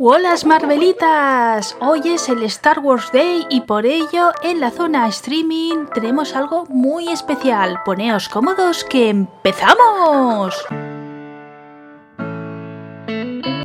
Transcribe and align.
Hola 0.00 0.34
Marvelitas, 0.46 1.76
hoy 1.80 2.00
es 2.04 2.28
el 2.28 2.44
Star 2.44 2.78
Wars 2.78 3.10
Day 3.12 3.46
y 3.50 3.62
por 3.62 3.84
ello 3.84 4.30
en 4.42 4.60
la 4.60 4.70
zona 4.70 5.08
streaming 5.08 5.86
tenemos 5.92 6.36
algo 6.36 6.66
muy 6.66 7.08
especial. 7.08 7.82
Poneos 7.84 8.28
cómodos 8.28 8.84
que 8.84 9.08
empezamos. 9.08 10.54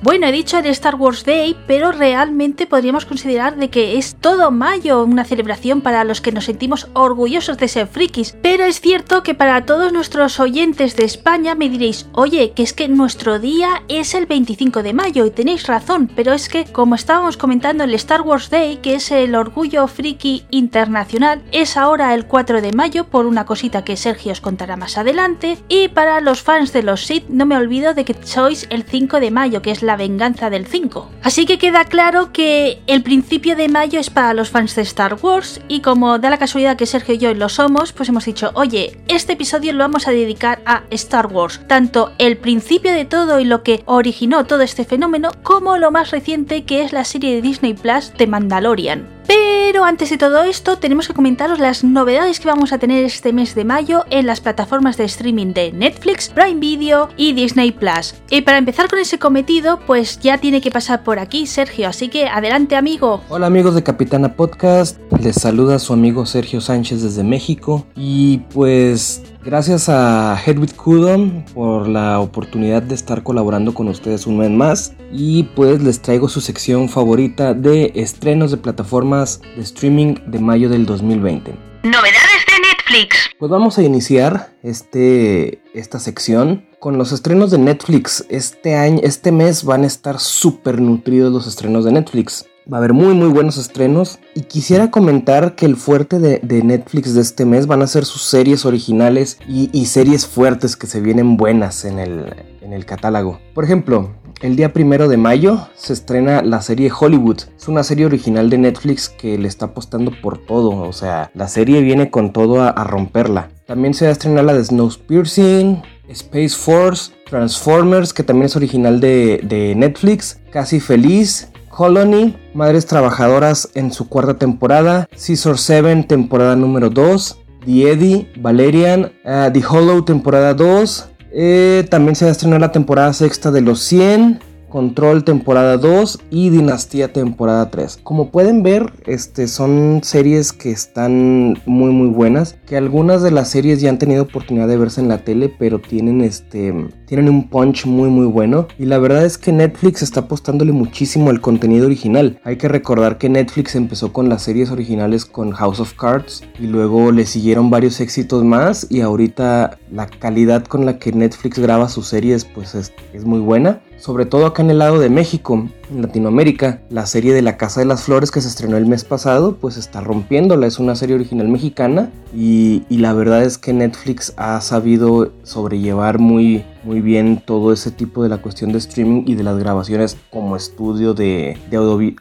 Bueno, 0.04 0.28
he 0.28 0.34
dicho 0.34 0.58
el 0.58 0.66
Star 0.66 0.96
Wars 0.96 1.24
Day, 1.24 1.56
pero 1.66 1.94
realmente 1.94 2.68
podríamos 2.68 3.06
considerar 3.06 3.56
de 3.56 3.70
que 3.70 3.98
es 3.98 4.16
todo 4.16 4.52
mayo 4.52 5.02
una 5.02 5.24
celebración 5.24 5.80
para 5.80 6.04
los 6.04 6.20
que 6.20 6.34
nos 6.34 6.44
sentimos 6.44 6.90
orgullosos 6.92 7.58
de 7.58 7.70
ser 7.70 7.88
frikis. 7.88 8.36
Pero 8.42 8.66
es 8.66 8.82
cierto 8.82 9.24
que 9.24 9.34
para 9.34 9.66
todos 9.66 9.94
nuestros 9.94 10.42
oyentes 10.42 10.98
de 10.98 11.06
España 11.06 11.56
me 11.56 11.70
diréis, 11.70 12.08
oye, 12.12 12.52
que 12.52 12.64
es 12.64 12.74
que 12.74 12.90
nuestro 12.90 13.40
día 13.40 13.82
es 13.88 14.14
el 14.14 14.26
25 14.26 14.84
de 14.84 14.92
mayo 14.92 15.26
y 15.26 15.32
tenéis 15.32 15.68
razón, 15.68 16.12
pero 16.14 16.34
es 16.34 16.50
que 16.50 16.66
como 16.66 16.96
estábamos 16.96 17.38
comentando 17.38 17.86
el 17.86 17.94
Star 17.94 18.24
Wars 18.24 18.50
Day, 18.50 18.80
que 18.82 18.96
es 18.96 19.10
el 19.10 19.36
orgullo 19.36 19.88
friki 19.88 20.44
internacional, 20.50 21.42
es 21.54 21.78
ahora 21.78 22.14
el 22.14 22.26
4 22.26 22.62
de 22.62 22.74
mayo 22.74 23.06
por 23.06 23.26
una 23.26 23.46
cosita 23.46 23.86
que 23.86 23.96
Sergio 23.96 24.34
os 24.34 24.42
contará 24.42 24.76
más 24.76 24.98
adelante. 24.98 25.60
Y 25.70 25.88
para 25.88 26.20
los 26.20 26.42
fans 26.42 26.74
de 26.74 26.84
los 26.84 27.06
Sith, 27.06 27.30
no 27.30 27.46
me 27.46 27.56
olvido 27.56 27.94
de 27.94 28.04
que 28.04 28.18
sois 28.26 28.68
el 28.70 28.84
5 28.84 29.22
de 29.22 29.32
mayo, 29.32 29.62
que 29.62 29.72
es 29.72 29.82
la 29.82 29.93
venganza 29.96 30.50
del 30.50 30.66
5. 30.66 31.10
Así 31.22 31.46
que 31.46 31.58
queda 31.58 31.86
claro 31.86 32.32
que 32.32 32.82
el 32.88 33.04
principio 33.04 33.56
de 33.56 33.70
mayo 33.70 34.00
es 34.00 34.10
para 34.10 34.34
los 34.34 34.50
fans 34.50 34.76
de 34.76 34.82
Star 34.84 35.18
Wars 35.22 35.62
y 35.68 35.82
como 35.82 36.20
da 36.20 36.30
la 36.30 36.38
casualidad 36.38 36.78
que 36.78 36.86
Sergio 36.86 37.16
y 37.16 37.18
yo 37.18 37.34
lo 37.34 37.50
somos, 37.50 37.94
pues 37.94 38.10
hemos 38.10 38.26
dicho, 38.26 38.52
oye, 38.56 38.98
este 39.08 39.34
episodio 39.34 39.74
lo 39.74 39.80
vamos 39.80 40.08
a 40.08 40.12
dedicar 40.12 40.62
a 40.66 40.84
Star 40.90 41.28
Wars, 41.28 41.62
tanto 41.68 42.12
el 42.18 42.38
principio 42.38 42.94
de 42.94 43.06
todo 43.06 43.40
y 43.40 43.46
lo 43.46 43.64
que 43.64 43.84
originó 43.86 44.46
todo 44.46 44.62
este 44.62 44.86
fenómeno, 44.86 45.32
como 45.44 45.78
lo 45.78 45.92
más 45.92 46.12
reciente 46.12 46.64
que 46.66 46.84
es 46.84 46.94
la 46.94 47.04
serie 47.04 47.36
de 47.36 47.42
Disney 47.42 47.74
Plus 47.74 48.14
de 48.18 48.28
Mandalorian. 48.28 49.23
Pero 49.28 49.86
antes 49.86 50.10
de 50.10 50.18
todo 50.18 50.44
esto, 50.44 50.78
tenemos 50.78 51.08
que 51.08 51.14
comentaros 51.14 51.60
las 51.60 51.84
novedades 51.84 52.40
que 52.40 52.48
vamos 52.48 52.74
a 52.74 52.78
tener 52.78 53.04
este 53.04 53.34
mes 53.34 53.56
de 53.56 53.66
mayo 53.66 54.06
en 54.10 54.26
las 54.26 54.42
plataformas 54.42 54.98
de 54.98 55.06
streaming 55.06 55.54
de 55.54 55.72
Netflix, 55.72 56.30
Prime 56.30 56.60
Video 56.60 57.10
y 57.18 57.34
Disney 57.34 57.72
Plus. 57.72 58.16
Y 58.30 58.42
para 58.42 58.58
empezar 58.58 58.90
con 58.90 59.00
ese 59.00 59.20
cometido, 59.20 59.80
pues 59.86 60.20
ya 60.20 60.38
tiene 60.38 60.62
que 60.62 60.72
pasar 60.72 61.04
por 61.04 61.20
aquí 61.20 61.48
Sergio, 61.48 61.88
así 61.88 62.10
que 62.10 62.28
adelante 62.28 62.76
amigo. 62.76 63.22
Hola 63.30 63.48
amigos 63.48 63.76
de 63.76 63.84
Capitana 63.84 64.36
Podcast, 64.36 65.00
les 65.22 65.36
saluda 65.36 65.80
su 65.80 65.94
amigo 65.94 66.26
Sergio 66.26 66.62
Sánchez 66.62 67.02
desde 67.02 67.24
México 67.24 67.86
y 67.96 68.40
pues 68.54 69.22
Gracias 69.46 69.90
a 69.90 70.42
Hedwig 70.46 70.74
Kudom 70.74 71.44
por 71.54 71.90
la 71.90 72.22
oportunidad 72.22 72.82
de 72.82 72.96
estar 72.96 73.24
colaborando 73.24 73.74
con 73.74 73.90
ustedes 73.90 74.26
un 74.26 74.38
mes 74.38 74.50
más 74.50 74.94
y 75.12 75.44
pues 75.44 75.84
les 75.84 76.02
traigo 76.02 76.30
su 76.30 76.40
sección 76.40 76.88
favorita 76.88 77.54
de 77.54 77.92
estrenos 77.96 78.52
de 78.52 78.58
plataformas 78.58 79.42
de 79.58 79.64
streaming 79.64 80.16
de 80.28 80.40
mayo 80.40 80.70
del 80.70 80.86
2020. 80.86 81.52
Novedades 81.84 82.46
de 82.48 82.68
Netflix. 82.70 83.32
Pues 83.38 83.52
vamos 83.52 83.78
a 83.78 83.84
iniciar 83.84 84.54
este, 84.64 85.62
esta 85.74 86.00
sección 86.00 86.66
con 86.80 86.98
los 86.98 87.12
estrenos 87.12 87.52
de 87.52 87.58
Netflix. 87.58 88.26
Este 88.30 88.76
año, 88.76 89.02
este 89.04 89.34
mes 89.34 89.66
van 89.66 89.84
a 89.84 89.88
estar 89.88 90.22
súper 90.22 90.80
nutridos 90.80 91.34
los 91.34 91.48
estrenos 91.48 91.84
de 91.84 91.92
Netflix. 91.92 92.46
Va 92.72 92.78
a 92.78 92.80
haber 92.80 92.94
muy 92.94 93.14
muy 93.14 93.28
buenos 93.28 93.58
estrenos 93.58 94.20
y 94.36 94.44
quisiera 94.44 94.90
comentar 94.90 95.56
que 95.56 95.66
el 95.66 95.76
fuerte 95.76 96.20
de, 96.20 96.64
Netflix 96.64 97.14
de 97.14 97.22
este 97.22 97.46
mes 97.46 97.68
van 97.68 97.82
a 97.82 97.88
ser 97.88 98.06
sus 98.06 98.22
series 98.22 98.66
originales 98.66 99.38
y, 99.50 99.86
series 99.86 100.26
fuertes 100.26 100.78
que 100.78 100.88
se 100.88 101.02
vienen 101.02 101.36
buenas 101.36 101.84
en 101.84 102.00
el, 102.00 102.86
catálogo. 102.86 103.40
Por 103.54 103.66
ejemplo, 103.66 104.12
el 104.42 104.56
día 104.56 104.72
primero 104.72 105.10
de 105.10 105.18
mayo 105.18 105.68
se 105.76 105.94
estrena 105.94 106.42
la 106.42 106.62
serie 106.62 106.90
Hollywood. 106.98 107.42
Es 107.58 107.68
una 107.68 107.84
serie 107.84 108.06
original 108.06 108.50
de 108.50 108.58
Netflix 108.58 109.10
que 109.10 109.38
le 109.38 109.48
está 109.48 109.66
apostando 109.66 110.12
por 110.22 110.38
todo. 110.38 110.70
O 110.70 110.94
sea, 110.94 111.32
la 111.34 111.48
serie 111.50 111.82
viene 111.82 112.10
con 112.10 112.32
todo 112.32 112.64
a, 112.64 112.84
romperla. 112.84 113.52
También 113.68 113.94
se 113.94 114.06
va 114.06 114.10
a 114.10 114.14
estrenar 114.14 114.46
la 114.46 114.54
de 114.54 114.64
Snowpiercer, 114.64 115.84
Space 116.08 116.56
Force, 116.56 117.12
Transformers, 117.30 118.14
que 118.14 118.24
también 118.24 118.46
es 118.46 118.56
original 118.56 119.00
de 119.00 119.74
Netflix, 119.78 120.40
Casi 120.52 120.80
Feliz, 120.80 121.53
Colony, 121.76 122.36
Madres 122.54 122.86
Trabajadoras 122.86 123.70
en 123.74 123.92
su 123.92 124.08
cuarta 124.08 124.36
temporada, 124.36 125.10
Caesar 125.12 125.58
7 125.58 126.06
temporada 126.08 126.56
número 126.56 126.90
2, 126.92 127.40
The 127.66 127.92
Eddie, 127.92 128.32
Valerian, 128.38 129.12
uh, 129.26 129.52
The 129.52 129.64
Hollow 129.68 130.04
temporada 130.04 130.54
2, 130.54 131.10
eh, 131.32 131.88
también 131.90 132.16
se 132.16 132.30
estrenar 132.30 132.62
la 132.62 132.72
temporada 132.72 133.12
sexta 133.14 133.50
de 133.50 133.62
Los 133.62 133.80
100, 133.80 134.40
Control 134.74 135.24
temporada 135.24 135.78
2 135.78 136.20
y 136.32 136.50
Dinastía 136.50 137.14
temporada 137.14 137.70
3. 137.70 138.00
Como 138.02 138.32
pueden 138.32 138.64
ver, 138.64 138.92
este, 139.06 139.48
son 139.48 140.00
series 140.02 140.52
que 140.52 140.72
están 140.72 141.60
muy 141.68 141.92
muy 141.92 142.08
buenas, 142.08 142.58
que 142.66 142.76
algunas 142.76 143.22
de 143.22 143.30
las 143.30 143.52
series 143.52 143.82
ya 143.82 143.92
han 143.92 144.00
tenido 144.00 144.24
oportunidad 144.24 144.68
de 144.68 144.78
verse 144.78 145.00
en 145.00 145.10
la 145.10 145.20
tele, 145.20 145.54
pero 145.60 145.78
tienen, 145.78 146.22
este, 146.22 146.74
tienen 147.06 147.30
un 147.30 147.50
punch 147.50 147.86
muy 147.86 148.10
muy 148.10 148.26
bueno. 148.26 148.68
Y 148.80 148.86
la 148.86 148.98
verdad 148.98 149.24
es 149.26 149.38
que 149.38 149.52
Netflix 149.52 150.02
está 150.02 150.22
apostándole 150.22 150.72
muchísimo 150.72 151.30
al 151.30 151.40
contenido 151.40 151.86
original. 151.86 152.40
Hay 152.44 152.58
que 152.58 152.68
recordar 152.68 153.20
que 153.20 153.30
Netflix 153.30 153.76
empezó 153.76 154.12
con 154.12 154.28
las 154.28 154.42
series 154.42 154.72
originales 154.72 155.26
con 155.26 155.52
House 155.52 155.82
of 155.82 155.94
Cards 155.94 156.42
y 156.60 156.66
luego 156.66 157.12
le 157.12 157.28
siguieron 157.28 157.70
varios 157.70 158.00
éxitos 158.00 158.44
más 158.44 158.88
y 158.90 159.02
ahorita 159.02 159.78
la 159.92 160.08
calidad 160.08 160.66
con 160.66 160.88
la 160.88 160.98
que 160.98 161.12
Netflix 161.12 161.60
graba 161.60 161.90
sus 161.90 162.08
series 162.08 162.44
pues 162.44 162.74
es, 162.74 162.92
es 163.14 163.24
muy 163.24 163.40
buena 163.40 163.80
sobre 164.04 164.26
todo 164.26 164.46
acá 164.46 164.62
en 164.62 164.70
el 164.70 164.80
lado 164.80 165.00
de 165.00 165.10
México, 165.10 165.66
en 165.90 166.02
Latinoamérica. 166.02 166.82
La 166.90 167.06
serie 167.06 167.34
de 167.34 167.42
La 167.42 167.56
Casa 167.56 167.80
de 167.80 167.86
las 167.86 168.04
Flores 168.04 168.32
que 168.32 168.42
se 168.42 168.50
estrenó 168.50 168.76
el 168.76 168.86
mes 168.86 169.06
pasado, 169.06 169.56
pues 169.56 169.78
está 169.78 170.02
rompiéndola. 170.02 170.68
Es 170.68 170.78
una 170.78 170.98
serie 170.98 171.16
original 171.16 171.48
mexicana 171.48 172.12
y, 172.36 172.84
la 172.90 173.14
verdad 173.14 173.44
es 173.44 173.58
que 173.58 173.72
Netflix 173.72 174.34
ha 174.36 174.60
sabido 174.60 175.32
sobrellevar 175.44 176.20
muy, 176.20 176.66
muy 176.84 177.00
bien 177.00 177.42
todo 177.46 177.72
ese 177.72 177.92
tipo 177.92 178.24
de 178.24 178.28
la 178.28 178.40
cuestión 178.40 178.74
de 178.74 178.80
streaming 178.80 179.24
y 179.26 179.36
de 179.36 179.44
las 179.44 179.58
grabaciones 179.58 180.18
como 180.30 180.58
estudio 180.58 181.14
de, 181.14 181.58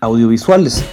audiovisuales. 0.00 0.84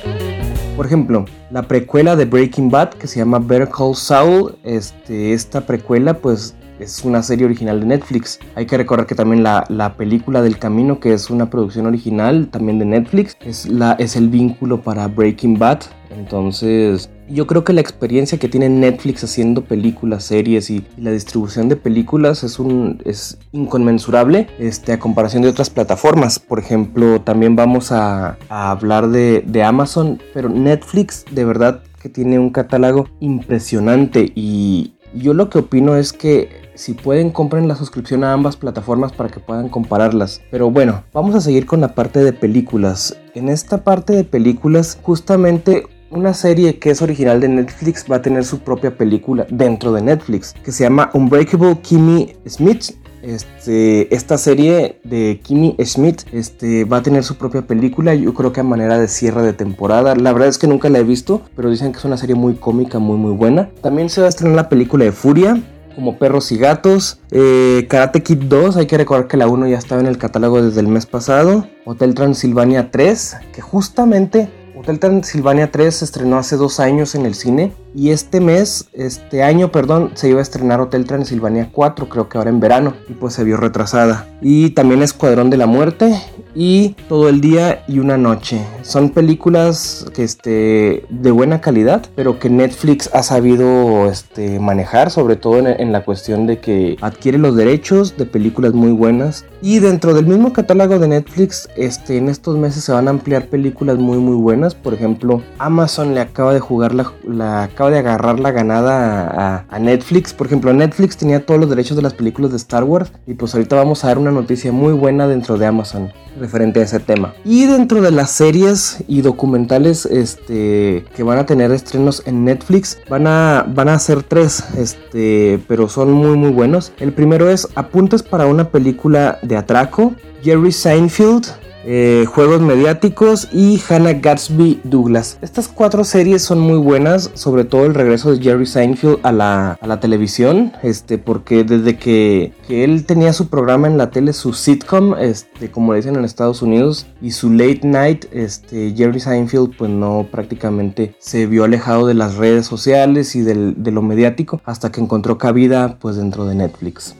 Por 0.75 0.87
ejemplo, 0.87 1.25
la 1.51 1.61
precuela 1.61 2.15
de 2.15 2.25
Breaking 2.25 2.71
Bad 2.71 2.95
que 2.95 3.05
se 3.05 3.19
llama 3.19 3.37
Better 3.37 3.69
Call 3.69 3.95
Saul, 3.95 4.55
este, 4.63 5.33
esta 5.33 5.61
precuela 5.61 6.15
pues 6.15 6.55
es 6.79 7.03
una 7.03 7.21
serie 7.21 7.45
original 7.45 7.79
de 7.79 7.85
Netflix. 7.85 8.39
Hay 8.55 8.65
que 8.65 8.77
recordar 8.77 9.05
que 9.05 9.15
también 9.15 9.43
la, 9.43 9.95
película 9.97 10.41
del 10.41 10.57
camino, 10.57 10.99
que 10.99 11.13
es 11.13 11.29
una 11.29 11.49
producción 11.49 11.85
original 11.85 12.47
también 12.47 12.79
de 12.79 12.85
Netflix, 12.85 13.37
es, 13.41 13.67
la, 13.67 13.93
es 13.93 14.15
el 14.15 14.29
vínculo 14.29 14.81
para 14.81 15.07
Breaking 15.07 15.59
Bad. 15.59 15.81
Entonces, 16.09 17.09
yo 17.29 17.45
creo 17.45 17.63
que 17.63 17.73
la 17.73 17.81
experiencia 17.81 18.39
que 18.39 18.47
tiene 18.47 18.69
Netflix 18.69 19.23
haciendo 19.23 19.63
películas, 19.63 20.23
series 20.23 20.69
y, 20.69 20.85
la 20.97 21.11
distribución 21.11 21.69
de 21.69 21.75
películas 21.75 22.43
es, 22.43 22.59
un, 22.59 23.01
es 23.05 23.37
inconmensurable 23.51 24.47
este, 24.57 24.93
a 24.93 24.99
comparación 24.99 25.43
de 25.43 25.49
otras 25.49 25.69
plataformas. 25.69 26.39
Por 26.39 26.59
ejemplo, 26.59 27.21
también 27.21 27.55
vamos 27.55 27.91
a, 27.91 28.37
hablar 28.49 29.09
de, 29.09 29.43
de 29.45 29.63
Amazon, 29.63 30.21
pero 30.33 30.49
Netflix 30.49 31.25
de 31.31 31.45
verdad 31.45 31.81
que 32.01 32.09
tiene 32.09 32.39
un 32.39 32.49
catálogo 32.49 33.09
impresionante 33.19 34.31
y 34.33 34.93
yo 35.13 35.33
lo 35.33 35.49
que 35.49 35.59
opino 35.59 35.95
es 35.95 36.13
que 36.13 36.68
si 36.79 36.93
pueden 36.93 37.29
compren 37.29 37.67
la 37.67 37.75
suscripción 37.75 38.23
a 38.23 38.31
ambas 38.31 38.55
plataformas 38.55 39.11
para 39.11 39.29
que 39.29 39.41
puedan 39.41 39.67
compararlas. 39.67 40.41
Pero 40.49 40.71
bueno, 40.71 41.03
vamos 41.11 41.35
a 41.35 41.41
seguir 41.41 41.65
con 41.65 41.81
la 41.81 41.93
parte 41.93 42.23
de 42.23 42.31
películas. 42.31 43.17
En 43.35 43.49
esta 43.49 43.83
parte 43.83 44.13
de 44.13 44.23
películas, 44.23 44.97
justamente 45.03 45.83
una 46.09 46.33
serie 46.33 46.79
que 46.79 46.91
es 46.91 47.01
original 47.01 47.41
de 47.41 47.49
Netflix 47.49 48.05
va 48.09 48.15
a 48.15 48.21
tener 48.21 48.45
su 48.45 48.59
propia 48.59 48.95
película 48.95 49.45
dentro 49.49 49.91
de 49.91 50.01
Netflix, 50.01 50.55
que 50.63 50.71
se 50.71 50.85
llama 50.85 51.09
Unbreakable 51.13 51.79
Kimmy 51.81 52.33
Smith. 52.47 52.95
Este, 53.21 54.15
esta 54.15 54.37
serie 54.37 55.01
de 55.03 55.41
Kimmy 55.43 55.75
Schmidt 55.83 56.21
este, 56.31 56.85
va 56.85 56.97
a 56.97 57.03
tener 57.03 57.25
su 57.25 57.35
propia 57.35 57.61
película, 57.61 58.15
yo 58.15 58.33
creo 58.33 58.53
que 58.53 58.61
a 58.61 58.63
manera 58.63 58.97
de 58.97 59.09
cierre 59.09 59.41
de 59.41 59.51
temporada. 59.51 60.15
La 60.15 60.31
verdad 60.31 60.47
es 60.47 60.57
que 60.57 60.67
nunca 60.67 60.87
la 60.87 60.99
he 60.99 61.03
visto, 61.03 61.41
pero 61.57 61.69
dicen 61.69 61.91
que 61.91 61.97
es 61.97 62.05
una 62.05 62.15
serie 62.15 62.35
muy 62.35 62.53
cómica, 62.53 62.99
muy 62.99 63.17
muy 63.17 63.33
buena. 63.33 63.69
También 63.81 64.09
se 64.09 64.21
va 64.21 64.27
a 64.27 64.29
estrenar 64.29 64.55
la 64.55 64.69
película 64.69 65.03
de 65.03 65.11
Furia, 65.11 65.61
como 65.99 66.17
Perros 66.17 66.53
y 66.53 66.57
Gatos, 66.57 67.19
eh, 67.29 67.85
Karate 67.89 68.23
Kid 68.23 68.43
2, 68.43 68.77
hay 68.77 68.85
que 68.85 68.97
recordar 68.97 69.27
que 69.27 69.35
la 69.35 69.47
1 69.47 69.67
ya 69.67 69.77
estaba 69.77 69.99
en 69.99 70.07
el 70.07 70.17
catálogo 70.17 70.61
desde 70.61 70.79
el 70.79 70.87
mes 70.87 71.05
pasado, 71.05 71.67
Hotel 71.83 72.15
Transilvania 72.15 72.89
3, 72.89 73.35
que 73.51 73.59
justamente 73.59 74.49
Hotel 74.77 74.97
Transilvania 74.97 75.71
3 75.71 75.93
se 75.93 76.05
estrenó 76.05 76.37
hace 76.37 76.55
dos 76.55 76.79
años 76.79 77.15
en 77.15 77.25
el 77.25 77.35
cine 77.35 77.73
y 77.95 78.11
este 78.11 78.39
mes, 78.39 78.89
este 78.93 79.43
año, 79.43 79.71
perdón, 79.71 80.11
se 80.13 80.29
iba 80.29 80.39
a 80.39 80.43
estrenar 80.43 80.79
Hotel 80.79 81.05
Transilvania 81.05 81.69
4, 81.71 82.09
creo 82.09 82.29
que 82.29 82.37
ahora 82.37 82.49
en 82.49 82.59
verano, 82.59 82.93
y 83.07 83.13
pues 83.13 83.33
se 83.33 83.43
vio 83.43 83.57
retrasada. 83.57 84.27
Y 84.41 84.71
también 84.71 85.01
Escuadrón 85.01 85.49
de 85.49 85.57
la 85.57 85.65
Muerte 85.65 86.15
y 86.55 86.95
Todo 87.07 87.29
el 87.29 87.41
día 87.41 87.83
y 87.87 87.99
una 87.99 88.17
noche. 88.17 88.59
Son 88.81 89.09
películas 89.11 90.05
que 90.13 90.23
este, 90.23 91.05
de 91.09 91.31
buena 91.31 91.61
calidad, 91.61 92.05
pero 92.15 92.39
que 92.39 92.49
Netflix 92.49 93.09
ha 93.13 93.23
sabido 93.23 94.09
este, 94.09 94.59
manejar, 94.59 95.11
sobre 95.11 95.35
todo 95.35 95.57
en, 95.59 95.91
la 95.91 96.03
cuestión 96.03 96.47
de 96.47 96.59
que 96.59 96.97
adquiere 97.01 97.37
los 97.37 97.55
derechos 97.55 98.17
de 98.17 98.25
películas 98.25 98.73
muy 98.73 98.91
buenas. 98.91 99.45
Y 99.61 99.79
dentro 99.79 100.13
del 100.13 100.25
mismo 100.25 100.53
catálogo 100.53 100.99
de 100.99 101.07
Netflix, 101.07 101.69
este, 101.75 102.17
en 102.17 102.29
estos 102.29 102.57
meses 102.57 102.83
se 102.83 102.91
van 102.91 103.07
a 103.07 103.11
ampliar 103.11 103.47
películas 103.47 103.97
muy 103.97 104.17
muy 104.17 104.35
buenas. 104.35 104.75
Por 104.75 104.93
ejemplo, 104.93 105.41
Amazon 105.57 106.13
le 106.13 106.21
acaba 106.21 106.53
de 106.53 106.59
jugar 106.59 106.93
la, 106.93 107.69
acaba 107.79 107.91
de 107.91 107.99
agarrar 107.99 108.41
la 108.41 108.51
ganada 108.51 109.65
a, 109.69 109.79
Netflix. 109.79 110.33
Por 110.33 110.47
ejemplo, 110.47 110.73
Netflix 110.73 111.15
tenía 111.15 111.45
todos 111.45 111.61
los 111.61 111.69
derechos 111.69 111.95
de 111.95 112.03
las 112.03 112.13
películas 112.13 112.51
de 112.51 112.57
Star 112.57 112.83
Wars 112.83 113.09
y 113.25 113.35
pues 113.35 113.55
ahorita 113.55 113.77
vamos 113.77 114.03
a 114.03 114.07
dar 114.07 114.17
una 114.17 114.31
noticia 114.31 114.73
muy 114.73 114.91
buena 114.91 115.29
dentro 115.29 115.57
de 115.57 115.65
Amazon 115.65 116.11
referente 116.37 116.81
a 116.81 116.83
ese 116.83 116.99
tema. 116.99 117.33
Y 117.45 117.67
dentro 117.67 118.01
de 118.01 118.11
las 118.11 118.31
series 118.31 119.01
y 119.07 119.21
documentales 119.21 120.05
este, 120.05 121.05
que 121.15 121.23
van 121.23 121.37
a 121.37 121.45
tener 121.45 121.71
estrenos 121.71 122.21
en 122.25 122.43
Netflix, 122.43 122.99
van 123.09 123.27
a, 123.27 123.65
van 123.65 123.87
a 123.87 123.97
ser 123.97 124.23
tres, 124.23 124.61
este, 124.77 125.61
pero 125.69 125.87
son 125.87 126.11
muy 126.11 126.35
muy 126.35 126.51
buenos. 126.51 126.91
El 126.99 127.13
primero 127.13 127.49
es 127.49 127.65
Apuntes 127.75 128.23
para 128.23 128.45
una 128.45 128.71
película 128.71 129.39
de 129.41 129.55
atraco. 129.55 130.13
Jerry 130.43 130.73
Seinfeld, 130.73 131.45
eh, 131.91 132.25
juegos 132.27 132.61
mediáticos 132.61 133.47
y 133.51 133.81
Hannah 133.89 134.13
Gatsby 134.13 134.81
Douglas. 134.83 135.39
Estas 135.41 135.67
cuatro 135.67 136.03
series 136.03 136.43
son 136.43 136.59
muy 136.59 136.77
buenas, 136.77 137.31
sobre 137.33 137.63
todo 137.63 137.87
el 137.87 137.95
regreso 137.95 138.31
de 138.31 138.43
Jerry 138.43 138.67
Seinfeld 138.67 139.17
a 139.23 139.31
la, 139.31 139.71
a 139.71 139.87
la 139.87 139.99
televisión, 139.99 140.71
este, 140.83 141.17
porque 141.17 141.63
desde 141.63 141.97
que, 141.97 142.53
que, 142.67 142.83
él 142.83 143.07
tenía 143.07 143.33
su 143.33 143.49
programa 143.49 143.87
en 143.87 143.97
la 143.97 144.11
tele, 144.11 144.33
su 144.33 144.53
sitcom, 144.53 145.15
este, 145.17 145.71
como 145.71 145.95
dicen 145.95 146.15
en 146.15 146.25
Estados 146.25 146.61
Unidos, 146.61 147.07
y 147.23 147.31
su 147.31 147.49
late 147.49 147.81
night, 147.81 148.25
este, 148.31 148.93
Jerry 148.95 149.19
Seinfeld 149.19 149.75
pues 149.75 149.89
no 149.89 150.27
prácticamente 150.31 151.15
se 151.17 151.47
vio 151.47 151.63
alejado 151.63 152.05
de 152.05 152.13
las 152.13 152.35
redes 152.35 152.67
sociales 152.67 153.35
y 153.35 153.41
del, 153.41 153.81
de 153.81 153.89
lo 153.89 154.03
mediático 154.03 154.61
hasta 154.63 154.91
que 154.91 155.01
encontró 155.01 155.39
cabida 155.39 155.97
pues 155.99 156.17
dentro 156.17 156.45
de 156.45 156.53
Netflix. 156.53 157.15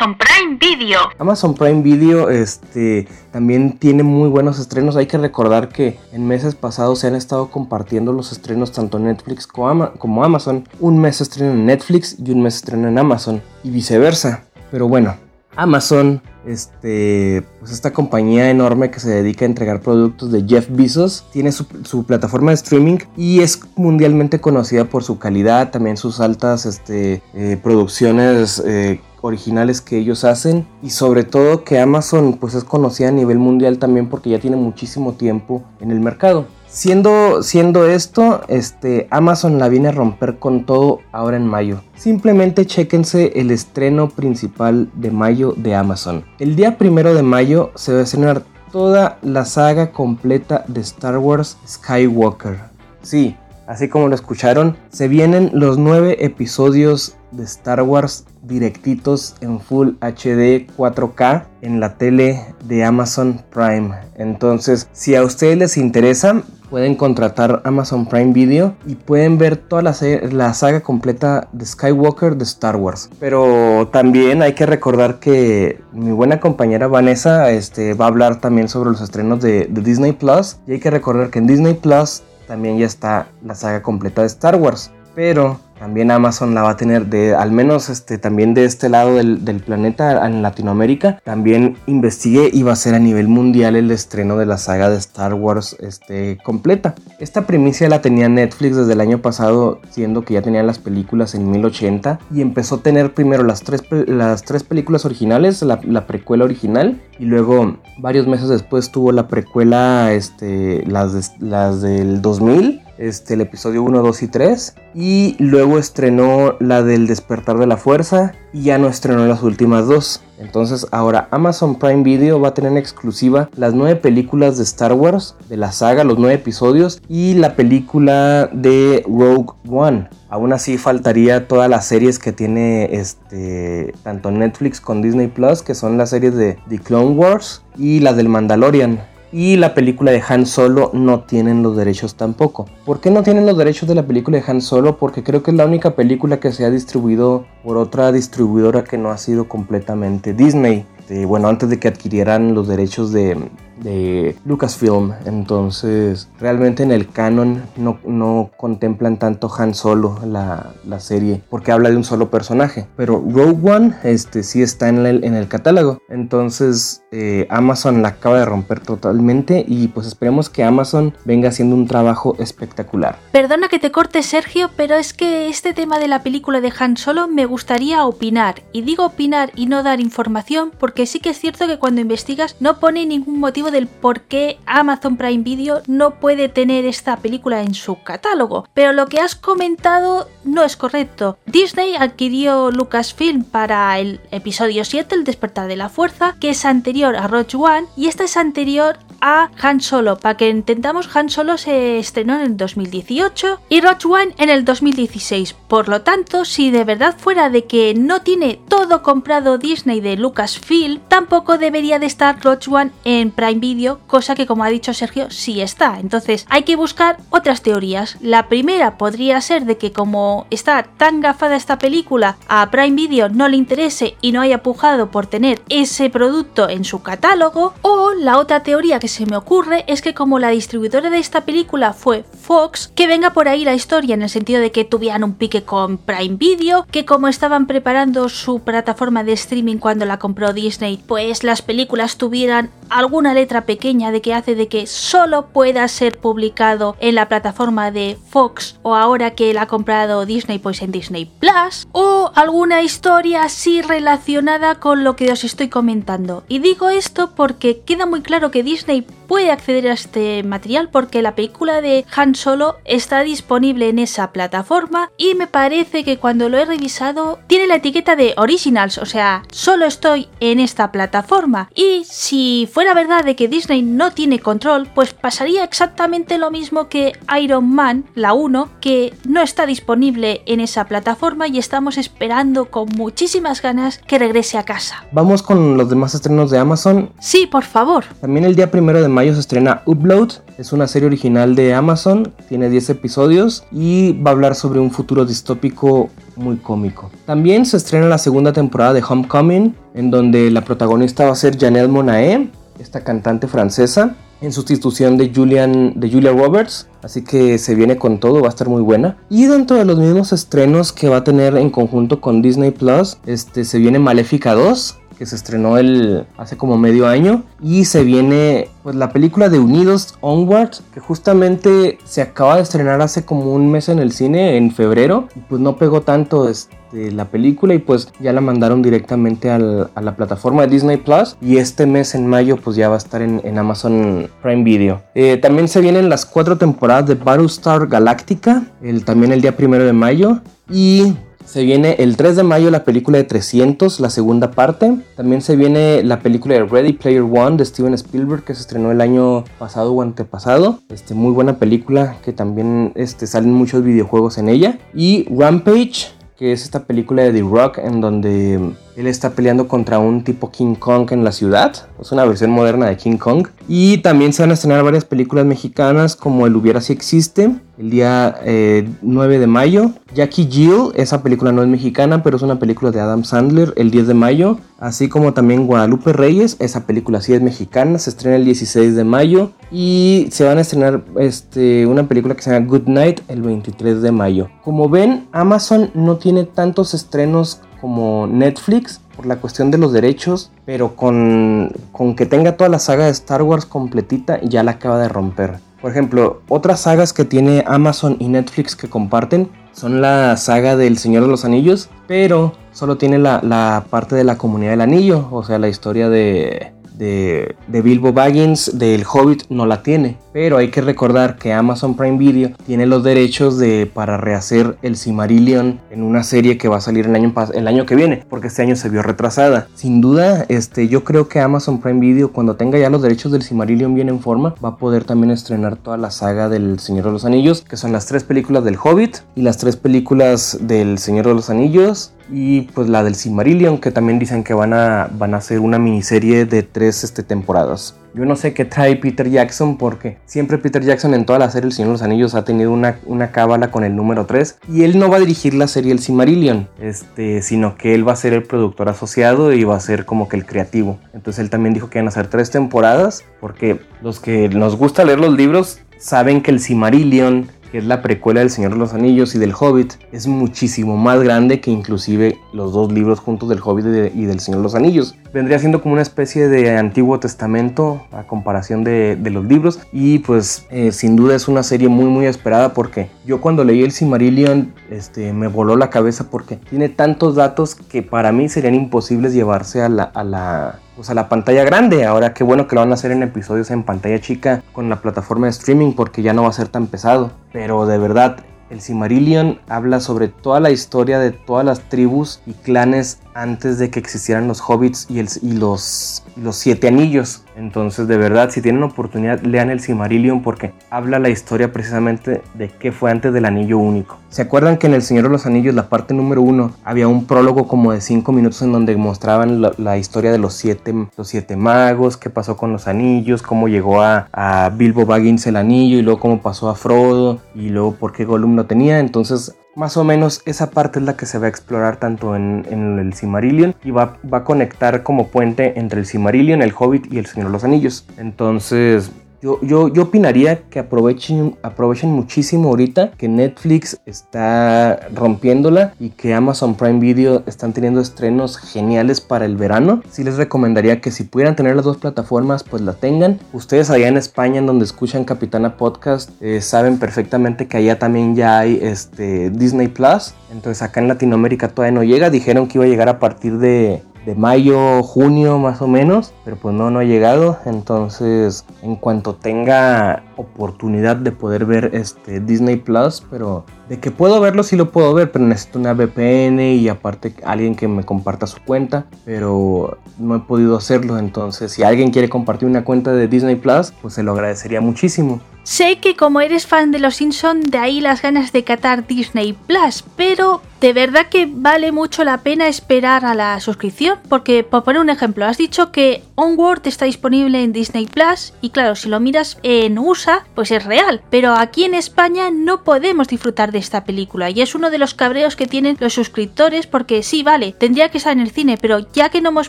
Amazon 0.00 0.16
Prime 0.16 0.56
Video. 0.58 0.98
Amazon 1.18 1.54
Prime 1.54 1.82
Video, 1.82 2.30
este 2.30 3.06
también 3.32 3.76
tiene 3.78 4.02
muy 4.02 4.30
buenos 4.30 4.58
estrenos. 4.58 4.96
Hay 4.96 5.04
que 5.04 5.18
recordar 5.18 5.68
que 5.68 5.98
en 6.12 6.26
meses 6.26 6.54
pasados 6.54 7.00
se 7.00 7.08
han 7.08 7.14
estado 7.14 7.50
compartiendo 7.50 8.10
los 8.14 8.32
estrenos 8.32 8.72
tanto 8.72 8.98
Netflix 8.98 9.46
como 9.46 10.24
Amazon. 10.24 10.66
Un 10.78 10.98
mes 11.02 11.20
estreno 11.20 11.52
en 11.52 11.66
Netflix 11.66 12.16
y 12.18 12.30
un 12.30 12.42
mes 12.42 12.56
estreno 12.56 12.88
en 12.88 12.98
Amazon 12.98 13.42
y 13.62 13.68
viceversa. 13.68 14.44
Pero 14.70 14.88
bueno, 14.88 15.16
Amazon, 15.54 16.22
este, 16.46 17.44
pues 17.58 17.72
esta 17.72 17.92
compañía 17.92 18.50
enorme 18.50 18.90
que 18.90 19.00
se 19.00 19.10
dedica 19.10 19.44
a 19.44 19.48
entregar 19.48 19.80
productos 19.80 20.32
de 20.32 20.44
Jeff 20.46 20.68
Bezos, 20.70 21.24
tiene 21.32 21.52
su, 21.52 21.66
plataforma 22.04 22.50
de 22.50 22.56
streaming 22.56 22.98
y 23.16 23.40
es 23.40 23.60
mundialmente 23.76 24.40
conocida 24.40 24.84
por 24.84 25.04
su 25.04 25.18
calidad, 25.18 25.70
también 25.70 25.96
sus 25.96 26.20
altas 26.20 26.66
este, 26.66 27.22
eh, 27.34 27.58
producciones 27.62 28.62
eh, 28.66 29.00
originales 29.22 29.80
que 29.80 29.98
ellos 29.98 30.24
hacen 30.24 30.66
y 30.82 30.90
sobre 30.90 31.24
todo 31.24 31.64
que 31.64 31.78
Amazon 31.78 32.38
pues 32.40 32.54
es 32.54 32.64
conocida 32.64 33.08
a 33.08 33.12
nivel 33.12 33.38
mundial 33.38 33.78
también 33.78 34.08
porque 34.08 34.30
ya 34.30 34.38
tiene 34.38 34.56
muchísimo 34.56 35.12
tiempo 35.12 35.62
en 35.80 35.90
el 35.90 36.00
mercado. 36.00 36.46
Siendo, 36.72 37.42
siendo 37.42 37.84
esto, 37.84 38.42
este, 38.46 39.08
Amazon 39.10 39.58
la 39.58 39.68
viene 39.68 39.88
a 39.88 39.92
romper 39.92 40.38
con 40.38 40.66
todo 40.66 41.00
ahora 41.10 41.36
en 41.36 41.44
mayo. 41.44 41.82
Simplemente 41.96 42.64
chequense 42.64 43.32
el 43.34 43.50
estreno 43.50 44.08
principal 44.08 44.88
de 44.94 45.10
mayo 45.10 45.52
de 45.56 45.74
Amazon. 45.74 46.24
El 46.38 46.54
día 46.54 46.78
primero 46.78 47.12
de 47.12 47.24
mayo 47.24 47.72
se 47.74 47.92
va 47.92 47.98
a 47.98 48.02
estrenar 48.04 48.44
toda 48.70 49.18
la 49.22 49.44
saga 49.46 49.90
completa 49.90 50.64
de 50.68 50.80
Star 50.82 51.18
Wars 51.18 51.58
Skywalker. 51.66 52.60
Sí, 53.02 53.36
así 53.66 53.88
como 53.88 54.06
lo 54.06 54.14
escucharon, 54.14 54.76
se 54.90 55.08
vienen 55.08 55.50
los 55.52 55.76
nueve 55.76 56.24
episodios 56.24 57.16
de 57.32 57.42
Star 57.44 57.82
Wars 57.82 58.26
directitos 58.42 59.34
en 59.40 59.58
Full 59.58 59.94
HD 60.00 60.66
4K 60.76 61.46
en 61.62 61.80
la 61.80 61.96
tele 61.96 62.54
de 62.64 62.84
Amazon 62.84 63.42
Prime. 63.52 63.90
Entonces, 64.14 64.88
si 64.92 65.16
a 65.16 65.24
ustedes 65.24 65.58
les 65.58 65.76
interesa, 65.76 66.42
pueden 66.70 66.94
contratar 66.94 67.60
Amazon 67.64 68.06
Prime 68.06 68.32
Video 68.32 68.74
y 68.86 68.94
pueden 68.94 69.36
ver 69.36 69.56
toda 69.56 69.82
la, 69.82 69.94
la, 70.30 70.54
saga 70.54 70.80
completa 70.80 71.48
de 71.52 71.66
Skywalker 71.66 72.36
de 72.36 72.44
Star 72.44 72.76
Wars. 72.76 73.10
Pero 73.18 73.88
también 73.92 74.40
hay 74.42 74.54
que 74.54 74.66
recordar 74.66 75.18
que 75.18 75.80
mi 75.92 76.12
buena 76.12 76.40
compañera 76.40 76.86
Vanessa 76.86 77.50
este, 77.50 77.94
va 77.94 78.06
a 78.06 78.08
hablar 78.08 78.40
también 78.40 78.68
sobre 78.68 78.90
los 78.90 79.00
estrenos 79.00 79.40
de, 79.40 79.66
de 79.68 79.80
Disney 79.82 80.12
Plus. 80.12 80.58
Y 80.66 80.72
hay 80.72 80.80
que 80.80 80.90
recordar 80.90 81.30
que 81.30 81.40
en 81.40 81.46
Disney 81.46 81.74
Plus 81.74 82.22
también 82.46 82.78
ya 82.78 82.86
está 82.86 83.26
la 83.44 83.54
saga 83.54 83.82
completa 83.82 84.22
de 84.22 84.28
Star 84.28 84.56
Wars. 84.56 84.92
Pero 85.14 85.58
también 85.80 86.10
Amazon 86.10 86.54
la 86.54 86.62
va 86.62 86.72
a 86.72 86.76
tener 86.76 87.06
de, 87.06 87.34
al 87.34 87.52
menos 87.52 87.88
este, 87.88 88.18
también 88.18 88.52
de 88.52 88.66
este 88.66 88.90
lado 88.90 89.14
del, 89.14 89.62
planeta, 89.64 90.26
en 90.26 90.42
Latinoamérica. 90.42 91.18
También 91.24 91.78
investigué 91.86 92.50
y 92.52 92.62
va 92.62 92.72
a 92.72 92.76
ser 92.76 92.94
a 92.94 92.98
nivel 92.98 93.28
mundial 93.28 93.76
el 93.76 93.90
estreno 93.90 94.36
de 94.36 94.44
la 94.44 94.58
saga 94.58 94.90
de 94.90 94.98
Star 94.98 95.32
Wars 95.32 95.78
este, 95.80 96.36
completa. 96.44 96.94
Esta 97.18 97.46
primicia 97.46 97.88
la 97.88 98.02
tenía 98.02 98.28
Netflix 98.28 98.76
desde 98.76 98.92
el 98.92 99.00
año 99.00 99.22
pasado, 99.22 99.80
siendo 99.90 100.22
que 100.22 100.34
ya 100.34 100.42
tenían 100.42 100.66
las 100.66 100.78
películas 100.78 101.34
en 101.34 101.50
1080. 101.50 102.20
Y 102.30 102.42
empezó 102.42 102.74
a 102.74 102.82
tener 102.82 103.14
primero 103.14 103.42
las 103.42 103.62
tres, 103.62 103.82
las 104.06 104.42
tres 104.42 104.64
películas 104.64 105.06
originales, 105.06 105.62
la, 105.62 106.06
precuela 106.06 106.44
original. 106.44 107.00
Y 107.18 107.24
luego, 107.24 107.78
varios 107.96 108.26
meses 108.26 108.50
después, 108.50 108.92
tuvo 108.92 109.12
la 109.12 109.28
precuela, 109.28 110.12
este, 110.12 110.84
las, 110.86 111.40
las 111.40 111.80
del 111.80 112.20
2000 112.20 112.82
este, 113.00 113.34
el 113.34 113.40
episodio 113.40 113.82
1, 113.82 114.02
2 114.02 114.22
y 114.22 114.28
3. 114.28 114.74
Y 114.94 115.36
luego 115.38 115.78
estrenó 115.78 116.56
la 116.60 116.82
del 116.82 117.06
despertar 117.06 117.58
de 117.58 117.66
la 117.66 117.76
fuerza 117.76 118.32
y 118.52 118.64
ya 118.64 118.78
no 118.78 118.88
estrenó 118.88 119.26
las 119.26 119.42
últimas 119.42 119.86
dos. 119.86 120.22
Entonces 120.38 120.86
ahora 120.90 121.28
Amazon 121.30 121.78
Prime 121.78 122.02
Video 122.02 122.40
va 122.40 122.48
a 122.48 122.54
tener 122.54 122.72
en 122.72 122.78
exclusiva 122.78 123.50
las 123.56 123.74
nueve 123.74 123.96
películas 123.96 124.56
de 124.56 124.64
Star 124.64 124.92
Wars, 124.94 125.36
de 125.48 125.56
la 125.56 125.70
saga, 125.70 126.02
los 126.02 126.18
nueve 126.18 126.34
episodios 126.34 127.02
y 127.08 127.34
la 127.34 127.56
película 127.56 128.48
de 128.52 129.04
Rogue 129.06 129.52
One. 129.68 130.08
Aún 130.28 130.52
así 130.52 130.78
faltaría 130.78 131.46
todas 131.46 131.68
las 131.68 131.86
series 131.86 132.18
que 132.18 132.32
tiene 132.32 132.94
este 132.94 133.92
tanto 134.02 134.30
Netflix 134.30 134.80
con 134.80 135.02
Disney 135.02 135.28
Plus, 135.28 135.62
que 135.62 135.74
son 135.74 135.98
las 135.98 136.10
series 136.10 136.34
de 136.34 136.58
The 136.68 136.78
Clone 136.78 137.16
Wars 137.16 137.62
y 137.76 138.00
la 138.00 138.12
del 138.14 138.28
Mandalorian 138.28 139.00
y 139.32 139.56
la 139.56 139.74
película 139.74 140.10
de 140.10 140.22
Han 140.28 140.46
Solo 140.46 140.90
no 140.92 141.20
tienen 141.20 141.62
los 141.62 141.76
derechos 141.76 142.14
tampoco. 142.14 142.66
¿Por 142.84 143.00
qué 143.00 143.10
no 143.10 143.22
tienen 143.22 143.46
los 143.46 143.56
derechos 143.56 143.88
de 143.88 143.94
la 143.94 144.06
película 144.06 144.38
de 144.38 144.44
Han 144.46 144.60
Solo? 144.60 144.96
Porque 144.96 145.22
creo 145.22 145.42
que 145.42 145.50
es 145.50 145.56
la 145.56 145.66
única 145.66 145.94
película 145.94 146.40
que 146.40 146.52
se 146.52 146.64
ha 146.64 146.70
distribuido 146.70 147.44
por 147.62 147.76
otra 147.76 148.12
distribuidora 148.12 148.84
que 148.84 148.98
no 148.98 149.10
ha 149.10 149.18
sido 149.18 149.48
completamente 149.48 150.34
Disney. 150.34 150.84
bueno, 151.26 151.48
antes 151.48 151.68
de 151.68 151.78
que 151.78 151.88
adquirieran 151.88 152.54
los 152.54 152.68
derechos 152.68 153.12
de, 153.12 153.36
de 153.82 154.36
Lucasfilm. 154.44 155.12
Entonces, 155.24 156.28
realmente 156.38 156.82
en 156.82 156.92
el 156.92 157.08
canon 157.08 157.62
no, 157.76 157.98
no 158.04 158.50
contemplan 158.56 159.18
tanto 159.18 159.50
Han 159.56 159.74
Solo 159.74 160.18
la, 160.26 160.74
la, 160.84 161.00
serie, 161.00 161.42
porque 161.48 161.72
habla 161.72 161.90
de 161.90 161.96
un 161.96 162.04
solo 162.04 162.30
personaje. 162.30 162.86
Pero 162.96 163.24
Rogue 163.26 163.70
One 163.70 163.94
este, 164.02 164.42
sí 164.42 164.62
está 164.62 164.88
en 164.88 165.06
el, 165.06 165.24
en 165.24 165.34
el 165.34 165.48
catálogo. 165.48 165.98
Entonces, 166.08 167.02
eh, 167.12 167.46
Amazon 167.50 168.02
la 168.02 168.08
acaba 168.08 168.38
de 168.38 168.44
romper 168.44 168.80
totalmente 168.80 169.64
y 169.66 169.88
pues 169.88 170.06
esperemos 170.06 170.50
que 170.50 170.64
Amazon 170.64 171.14
venga 171.24 171.48
haciendo 171.48 171.76
un 171.76 171.86
trabajo 171.86 172.36
espectacular. 172.38 173.16
Perdona 173.32 173.68
que 173.68 173.78
te 173.78 173.90
corte, 173.90 174.22
Sergio, 174.22 174.70
pero 174.76 174.96
es 174.96 175.12
que 175.12 175.48
este 175.48 175.72
tema 175.72 175.98
de 175.98 176.08
la 176.08 176.22
película 176.22 176.60
de 176.60 176.72
Han 176.78 176.96
Solo 176.96 177.28
me 177.28 177.46
gustaría 177.46 178.04
opinar. 178.04 178.62
Y 178.72 178.82
digo 178.82 179.06
opinar 179.06 179.50
y 179.54 179.66
no 179.66 179.82
dar 179.82 180.00
información 180.00 180.72
porque 180.78 181.06
sí 181.06 181.20
que 181.20 181.30
es 181.30 181.38
cierto 181.38 181.66
que 181.66 181.78
cuando 181.78 182.00
investigas 182.00 182.56
no 182.60 182.78
pone 182.78 183.06
ningún 183.06 183.40
motivo 183.40 183.69
del 183.70 183.86
por 183.86 184.22
qué 184.22 184.58
Amazon 184.66 185.16
Prime 185.16 185.42
Video 185.42 185.82
no 185.86 186.16
puede 186.20 186.48
tener 186.48 186.84
esta 186.84 187.16
película 187.16 187.62
en 187.62 187.74
su 187.74 188.02
catálogo. 188.02 188.66
Pero 188.74 188.92
lo 188.92 189.06
que 189.06 189.20
has 189.20 189.34
comentado 189.34 190.28
no 190.44 190.64
es 190.64 190.76
correcto. 190.76 191.38
Disney 191.46 191.94
adquirió 191.96 192.70
Lucasfilm 192.70 193.44
para 193.44 193.98
el 193.98 194.20
episodio 194.30 194.84
7, 194.84 195.14
El 195.14 195.24
despertar 195.24 195.68
de 195.68 195.76
la 195.76 195.88
fuerza, 195.88 196.36
que 196.40 196.50
es 196.50 196.64
anterior 196.64 197.16
a 197.16 197.26
Rogue 197.26 197.56
One, 197.56 197.86
y 197.96 198.06
esta 198.06 198.24
es 198.24 198.36
anterior 198.36 198.98
a 199.20 199.50
Han 199.60 199.80
Solo. 199.80 200.16
Para 200.16 200.36
que 200.36 200.48
entendamos, 200.48 201.14
Han 201.14 201.30
Solo 201.30 201.58
se 201.58 201.98
estrenó 201.98 202.34
en 202.36 202.42
el 202.42 202.56
2018 202.56 203.60
y 203.68 203.80
Rogue 203.80 204.06
One 204.06 204.34
en 204.38 204.50
el 204.50 204.64
2016. 204.64 205.54
Por 205.68 205.88
lo 205.88 206.02
tanto, 206.02 206.44
si 206.44 206.70
de 206.70 206.84
verdad 206.84 207.16
fuera 207.18 207.50
de 207.50 207.64
que 207.64 207.94
no 207.94 208.22
tiene 208.22 208.60
todo 208.68 209.02
comprado 209.02 209.58
Disney 209.58 210.00
de 210.00 210.16
Lucasfilm, 210.16 211.00
tampoco 211.08 211.58
debería 211.58 211.98
de 211.98 212.06
estar 212.06 212.42
Rogue 212.42 212.66
One 212.70 212.90
en 213.04 213.30
Prime 213.30 213.60
Video, 213.60 214.00
cosa 214.06 214.34
que 214.34 214.46
como 214.46 214.64
ha 214.64 214.70
dicho 214.70 214.94
Sergio, 214.94 215.30
sí 215.30 215.60
está. 215.60 215.98
Entonces 216.00 216.46
hay 216.48 216.62
que 216.62 216.76
buscar 216.76 217.18
otras 217.30 217.62
teorías. 217.62 218.16
La 218.20 218.48
primera 218.48 218.98
podría 218.98 219.40
ser 219.40 219.64
de 219.64 219.76
que 219.76 219.92
como 219.92 220.46
está 220.50 220.82
tan 220.82 221.20
gafada 221.20 221.56
esta 221.56 221.78
película, 221.78 222.36
a 222.48 222.70
Prime 222.70 222.96
Video 222.96 223.28
no 223.28 223.48
le 223.48 223.56
interese 223.56 224.16
y 224.20 224.32
no 224.32 224.40
haya 224.40 224.62
pujado 224.62 225.10
por 225.10 225.26
tener 225.26 225.62
ese 225.68 226.10
producto 226.10 226.68
en 226.68 226.84
su 226.84 227.02
catálogo. 227.02 227.74
O 227.82 228.12
la 228.12 228.38
otra 228.38 228.62
teoría 228.62 228.98
que 228.98 229.08
se 229.10 229.26
me 229.26 229.36
ocurre 229.36 229.84
es 229.86 230.02
que 230.02 230.14
como 230.14 230.38
la 230.38 230.50
distribuidora 230.50 231.10
de 231.10 231.18
esta 231.18 231.42
película 231.42 231.92
fue 231.92 232.24
Fox, 232.40 232.92
que 232.94 233.06
venga 233.06 233.32
por 233.32 233.48
ahí 233.48 233.64
la 233.64 233.74
historia 233.74 234.14
en 234.14 234.22
el 234.22 234.30
sentido 234.30 234.60
de 234.60 234.70
que 234.70 234.84
tuvieran 234.84 235.24
un 235.24 235.34
pique 235.34 235.62
con 235.62 235.98
Prime 235.98 236.36
Video, 236.36 236.86
que 236.90 237.04
como 237.04 237.28
estaban 237.28 237.66
preparando 237.66 238.28
su 238.28 238.60
plataforma 238.60 239.24
de 239.24 239.32
streaming 239.32 239.76
cuando 239.78 240.04
la 240.04 240.18
compró 240.18 240.52
Disney, 240.52 241.02
pues 241.06 241.44
las 241.44 241.62
películas 241.62 242.16
tuvieran 242.16 242.70
alguna 242.88 243.34
letra 243.34 243.66
pequeña 243.66 244.10
de 244.10 244.20
que 244.20 244.34
hace 244.34 244.54
de 244.54 244.68
que 244.68 244.86
solo 244.86 245.46
pueda 245.48 245.86
ser 245.88 246.18
publicado 246.18 246.96
en 247.00 247.14
la 247.14 247.28
plataforma 247.28 247.90
de 247.90 248.18
Fox 248.28 248.78
o 248.82 248.94
ahora 248.94 249.32
que 249.32 249.54
la 249.54 249.62
ha 249.62 249.66
comprado 249.66 250.26
Disney 250.26 250.58
pues 250.58 250.82
en 250.82 250.92
Disney 250.92 251.26
Plus 251.26 251.86
o 251.92 252.32
alguna 252.34 252.82
historia 252.82 253.44
así 253.44 253.82
relacionada 253.82 254.76
con 254.76 255.04
lo 255.04 255.16
que 255.16 255.30
os 255.30 255.44
estoy 255.44 255.68
comentando. 255.68 256.44
Y 256.48 256.58
digo 256.58 256.88
esto 256.88 257.32
porque 257.34 257.80
queda 257.80 258.06
muy 258.06 258.22
claro 258.22 258.50
que 258.50 258.62
Disney 258.62 258.99
Бай-бай! 259.00 259.19
Puede 259.30 259.52
acceder 259.52 259.86
a 259.86 259.92
este 259.92 260.42
material 260.42 260.88
porque 260.90 261.22
la 261.22 261.36
película 261.36 261.80
de 261.80 262.04
Han 262.16 262.34
Solo 262.34 262.78
está 262.84 263.20
disponible 263.20 263.88
en 263.88 264.00
esa 264.00 264.32
plataforma 264.32 265.12
y 265.16 265.36
me 265.36 265.46
parece 265.46 266.02
que 266.02 266.18
cuando 266.18 266.48
lo 266.48 266.58
he 266.58 266.64
revisado 266.64 267.38
tiene 267.46 267.68
la 267.68 267.76
etiqueta 267.76 268.16
de 268.16 268.34
Originals, 268.36 268.98
o 268.98 269.06
sea, 269.06 269.44
solo 269.52 269.86
estoy 269.86 270.26
en 270.40 270.58
esta 270.58 270.90
plataforma. 270.90 271.70
Y 271.76 272.02
si 272.06 272.68
fuera 272.72 272.92
verdad 272.92 273.22
de 273.24 273.36
que 273.36 273.46
Disney 273.46 273.82
no 273.82 274.10
tiene 274.10 274.40
control, 274.40 274.88
pues 274.92 275.14
pasaría 275.14 275.62
exactamente 275.62 276.36
lo 276.36 276.50
mismo 276.50 276.88
que 276.88 277.12
Iron 277.40 277.72
Man, 277.72 278.06
la 278.16 278.32
1, 278.32 278.68
que 278.80 279.14
no 279.28 279.42
está 279.42 279.64
disponible 279.64 280.42
en 280.46 280.58
esa 280.58 280.86
plataforma 280.86 281.46
y 281.46 281.60
estamos 281.60 281.98
esperando 281.98 282.64
con 282.64 282.88
muchísimas 282.96 283.62
ganas 283.62 283.98
que 283.98 284.18
regrese 284.18 284.58
a 284.58 284.64
casa. 284.64 285.04
Vamos 285.12 285.44
con 285.44 285.76
los 285.76 285.88
demás 285.88 286.16
estrenos 286.16 286.50
de 286.50 286.58
Amazon. 286.58 287.10
Sí, 287.20 287.46
por 287.46 287.62
favor. 287.62 288.06
También 288.20 288.44
el 288.44 288.56
día 288.56 288.72
primero 288.72 289.00
de 289.00 289.08
mayo 289.08 289.19
se 289.28 289.40
estrena 289.40 289.82
Upload, 289.86 290.30
es 290.58 290.72
una 290.72 290.86
serie 290.86 291.06
original 291.06 291.54
de 291.54 291.74
Amazon, 291.74 292.32
tiene 292.48 292.68
10 292.68 292.90
episodios 292.90 293.64
y 293.70 294.12
va 294.20 294.30
a 294.30 294.34
hablar 294.34 294.54
sobre 294.54 294.80
un 294.80 294.90
futuro 294.90 295.24
distópico 295.24 296.08
muy 296.36 296.56
cómico. 296.56 297.10
También 297.26 297.66
se 297.66 297.76
estrena 297.76 298.08
la 298.08 298.18
segunda 298.18 298.52
temporada 298.52 298.92
de 298.92 299.02
Homecoming, 299.06 299.74
en 299.94 300.10
donde 300.10 300.50
la 300.50 300.64
protagonista 300.64 301.26
va 301.26 301.32
a 301.32 301.36
ser 301.36 301.58
Janelle 301.58 301.88
Monae, 301.88 302.50
esta 302.78 303.04
cantante 303.04 303.46
francesa, 303.46 304.16
en 304.40 304.52
sustitución 304.52 305.16
de, 305.16 305.30
Julian, 305.34 305.94
de 305.96 306.10
Julia 306.10 306.32
Roberts. 306.32 306.88
Así 307.02 307.22
que 307.22 307.58
se 307.58 307.74
viene 307.74 307.96
con 307.96 308.18
todo, 308.18 308.40
va 308.40 308.48
a 308.48 308.50
estar 308.50 308.68
muy 308.68 308.82
buena. 308.82 309.18
Y 309.28 309.46
dentro 309.46 309.76
de 309.76 309.84
los 309.84 309.98
mismos 309.98 310.32
estrenos 310.32 310.92
que 310.92 311.08
va 311.08 311.18
a 311.18 311.24
tener 311.24 311.56
en 311.56 311.70
conjunto 311.70 312.20
con 312.20 312.42
Disney 312.42 312.70
Plus, 312.70 313.18
este, 313.26 313.64
se 313.64 313.78
viene 313.78 313.98
Maléfica 313.98 314.54
2, 314.54 314.98
que 315.20 315.26
se 315.26 315.36
estrenó 315.36 315.76
el, 315.76 316.24
hace 316.38 316.56
como 316.56 316.78
medio 316.78 317.06
año. 317.06 317.42
Y 317.62 317.84
se 317.84 318.04
viene 318.04 318.68
pues 318.82 318.96
la 318.96 319.12
película 319.12 319.50
de 319.50 319.58
Unidos 319.58 320.14
Onward, 320.22 320.70
que 320.94 321.00
justamente 321.00 321.98
se 322.04 322.22
acaba 322.22 322.56
de 322.56 322.62
estrenar 322.62 323.02
hace 323.02 323.26
como 323.26 323.52
un 323.52 323.70
mes 323.70 323.90
en 323.90 323.98
el 323.98 324.12
cine, 324.12 324.56
en 324.56 324.72
febrero. 324.72 325.28
Y 325.36 325.40
pues 325.40 325.60
no 325.60 325.76
pegó 325.76 326.00
tanto 326.00 326.48
este, 326.48 327.12
la 327.12 327.26
película 327.26 327.74
y 327.74 327.80
pues 327.80 328.08
ya 328.18 328.32
la 328.32 328.40
mandaron 328.40 328.80
directamente 328.80 329.50
a 329.50 329.58
la 329.58 330.16
plataforma 330.16 330.62
de 330.62 330.68
Disney 330.68 330.96
Plus. 330.96 331.36
Y 331.42 331.58
este 331.58 331.84
mes 331.84 332.14
en 332.14 332.26
mayo 332.26 332.56
pues 332.56 332.76
ya 332.76 332.88
va 332.88 332.94
a 332.94 332.98
estar 332.98 333.20
en, 333.20 333.58
Amazon 333.58 334.26
Prime 334.40 334.64
Video. 334.64 335.02
Eh, 335.14 335.36
también 335.36 335.68
se 335.68 335.82
vienen 335.82 336.08
las 336.08 336.24
cuatro 336.24 336.56
temporadas 336.56 337.08
de 337.08 337.16
Battlestar 337.16 337.88
Galactica, 337.88 338.62
el, 338.80 339.04
también 339.04 339.32
el 339.32 339.42
día 339.42 339.54
primero 339.54 339.84
de 339.84 339.92
mayo. 339.92 340.40
Y 340.70 341.12
se 341.50 341.64
viene 341.64 341.96
el 341.98 342.16
3 342.16 342.36
de 342.36 342.42
mayo 342.44 342.70
la 342.70 342.84
película 342.84 343.18
de 343.18 343.24
300, 343.24 343.98
la 343.98 344.08
segunda 344.08 344.52
parte. 344.52 344.96
También 345.16 345.42
se 345.42 345.56
viene 345.56 346.04
la 346.04 346.20
película 346.20 346.54
de 346.54 346.64
Ready 346.64 346.92
Player 346.92 347.22
One 347.22 347.56
de 347.56 347.64
Steven 347.64 347.92
Spielberg 347.94 348.44
que 348.44 348.54
se 348.54 348.60
estrenó 348.60 348.92
el 348.92 349.00
año 349.00 349.42
pasado 349.58 349.92
o 349.92 350.00
antepasado. 350.00 350.78
Este, 350.90 351.12
muy 351.12 351.32
buena 351.32 351.58
película 351.58 352.18
que 352.24 352.32
también 352.32 352.92
este, 352.94 353.26
salen 353.26 353.52
muchos 353.52 353.82
videojuegos 353.82 354.38
en 354.38 354.48
ella. 354.48 354.78
Y 354.94 355.26
Rampage, 355.28 356.12
que 356.36 356.52
es 356.52 356.62
esta 356.62 356.84
película 356.84 357.24
de 357.24 357.32
The 357.32 357.40
Rock 357.40 357.78
en 357.78 358.00
donde 358.00 358.60
él 359.00 359.06
está 359.06 359.30
peleando 359.30 359.66
contra 359.66 359.98
un 359.98 360.22
tipo 360.24 360.50
King 360.50 360.74
Kong 360.74 361.10
en 361.12 361.24
la 361.24 361.32
ciudad. 361.32 361.74
Es 362.00 362.12
una 362.12 362.24
versión 362.24 362.50
moderna 362.50 362.86
de 362.86 362.96
King 362.96 363.16
Kong. 363.16 363.48
Y 363.66 363.98
también 363.98 364.32
se 364.32 364.42
van 364.42 364.50
a 364.50 364.54
estrenar 364.54 364.84
varias 364.84 365.04
películas 365.04 365.46
mexicanas 365.46 366.16
como 366.16 366.46
El 366.46 366.54
Hubiera 366.54 366.80
Si 366.80 366.92
Existe, 366.92 367.50
el 367.78 367.90
día 367.90 368.36
9 368.42 368.44
eh, 368.44 369.38
de 369.38 369.46
mayo. 369.46 369.92
Jackie 370.14 370.48
Jill, 370.50 370.92
esa 370.96 371.22
película 371.22 371.50
no 371.50 371.62
es 371.62 371.68
mexicana, 371.68 372.22
pero 372.22 372.36
es 372.36 372.42
una 372.42 372.58
película 372.58 372.90
de 372.90 373.00
Adam 373.00 373.24
Sandler, 373.24 373.72
el 373.76 373.90
10 373.90 374.08
de 374.08 374.14
mayo. 374.14 374.58
Así 374.78 375.08
como 375.08 375.32
también 375.32 375.66
Guadalupe 375.66 376.12
Reyes, 376.12 376.56
esa 376.58 376.86
película 376.86 377.22
sí 377.22 377.32
es 377.32 377.40
mexicana, 377.40 377.98
se 377.98 378.10
estrena 378.10 378.36
el 378.36 378.44
16 378.44 378.96
de 378.96 379.04
mayo. 379.04 379.52
Y 379.70 380.28
se 380.30 380.44
van 380.44 380.58
a 380.58 380.60
estrenar 380.60 381.04
este, 381.18 381.86
una 381.86 382.06
película 382.06 382.34
que 382.34 382.42
se 382.42 382.50
llama 382.50 382.66
Good 382.66 382.86
Night 382.86 383.20
el 383.28 383.40
23 383.40 384.02
de 384.02 384.12
mayo. 384.12 384.50
Como 384.62 384.90
ven, 384.90 385.26
Amazon 385.32 385.90
no 385.94 386.16
tiene 386.16 386.44
tantos 386.44 386.92
estrenos 386.92 387.60
como 387.80 388.26
Netflix 388.26 389.00
por 389.16 389.26
la 389.26 389.36
cuestión 389.36 389.70
de 389.70 389.78
los 389.78 389.92
derechos, 389.92 390.50
pero 390.64 390.96
con, 390.96 391.72
con 391.92 392.14
que 392.14 392.26
tenga 392.26 392.56
toda 392.56 392.70
la 392.70 392.78
saga 392.78 393.06
de 393.06 393.10
Star 393.10 393.42
Wars 393.42 393.66
completita 393.66 394.40
ya 394.42 394.62
la 394.62 394.72
acaba 394.72 394.98
de 394.98 395.08
romper. 395.08 395.58
Por 395.80 395.90
ejemplo, 395.90 396.42
otras 396.48 396.80
sagas 396.80 397.12
que 397.12 397.24
tiene 397.24 397.64
Amazon 397.66 398.16
y 398.18 398.28
Netflix 398.28 398.76
que 398.76 398.88
comparten 398.88 399.48
son 399.72 400.02
la 400.02 400.36
saga 400.36 400.76
del 400.76 400.98
Señor 400.98 401.22
de 401.22 401.28
los 401.28 401.44
Anillos, 401.44 401.88
pero 402.06 402.52
solo 402.72 402.98
tiene 402.98 403.18
la, 403.18 403.40
la 403.42 403.84
parte 403.88 404.14
de 404.14 404.24
la 404.24 404.36
comunidad 404.36 404.72
del 404.72 404.82
anillo, 404.82 405.28
o 405.30 405.42
sea, 405.42 405.58
la 405.58 405.68
historia 405.68 406.10
de, 406.10 406.72
de, 407.00 407.56
Bilbo 407.82 408.12
Baggins 408.12 408.78
del 408.78 409.04
Hobbit 409.10 409.44
no 409.48 409.66
la 409.66 409.82
tiene. 409.82 410.18
Pero 410.32 410.58
hay 410.58 410.70
que 410.70 410.82
recordar 410.82 411.36
que 411.36 411.52
Amazon 411.52 411.96
Prime 411.96 412.18
Video 412.18 412.50
tiene 412.66 412.86
los 412.86 413.02
derechos 413.02 413.58
de 413.58 413.90
para 413.92 414.16
rehacer 414.16 414.76
el 414.82 414.96
Cimarillion 414.96 415.80
en 415.90 416.02
una 416.02 416.22
serie 416.22 416.58
que 416.58 416.68
va 416.68 416.76
a 416.76 416.80
salir 416.80 417.06
el 417.06 417.16
año, 417.16 417.32
el 417.54 417.66
año 417.66 417.86
que 417.86 417.96
viene, 417.96 418.24
porque 418.28 418.48
este 418.48 418.62
año 418.62 418.76
se 418.76 418.88
vio 418.90 419.02
retrasada. 419.02 419.66
Sin 419.74 420.00
duda, 420.00 420.44
este, 420.48 420.88
yo 420.88 421.02
creo 421.02 421.28
que 421.28 421.40
Amazon 421.40 421.80
Prime 421.80 422.00
Video 422.00 422.32
cuando 422.32 422.56
tenga 422.56 422.78
ya 422.78 422.90
los 422.90 423.02
derechos 423.02 423.32
del 423.32 423.42
Cimarillion 423.42 423.94
bien 423.94 424.08
en 424.08 424.20
forma, 424.20 424.54
va 424.62 424.70
a 424.70 424.76
poder 424.76 425.04
también 425.04 425.30
estrenar 425.30 425.76
toda 425.76 425.96
la 425.96 426.10
saga 426.10 426.48
del 426.48 426.78
Señor 426.78 427.06
de 427.06 427.12
los 427.12 427.24
Anillos, 427.24 427.62
que 427.62 427.76
son 427.76 427.92
las 427.92 428.06
tres 428.06 428.24
películas 428.24 428.62
del 428.62 428.76
Hobbit 428.76 429.18
y 429.34 429.42
las 429.42 429.56
tres 429.56 429.76
películas 429.76 430.58
del 430.60 430.98
Señor 430.98 431.26
de 431.26 431.34
los 431.34 431.50
Anillos 431.50 432.12
y 432.30 432.62
pues 432.62 432.88
la 432.88 433.02
del 433.02 433.14
Silmarillion 433.14 433.78
que 433.78 433.90
también 433.90 434.18
dicen 434.18 434.44
que 434.44 434.54
van 434.54 434.72
a, 434.72 435.10
van 435.12 435.34
a 435.34 435.38
hacer 435.38 435.60
una 435.60 435.78
miniserie 435.78 436.44
de 436.46 436.62
tres 436.62 437.04
este, 437.04 437.22
temporadas. 437.22 437.96
Yo 438.12 438.24
no 438.24 438.34
sé 438.34 438.52
qué 438.54 438.64
trae 438.64 438.96
Peter 438.96 439.28
Jackson 439.30 439.76
porque 439.76 440.18
siempre 440.26 440.58
Peter 440.58 440.82
Jackson 440.82 441.14
en 441.14 441.24
toda 441.24 441.38
la 441.38 441.50
serie 441.50 441.68
El 441.68 441.72
Señor 441.72 441.90
de 441.90 441.92
los 441.92 442.02
Anillos 442.02 442.34
ha 442.34 442.44
tenido 442.44 442.72
una, 442.72 442.98
una 443.06 443.30
cábala 443.30 443.70
con 443.70 443.84
el 443.84 443.94
número 443.94 444.26
3 444.26 444.58
y 444.68 444.82
él 444.82 444.98
no 444.98 445.08
va 445.08 445.18
a 445.18 445.20
dirigir 445.20 445.54
la 445.54 445.68
serie 445.68 445.92
El 445.92 446.00
Silmarillion, 446.00 446.68
este, 446.80 447.40
sino 447.42 447.76
que 447.76 447.94
él 447.94 448.06
va 448.06 448.12
a 448.12 448.16
ser 448.16 448.32
el 448.32 448.42
productor 448.42 448.88
asociado 448.88 449.52
y 449.52 449.62
va 449.62 449.76
a 449.76 449.80
ser 449.80 450.06
como 450.06 450.28
que 450.28 450.36
el 450.36 450.44
creativo. 450.44 450.98
Entonces 451.14 451.44
él 451.44 451.50
también 451.50 451.72
dijo 451.72 451.88
que 451.88 452.00
van 452.00 452.06
a 452.06 452.10
hacer 452.10 452.26
tres 452.26 452.50
temporadas 452.50 453.24
porque 453.40 453.80
los 454.02 454.18
que 454.18 454.48
nos 454.48 454.76
gusta 454.76 455.04
leer 455.04 455.20
los 455.20 455.34
libros 455.34 455.80
saben 455.98 456.42
que 456.42 456.50
el 456.50 456.60
Silmarillion 456.60 457.48
que 457.70 457.78
es 457.78 457.84
la 457.84 458.02
precuela 458.02 458.40
del 458.40 458.50
Señor 458.50 458.72
de 458.72 458.78
los 458.78 458.94
Anillos 458.94 459.34
y 459.34 459.38
del 459.38 459.54
Hobbit, 459.58 459.94
es 460.12 460.26
muchísimo 460.26 460.96
más 460.96 461.22
grande 461.22 461.60
que 461.60 461.70
inclusive 461.70 462.38
los 462.52 462.72
dos 462.72 462.92
libros 462.92 463.20
juntos 463.20 463.48
del 463.48 463.60
Hobbit 463.62 464.14
y, 464.14 464.24
del 464.24 464.40
Señor 464.40 464.58
de 464.60 464.62
los 464.64 464.74
Anillos. 464.74 465.14
Vendría 465.32 465.58
siendo 465.58 465.80
como 465.80 465.92
una 465.92 466.02
especie 466.02 466.48
de 466.48 466.76
Antiguo 466.76 467.20
Testamento 467.20 468.02
a 468.12 468.24
comparación 468.24 468.84
de, 468.84 469.18
los 469.30 469.44
libros 469.44 469.78
y 469.92 470.18
pues 470.18 470.66
eh, 470.70 470.90
sin 470.90 471.14
duda 471.14 471.36
es 471.36 471.46
una 471.46 471.62
serie 471.62 471.88
muy 471.88 472.06
muy 472.06 472.26
esperada 472.26 472.74
porque 472.74 473.10
yo 473.24 473.40
cuando 473.40 473.62
leí 473.62 473.84
el 473.84 473.92
Silmarillion 473.92 474.74
este, 474.90 475.32
me 475.32 475.46
voló 475.46 475.76
la 475.76 475.88
cabeza 475.88 476.30
porque 476.30 476.56
tiene 476.56 476.88
tantos 476.88 477.36
datos 477.36 477.76
que 477.76 478.02
para 478.02 478.32
mí 478.32 478.48
serían 478.48 478.74
imposibles 478.74 479.32
llevarse 479.32 479.82
a 479.82 479.88
la 479.88 480.80
pues 480.96 481.10
a 481.10 481.14
la 481.14 481.28
pantalla 481.28 481.64
grande. 481.64 482.04
Ahora 482.04 482.34
qué 482.34 482.44
bueno 482.44 482.66
que 482.66 482.74
lo 482.74 482.80
van 482.80 482.90
a 482.90 482.94
hacer 482.94 483.12
en 483.12 483.22
episodios 483.22 483.70
en 483.70 483.82
pantalla 483.82 484.20
chica 484.20 484.62
con 484.72 484.88
la 484.88 485.00
plataforma 485.00 485.46
de 485.46 485.50
streaming 485.50 485.92
porque 485.92 486.22
ya 486.22 486.32
no 486.32 486.42
va 486.42 486.48
a 486.48 486.52
ser 486.52 486.68
tan 486.68 486.86
pesado. 486.86 487.32
Pero 487.52 487.86
de 487.86 487.98
verdad, 487.98 488.44
el 488.70 488.80
Cimarillion 488.80 489.60
habla 489.68 489.98
sobre 489.98 490.28
toda 490.28 490.60
la 490.60 490.70
historia 490.70 491.18
de 491.18 491.32
todas 491.32 491.66
las 491.66 491.80
tribus 491.88 492.40
y 492.46 492.52
clanes 492.52 493.18
antes 493.34 493.78
de 493.78 493.90
que 493.90 493.98
existieran 493.98 494.46
los 494.46 494.60
hobbits 494.60 495.06
y, 495.10 495.18
el, 495.18 495.28
y 495.42 495.52
los, 495.52 496.22
los 496.36 496.56
siete 496.56 496.86
anillos. 496.86 497.42
Entonces, 497.60 498.08
de 498.08 498.16
verdad, 498.16 498.48
si 498.50 498.62
tienen 498.62 498.82
oportunidad, 498.82 499.40
lean 499.42 499.68
el 499.68 499.80
Silmarillion 499.80 500.42
porque 500.42 500.72
habla 500.88 501.18
la 501.18 501.28
historia 501.28 501.72
precisamente 501.72 502.40
de 502.54 502.70
qué 502.70 502.90
fue 502.90 503.10
antes 503.10 503.34
del 503.34 503.44
anillo 503.44 503.76
único. 503.76 504.18
¿Se 504.30 504.40
acuerdan 504.40 504.78
que 504.78 504.86
en 504.86 504.94
El 504.94 505.02
Señor 505.02 505.24
de 505.24 505.30
los 505.30 505.44
Anillos, 505.44 505.74
la 505.74 505.90
parte 505.90 506.14
número 506.14 506.40
uno, 506.40 506.72
había 506.84 507.06
un 507.06 507.26
prólogo 507.26 507.68
como 507.68 507.92
de 507.92 508.00
cinco 508.00 508.32
minutos 508.32 508.62
en 508.62 508.72
donde 508.72 508.96
mostraban 508.96 509.60
la, 509.76 509.98
historia 509.98 510.32
de 510.32 510.38
los 510.38 510.54
siete, 510.54 510.94
los 511.16 511.28
siete 511.28 511.56
magos, 511.56 512.16
qué 512.16 512.30
pasó 512.30 512.56
con 512.56 512.72
los 512.72 512.88
anillos, 512.88 513.42
cómo 513.42 513.68
llegó 513.68 514.00
a, 514.00 514.28
a 514.32 514.70
Bilbo 514.70 515.04
Baggins 515.04 515.46
el 515.46 515.56
anillo 515.56 515.98
y 515.98 516.02
luego 516.02 516.18
cómo 516.18 516.40
pasó 516.40 516.70
a 516.70 516.74
Frodo 516.74 517.40
y 517.54 517.68
luego 517.68 517.94
por 517.96 518.12
qué 518.12 518.24
Gollum 518.24 518.54
no 518.54 518.64
tenía? 518.64 519.00
Entonces, 519.00 519.54
más 519.76 519.96
o 519.96 520.04
menos 520.04 520.42
esa 520.46 520.70
parte 520.70 520.98
es 520.98 521.04
la 521.04 521.16
que 521.16 521.26
se 521.26 521.38
va 521.38 521.46
a 521.46 521.48
explorar 521.48 521.96
tanto 521.96 522.36
en, 522.36 522.64
el 522.98 523.14
Cimarillion 523.14 523.74
y 523.84 523.90
va, 523.90 524.18
va, 524.32 524.38
a 524.38 524.44
conectar 524.44 525.02
como 525.02 525.28
puente 525.28 525.78
entre 525.78 526.00
el 526.00 526.06
Cimarillion, 526.06 526.62
el 526.62 526.74
Hobbit 526.76 527.12
y 527.12 527.18
el 527.18 527.26
Señor 527.26 527.48
de 527.48 527.52
los 527.52 527.64
Anillos. 527.64 528.06
Entonces 528.18 529.10
yo, 529.42 529.58
yo, 529.62 529.88
yo 529.88 530.02
opinaría 530.02 530.62
que 530.68 530.78
aprovechen, 530.78 531.56
aprovechen 531.62 532.10
muchísimo 532.10 532.68
ahorita 532.68 533.12
que 533.12 533.28
Netflix 533.28 533.98
está 534.04 535.08
rompiéndola 535.14 535.94
y 535.98 536.10
que 536.10 536.34
Amazon 536.34 536.74
Prime 536.74 537.00
Video 537.00 537.42
están 537.46 537.72
teniendo 537.72 538.00
estrenos 538.00 538.58
geniales 538.58 539.20
para 539.20 539.46
el 539.46 539.56
verano. 539.56 540.02
Sí 540.10 540.24
les 540.24 540.36
recomendaría 540.36 541.00
que 541.00 541.10
si 541.10 541.24
pudieran 541.24 541.56
tener 541.56 541.74
las 541.74 541.84
dos 541.84 541.96
plataformas, 541.96 542.64
pues 542.64 542.82
la 542.82 542.92
tengan. 542.92 543.38
Ustedes 543.52 543.90
allá 543.90 544.08
en 544.08 544.16
España, 544.16 544.58
en 544.58 544.66
donde 544.66 544.84
escuchan 544.84 545.24
Capitana 545.24 545.76
Podcast, 545.76 546.30
eh, 546.40 546.60
saben 546.60 546.98
perfectamente 546.98 547.66
que 547.66 547.78
allá 547.78 547.98
también 547.98 548.36
ya 548.36 548.58
hay 548.58 548.78
este, 548.82 549.50
Disney 549.50 549.88
Plus. 549.88 550.34
Entonces 550.52 550.82
acá 550.82 551.00
en 551.00 551.08
Latinoamérica 551.08 551.68
todavía 551.68 551.94
no 551.94 552.04
llega. 552.04 552.28
Dijeron 552.28 552.68
que 552.68 552.78
iba 552.78 552.84
a 552.84 552.88
llegar 552.88 553.08
a 553.08 553.18
partir 553.18 553.58
de 553.58 554.02
de 554.26 554.34
mayo, 554.34 555.02
junio 555.02 555.58
más 555.58 555.80
o 555.82 555.86
menos, 555.86 556.32
pero 556.44 556.56
pues 556.56 556.74
no, 556.74 556.90
no 556.90 556.98
ha 556.98 557.04
llegado. 557.04 557.58
Entonces, 557.64 558.64
en 558.82 558.96
cuanto 558.96 559.34
tenga 559.34 560.22
oportunidad 560.40 561.16
de 561.16 561.32
poder 561.32 561.64
ver 561.64 561.90
este 561.94 562.40
Disney 562.40 562.76
Plus, 562.76 563.22
pero 563.30 563.64
de 563.88 563.98
que 563.98 564.10
puedo 564.10 564.40
verlo, 564.40 564.62
sí 564.62 564.76
lo 564.76 564.90
puedo 564.90 565.12
ver, 565.14 565.32
pero 565.32 565.44
necesito 565.44 565.78
una 565.78 565.94
VPN 565.94 566.60
y 566.60 566.88
aparte 566.88 567.34
alguien 567.44 567.74
que 567.74 567.88
me 567.88 568.04
comparta 568.04 568.46
su 568.46 568.60
cuenta, 568.62 569.06
pero 569.24 569.98
no 570.18 570.36
he 570.36 570.40
podido 570.40 570.76
hacerlo. 570.76 571.18
Entonces, 571.18 571.72
si 571.72 571.82
alguien 571.82 572.10
quiere 572.10 572.28
compartir 572.28 572.68
una 572.68 572.84
cuenta 572.84 573.12
de 573.12 573.28
Disney 573.28 573.56
Plus, 573.56 573.92
pues 574.00 574.14
se 574.14 574.22
lo 574.22 574.32
agradecería 574.32 574.80
muchísimo. 574.80 575.40
Sé 575.62 575.98
que 575.98 576.16
como 576.16 576.40
eres 576.40 576.66
fan 576.66 576.90
de 576.90 576.98
Los 576.98 577.16
Simpson, 577.16 577.60
de 577.60 577.78
ahí 577.78 578.00
las 578.00 578.22
ganas 578.22 578.50
de 578.52 578.64
catar 578.64 579.06
Disney 579.06 579.52
Plus, 579.52 580.02
pero 580.16 580.62
de 580.80 580.94
verdad 580.94 581.26
que 581.30 581.46
vale 581.52 581.92
mucho 581.92 582.24
la 582.24 582.38
pena 582.38 582.66
esperar 582.66 583.26
a 583.26 583.34
la 583.34 583.60
suscripción, 583.60 584.18
porque 584.28 584.64
por 584.64 584.84
poner 584.84 585.02
un 585.02 585.10
ejemplo, 585.10 585.44
has 585.44 585.58
dicho 585.58 585.92
que 585.92 586.22
Onward 586.34 586.80
está 586.86 587.04
disponible 587.04 587.62
en 587.62 587.72
Disney 587.72 588.06
Plus 588.06 588.54
y 588.62 588.70
claro, 588.70 588.96
si 588.96 589.10
lo 589.10 589.20
miras 589.20 589.58
en 589.62 589.98
USA, 589.98 590.29
pues 590.54 590.70
es 590.70 590.84
real, 590.84 591.22
pero 591.30 591.54
aquí 591.54 591.84
en 591.84 591.94
España 591.94 592.50
no 592.50 592.84
podemos 592.84 593.28
disfrutar 593.28 593.72
de 593.72 593.78
esta 593.78 594.04
película 594.04 594.50
y 594.50 594.60
es 594.60 594.74
uno 594.74 594.90
de 594.90 594.98
los 594.98 595.14
cabreos 595.14 595.56
que 595.56 595.66
tienen 595.66 595.96
los 596.00 596.14
suscriptores 596.14 596.86
porque 596.86 597.22
sí, 597.22 597.42
vale, 597.42 597.72
tendría 597.72 598.10
que 598.10 598.18
estar 598.18 598.32
en 598.32 598.40
el 598.40 598.50
cine, 598.50 598.78
pero 598.80 599.06
ya 599.12 599.28
que 599.28 599.40
no 599.40 599.50
hemos 599.50 599.68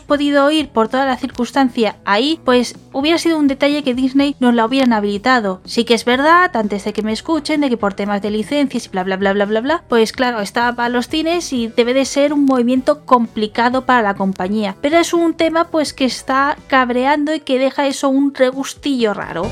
podido 0.00 0.50
ir 0.50 0.68
por 0.68 0.88
toda 0.88 1.06
la 1.06 1.16
circunstancia 1.16 1.96
ahí, 2.04 2.40
pues 2.44 2.76
hubiera 2.92 3.18
sido 3.18 3.38
un 3.38 3.48
detalle 3.48 3.82
que 3.82 3.94
Disney 3.94 4.36
nos 4.40 4.54
la 4.54 4.66
hubieran 4.66 4.92
habilitado. 4.92 5.60
Sí 5.64 5.84
que 5.84 5.94
es 5.94 6.04
verdad, 6.04 6.54
antes 6.56 6.84
de 6.84 6.92
que 6.92 7.02
me 7.02 7.12
escuchen, 7.12 7.60
de 7.60 7.68
que 7.68 7.76
por 7.76 7.94
temas 7.94 8.22
de 8.22 8.30
licencias 8.30 8.86
y 8.86 8.88
bla 8.88 9.04
bla 9.04 9.16
bla 9.16 9.32
bla 9.32 9.44
bla 9.46 9.60
bla, 9.60 9.84
pues 9.88 10.12
claro, 10.12 10.40
está 10.40 10.74
para 10.74 10.88
los 10.88 11.08
cines 11.08 11.52
y 11.52 11.68
debe 11.68 11.94
de 11.94 12.04
ser 12.04 12.32
un 12.32 12.44
movimiento 12.44 13.04
complicado 13.04 13.84
para 13.84 14.02
la 14.02 14.14
compañía. 14.14 14.76
Pero 14.80 14.98
es 14.98 15.12
un 15.12 15.34
tema 15.34 15.68
pues 15.68 15.92
que 15.92 16.04
está 16.04 16.56
cabreando 16.68 17.34
y 17.34 17.40
que 17.40 17.58
deja 17.58 17.86
eso 17.86 18.08
un 18.08 18.34
regustillo 18.34 19.14
raro. 19.14 19.46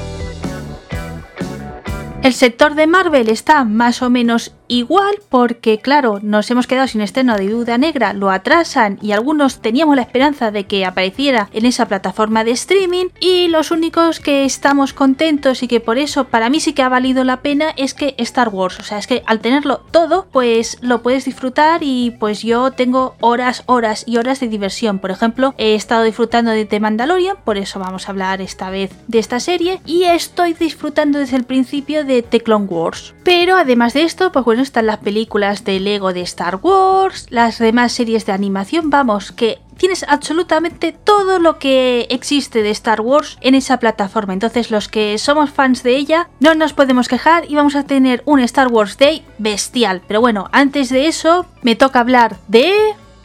El 2.23 2.35
sector 2.35 2.75
de 2.75 2.87
Marvel 2.87 3.31
está 3.31 3.65
más 3.65 4.03
o 4.03 4.11
menos 4.11 4.55
igual 4.71 5.17
porque 5.29 5.79
claro, 5.79 6.21
nos 6.23 6.51
hemos 6.51 6.69
quedado 6.69 6.87
sin 6.87 7.01
estreno 7.01 7.37
de 7.37 7.49
Duda 7.49 7.77
Negra, 7.77 8.13
lo 8.13 8.31
atrasan 8.31 8.99
y 9.03 9.13
algunos 9.13 9.61
teníamos 9.61 9.97
la 9.97 10.03
esperanza 10.03 10.53
de 10.53 10.65
que 10.65 10.87
apareciera 10.87 11.49
en 11.53 11.67
esa 11.67 11.87
plataforma 11.87 12.45
de 12.45 12.53
streaming 12.53 13.07
y 13.19 13.49
los 13.49 13.73
únicos 13.73 14.21
que 14.21 14.45
estamos 14.45 14.95
contentos 14.95 15.65
y 15.65 15.69
que 15.69 15.81
por 15.81 15.99
eso 15.99 16.25
para 16.25 16.49
mí 16.51 16.61
sí 16.61 16.73
que 16.73 16.83
ha 16.83 16.89
valido 16.89 17.25
la 17.25 17.43
pena 17.43 17.71
es 17.77 17.95
que 17.95 18.15
Star 18.19 18.49
Wars, 18.49 18.79
o 18.79 18.85
sea, 18.85 18.99
es 18.99 19.09
que 19.09 19.25
al 19.27 19.41
tenerlo 19.41 19.79
todo, 19.91 20.29
pues 20.31 20.79
lo 20.83 21.03
puedes 21.03 21.25
disfrutar 21.25 21.83
y 21.83 22.13
pues 22.21 22.43
yo 22.43 22.71
tengo 22.71 23.17
horas, 23.21 23.65
horas 23.67 24.05
y 24.07 24.19
horas 24.19 24.39
de 24.39 24.47
diversión. 24.47 25.01
Por 25.01 25.11
ejemplo, 25.11 25.53
he 25.59 25.75
estado 25.75 26.05
disfrutando 26.05 26.53
de 26.53 26.65
The 26.65 26.79
Mandalorian, 26.79 27.39
por 27.45 27.59
eso 27.59 27.81
vamos 27.81 28.07
a 28.07 28.13
hablar 28.13 28.41
esta 28.41 28.71
vez 28.71 28.93
de 29.09 29.19
esta 29.19 29.41
serie 29.41 29.81
y 29.85 30.05
estoy 30.05 30.53
disfrutando 30.53 31.19
desde 31.19 31.37
el 31.37 31.45
principio 31.45 32.05
de 32.05 32.23
The 32.23 32.41
Clone 32.41 32.67
Wars. 32.67 33.15
Pero 33.25 33.57
además 33.57 33.95
de 33.95 34.05
esto, 34.05 34.31
pues 34.31 34.45
bueno, 34.45 34.60
están 34.63 34.87
las 34.87 34.99
películas 34.99 35.65
de 35.65 35.81
Lego 35.81 36.13
de 36.13 36.23
Star 36.23 36.57
Wars, 36.57 37.27
las 37.31 37.59
demás 37.59 37.93
series 37.93 38.27
de 38.27 38.33
animación, 38.33 38.91
vamos, 38.91 39.33
que 39.33 39.59
tienes 39.77 40.05
absolutamente 40.07 40.93
todo 40.93 41.39
lo 41.39 41.59
que 41.59 42.07
existe 42.11 42.63
de 42.63 42.71
Star 42.71 43.01
Wars 43.01 43.39
en 43.41 43.55
esa 43.55 43.79
plataforma. 43.79 44.35
Entonces 44.35 44.71
los 44.71 44.89
que 44.89 45.17
somos 45.17 45.51
fans 45.51 45.83
de 45.83 45.97
ella 45.97 46.29
no 46.39 46.55
nos 46.55 46.75
podemos 46.75 47.09
quejar 47.09 47.51
y 47.51 47.55
vamos 47.55 47.75
a 47.77 47.85
tener 47.85 48.23
un 48.27 48.41
Star 48.41 48.69
Wars 48.69 48.99
Day 48.99 49.25
bestial. 49.39 50.03
Pero 50.07 50.21
bueno, 50.21 50.49
antes 50.53 50.91
de 50.91 51.07
eso 51.07 51.47
me 51.63 51.77
toca 51.77 52.01
hablar 52.01 52.37
de... 52.47 52.73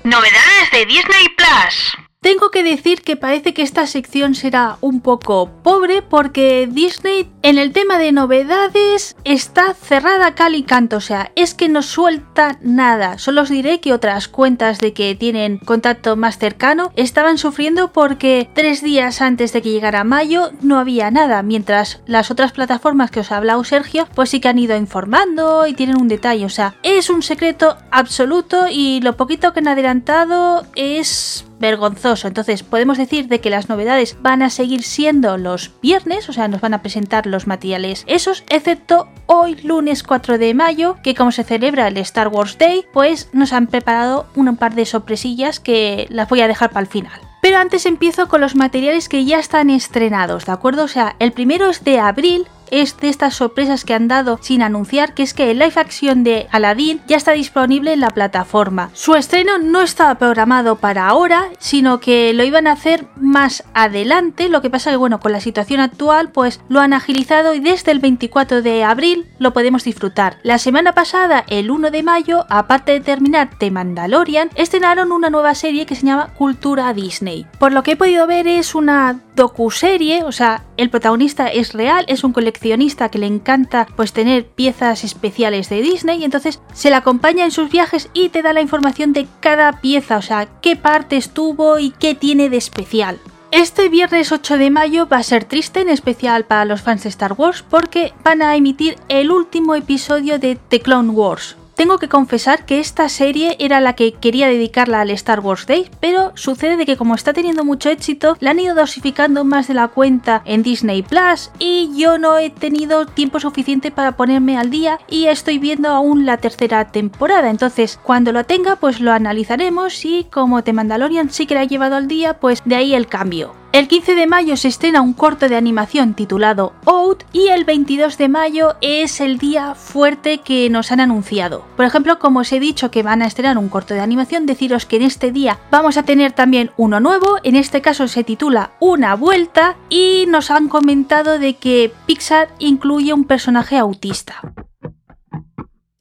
Novedades 0.03 0.71
de 0.71 0.85
Disney 0.85 1.27
Plus. 1.35 2.04
Tengo 2.25 2.49
que 2.49 2.63
decir 2.63 3.03
que 3.03 3.17
parece 3.17 3.53
que 3.53 3.61
esta 3.61 3.85
sección 3.85 4.33
será 4.33 4.79
un 4.81 5.01
poco 5.01 5.51
pobre 5.61 6.01
porque 6.01 6.67
Disney 6.67 7.29
en 7.43 7.59
el 7.59 7.71
tema 7.71 7.99
de 7.99 8.11
novedades 8.11 9.15
está 9.23 9.75
cerrada 9.75 10.33
cal 10.33 10.55
y 10.55 10.63
canto, 10.63 10.97
o 10.97 11.01
sea, 11.01 11.31
es 11.35 11.53
que 11.53 11.69
no 11.69 11.83
suelta 11.83 12.57
nada. 12.63 13.19
Solo 13.19 13.43
os 13.43 13.49
diré 13.49 13.79
que 13.79 13.93
otras 13.93 14.27
cuentas 14.27 14.79
de 14.79 14.91
que 14.91 15.13
tienen 15.13 15.59
contacto 15.59 16.15
más 16.15 16.39
cercano 16.39 16.91
estaban 16.95 17.37
sufriendo 17.37 17.93
porque 17.93 18.49
tres 18.55 18.81
días 18.81 19.21
antes 19.21 19.53
de 19.53 19.61
que 19.61 19.69
llegara 19.69 20.03
mayo 20.03 20.49
no 20.61 20.79
había 20.79 21.11
nada, 21.11 21.43
mientras 21.43 22.01
las 22.07 22.31
otras 22.31 22.53
plataformas 22.53 23.11
que 23.11 23.19
os 23.19 23.31
ha 23.31 23.37
hablado 23.37 23.63
Sergio 23.63 24.07
pues 24.15 24.31
sí 24.31 24.39
que 24.39 24.47
han 24.47 24.57
ido 24.57 24.75
informando 24.75 25.67
y 25.67 25.73
tienen 25.73 26.01
un 26.01 26.07
detalle, 26.07 26.45
o 26.45 26.49
sea, 26.49 26.73
es 26.81 27.11
un 27.11 27.21
secreto 27.21 27.77
absoluto 27.91 28.65
y 28.67 28.99
lo 29.01 29.15
poquito 29.15 29.53
que 29.53 29.59
han 29.59 29.67
adelantado 29.67 30.65
es 30.75 31.45
vergonzoso. 31.65 32.27
Entonces 32.27 32.61
podemos 32.61 32.97
decir 32.97 33.27
de 33.27 33.41
que 33.41 33.49
las 33.49 33.69
novedades 33.69 34.17
van 34.21 34.43
a 34.43 34.51
seguir 34.51 34.83
siendo 34.83 35.37
los 35.37 35.71
viernes, 35.81 36.29
o 36.29 36.33
sea, 36.33 36.47
nos 36.47 36.61
van 36.61 36.75
a 36.75 36.81
presentar 36.81 37.25
los 37.25 37.47
materiales 37.47 38.03
esos, 38.07 38.43
excepto 38.49 39.07
hoy 39.25 39.55
lunes 39.63 40.03
4 40.03 40.37
de 40.37 40.53
mayo, 40.53 40.97
que 41.03 41.15
como 41.15 41.31
se 41.31 41.43
celebra 41.43 41.87
el 41.87 41.97
Star 41.97 42.27
Wars 42.27 42.57
Day, 42.59 42.85
pues 42.93 43.29
nos 43.33 43.51
han 43.51 43.67
preparado 43.67 44.27
un 44.35 44.55
par 44.57 44.75
de 44.75 44.85
sorpresillas 44.85 45.59
que 45.59 46.05
las 46.09 46.29
voy 46.29 46.41
a 46.41 46.47
dejar 46.47 46.69
para 46.69 46.81
el 46.81 46.87
final. 46.87 47.19
Pero 47.41 47.57
antes 47.57 47.85
empiezo 47.85 48.27
con 48.27 48.41
los 48.41 48.55
materiales 48.55 49.09
que 49.09 49.25
ya 49.25 49.39
están 49.39 49.69
estrenados, 49.69 50.45
¿de 50.45 50.51
acuerdo? 50.51 50.83
O 50.83 50.87
sea, 50.87 51.15
el 51.19 51.31
primero 51.31 51.69
es 51.69 51.83
de 51.83 51.99
abril, 51.99 52.47
es 52.71 52.97
de 52.97 53.09
estas 53.09 53.35
sorpresas 53.35 53.85
que 53.85 53.93
han 53.93 54.07
dado 54.07 54.39
sin 54.41 54.61
anunciar, 54.61 55.13
que 55.13 55.23
es 55.23 55.33
que 55.33 55.51
el 55.51 55.59
live 55.59 55.73
action 55.75 56.23
de 56.23 56.47
Aladdin 56.51 57.01
ya 57.07 57.17
está 57.17 57.31
disponible 57.31 57.93
en 57.93 57.99
la 57.99 58.09
plataforma. 58.09 58.89
Su 58.93 59.15
estreno 59.15 59.57
no 59.57 59.81
estaba 59.81 60.15
programado 60.15 60.77
para 60.77 61.07
ahora, 61.07 61.49
sino 61.59 61.99
que 61.99 62.33
lo 62.33 62.43
iban 62.43 62.67
a 62.67 62.73
hacer 62.73 63.07
más 63.15 63.63
adelante, 63.73 64.49
lo 64.49 64.61
que 64.61 64.69
pasa 64.69 64.91
que 64.91 64.97
bueno, 64.97 65.19
con 65.19 65.31
la 65.31 65.39
situación 65.39 65.79
actual 65.79 66.31
pues 66.31 66.61
lo 66.69 66.79
han 66.79 66.93
agilizado 66.93 67.53
y 67.53 67.59
desde 67.59 67.91
el 67.91 67.99
24 67.99 68.61
de 68.61 68.83
abril 68.83 69.27
lo 69.39 69.53
podemos 69.53 69.83
disfrutar. 69.83 70.37
La 70.43 70.57
semana 70.57 70.93
pasada, 70.93 71.43
el 71.47 71.71
1 71.71 71.91
de 71.91 72.03
mayo, 72.03 72.45
aparte 72.49 72.93
de 72.93 72.99
terminar 72.99 73.49
The 73.57 73.71
Mandalorian, 73.71 74.49
estrenaron 74.55 75.11
una 75.11 75.29
nueva 75.29 75.55
serie 75.55 75.85
que 75.85 75.95
se 75.95 76.05
llama 76.05 76.33
Cultura 76.37 76.93
Disney. 76.93 77.45
Por 77.59 77.71
lo 77.71 77.83
que 77.83 77.91
he 77.91 77.95
podido 77.95 78.27
ver 78.27 78.47
es 78.47 78.75
una 78.75 79.19
docuserie, 79.35 80.23
o 80.23 80.31
sea, 80.31 80.63
el 80.77 80.89
protagonista 80.89 81.47
es 81.47 81.73
real, 81.73 82.05
es 82.07 82.23
un 82.23 82.33
coleccionista 82.55 83.09
que 83.09 83.19
le 83.19 83.27
encanta 83.27 83.87
pues 83.95 84.13
tener 84.13 84.45
piezas 84.45 85.03
especiales 85.03 85.69
de 85.69 85.81
Disney 85.81 86.21
y 86.21 86.25
entonces 86.25 86.61
se 86.73 86.89
le 86.89 86.95
acompaña 86.95 87.43
en 87.45 87.51
sus 87.51 87.69
viajes 87.69 88.09
y 88.13 88.29
te 88.29 88.41
da 88.41 88.53
la 88.53 88.61
información 88.61 89.13
de 89.13 89.27
cada 89.41 89.81
pieza, 89.81 90.17
o 90.17 90.21
sea, 90.21 90.47
qué 90.61 90.75
parte 90.75 91.17
estuvo 91.17 91.79
y 91.79 91.91
qué 91.91 92.15
tiene 92.15 92.49
de 92.49 92.57
especial. 92.57 93.19
Este 93.51 93.89
viernes 93.89 94.31
8 94.31 94.57
de 94.57 94.69
mayo 94.69 95.07
va 95.07 95.17
a 95.17 95.23
ser 95.23 95.45
triste, 95.45 95.81
en 95.81 95.89
especial 95.89 96.45
para 96.45 96.65
los 96.65 96.81
fans 96.81 97.03
de 97.03 97.09
Star 97.09 97.33
Wars, 97.33 97.63
porque 97.69 98.13
van 98.23 98.41
a 98.41 98.55
emitir 98.55 98.97
el 99.07 99.31
último 99.31 99.75
episodio 99.75 100.39
de 100.39 100.57
The 100.69 100.81
Clone 100.81 101.11
Wars. 101.11 101.55
Tengo 101.75 101.97
que 101.97 102.09
confesar 102.09 102.65
que 102.65 102.79
esta 102.79 103.09
serie 103.09 103.55
era 103.59 103.81
la 103.81 103.93
que 103.93 104.13
quería 104.13 104.47
dedicarla 104.47 105.01
al 105.01 105.09
Star 105.11 105.41
Wars 105.41 105.65
Day, 105.65 105.89
pero 105.99 106.31
sucede 106.35 106.77
de 106.77 106.85
que 106.85 106.97
como 106.97 107.15
está 107.15 107.33
teniendo 107.33 107.63
mucho 107.63 107.89
éxito, 107.89 108.37
la 108.39 108.51
han 108.51 108.59
ido 108.59 108.75
dosificando 108.75 109.43
más 109.43 109.67
de 109.67 109.73
la 109.73 109.89
cuenta 109.89 110.41
en 110.45 110.63
Disney 110.63 111.03
Plus 111.03 111.51
y 111.59 111.91
yo 111.95 112.17
no 112.17 112.37
he 112.37 112.49
tenido 112.49 113.05
tiempo 113.05 113.39
suficiente 113.39 113.91
para 113.91 114.13
ponerme 114.13 114.57
al 114.57 114.69
día 114.69 114.99
y 115.09 115.25
estoy 115.25 115.59
viendo 115.59 115.89
aún 115.89 116.25
la 116.25 116.37
tercera 116.37 116.85
temporada. 116.91 117.49
Entonces, 117.49 117.99
cuando 118.01 118.31
lo 118.31 118.45
tenga, 118.45 118.77
pues 118.77 118.99
lo 118.99 119.11
analizaremos 119.11 120.05
y 120.05 120.25
como 120.31 120.63
The 120.63 120.73
Mandalorian 120.73 121.29
sí 121.29 121.45
que 121.45 121.55
la 121.55 121.61
ha 121.61 121.65
llevado 121.65 121.95
al 121.95 122.07
día, 122.07 122.39
pues 122.39 122.61
de 122.65 122.75
ahí 122.75 122.95
el 122.95 123.07
cambio. 123.07 123.64
El 123.75 123.89
15 123.89 124.15
de 124.15 124.25
mayo 124.25 124.55
se 124.55 124.69
estrena 124.69 125.01
un 125.01 125.11
corto 125.11 125.49
de 125.49 125.57
animación 125.57 126.13
titulado 126.13 126.71
Out 126.85 127.25
y 127.33 127.49
el 127.49 127.65
22 127.65 128.17
de 128.17 128.29
mayo 128.29 128.75
es 128.79 129.19
el 129.19 129.37
día 129.37 129.75
fuerte 129.75 130.37
que 130.37 130.69
nos 130.69 130.93
han 130.93 131.01
anunciado. 131.01 131.65
Por 131.75 131.83
ejemplo, 131.83 132.17
como 132.17 132.39
os 132.39 132.53
he 132.53 132.61
dicho 132.61 132.89
que 132.89 133.03
van 133.03 133.21
a 133.21 133.25
estrenar 133.25 133.57
un 133.57 133.67
corto 133.67 133.93
de 133.93 133.99
animación, 133.99 134.45
deciros 134.45 134.85
que 134.85 134.95
en 134.95 135.01
este 135.01 135.33
día 135.33 135.59
vamos 135.71 135.97
a 135.97 136.03
tener 136.03 136.31
también 136.31 136.71
uno 136.77 137.01
nuevo, 137.01 137.35
en 137.43 137.57
este 137.57 137.81
caso 137.81 138.07
se 138.07 138.23
titula 138.23 138.71
Una 138.79 139.13
vuelta 139.13 139.75
y 139.89 140.23
nos 140.29 140.51
han 140.51 140.69
comentado 140.69 141.37
de 141.37 141.55
que 141.55 141.91
Pixar 142.05 142.47
incluye 142.59 143.13
un 143.13 143.25
personaje 143.25 143.77
autista. 143.77 144.53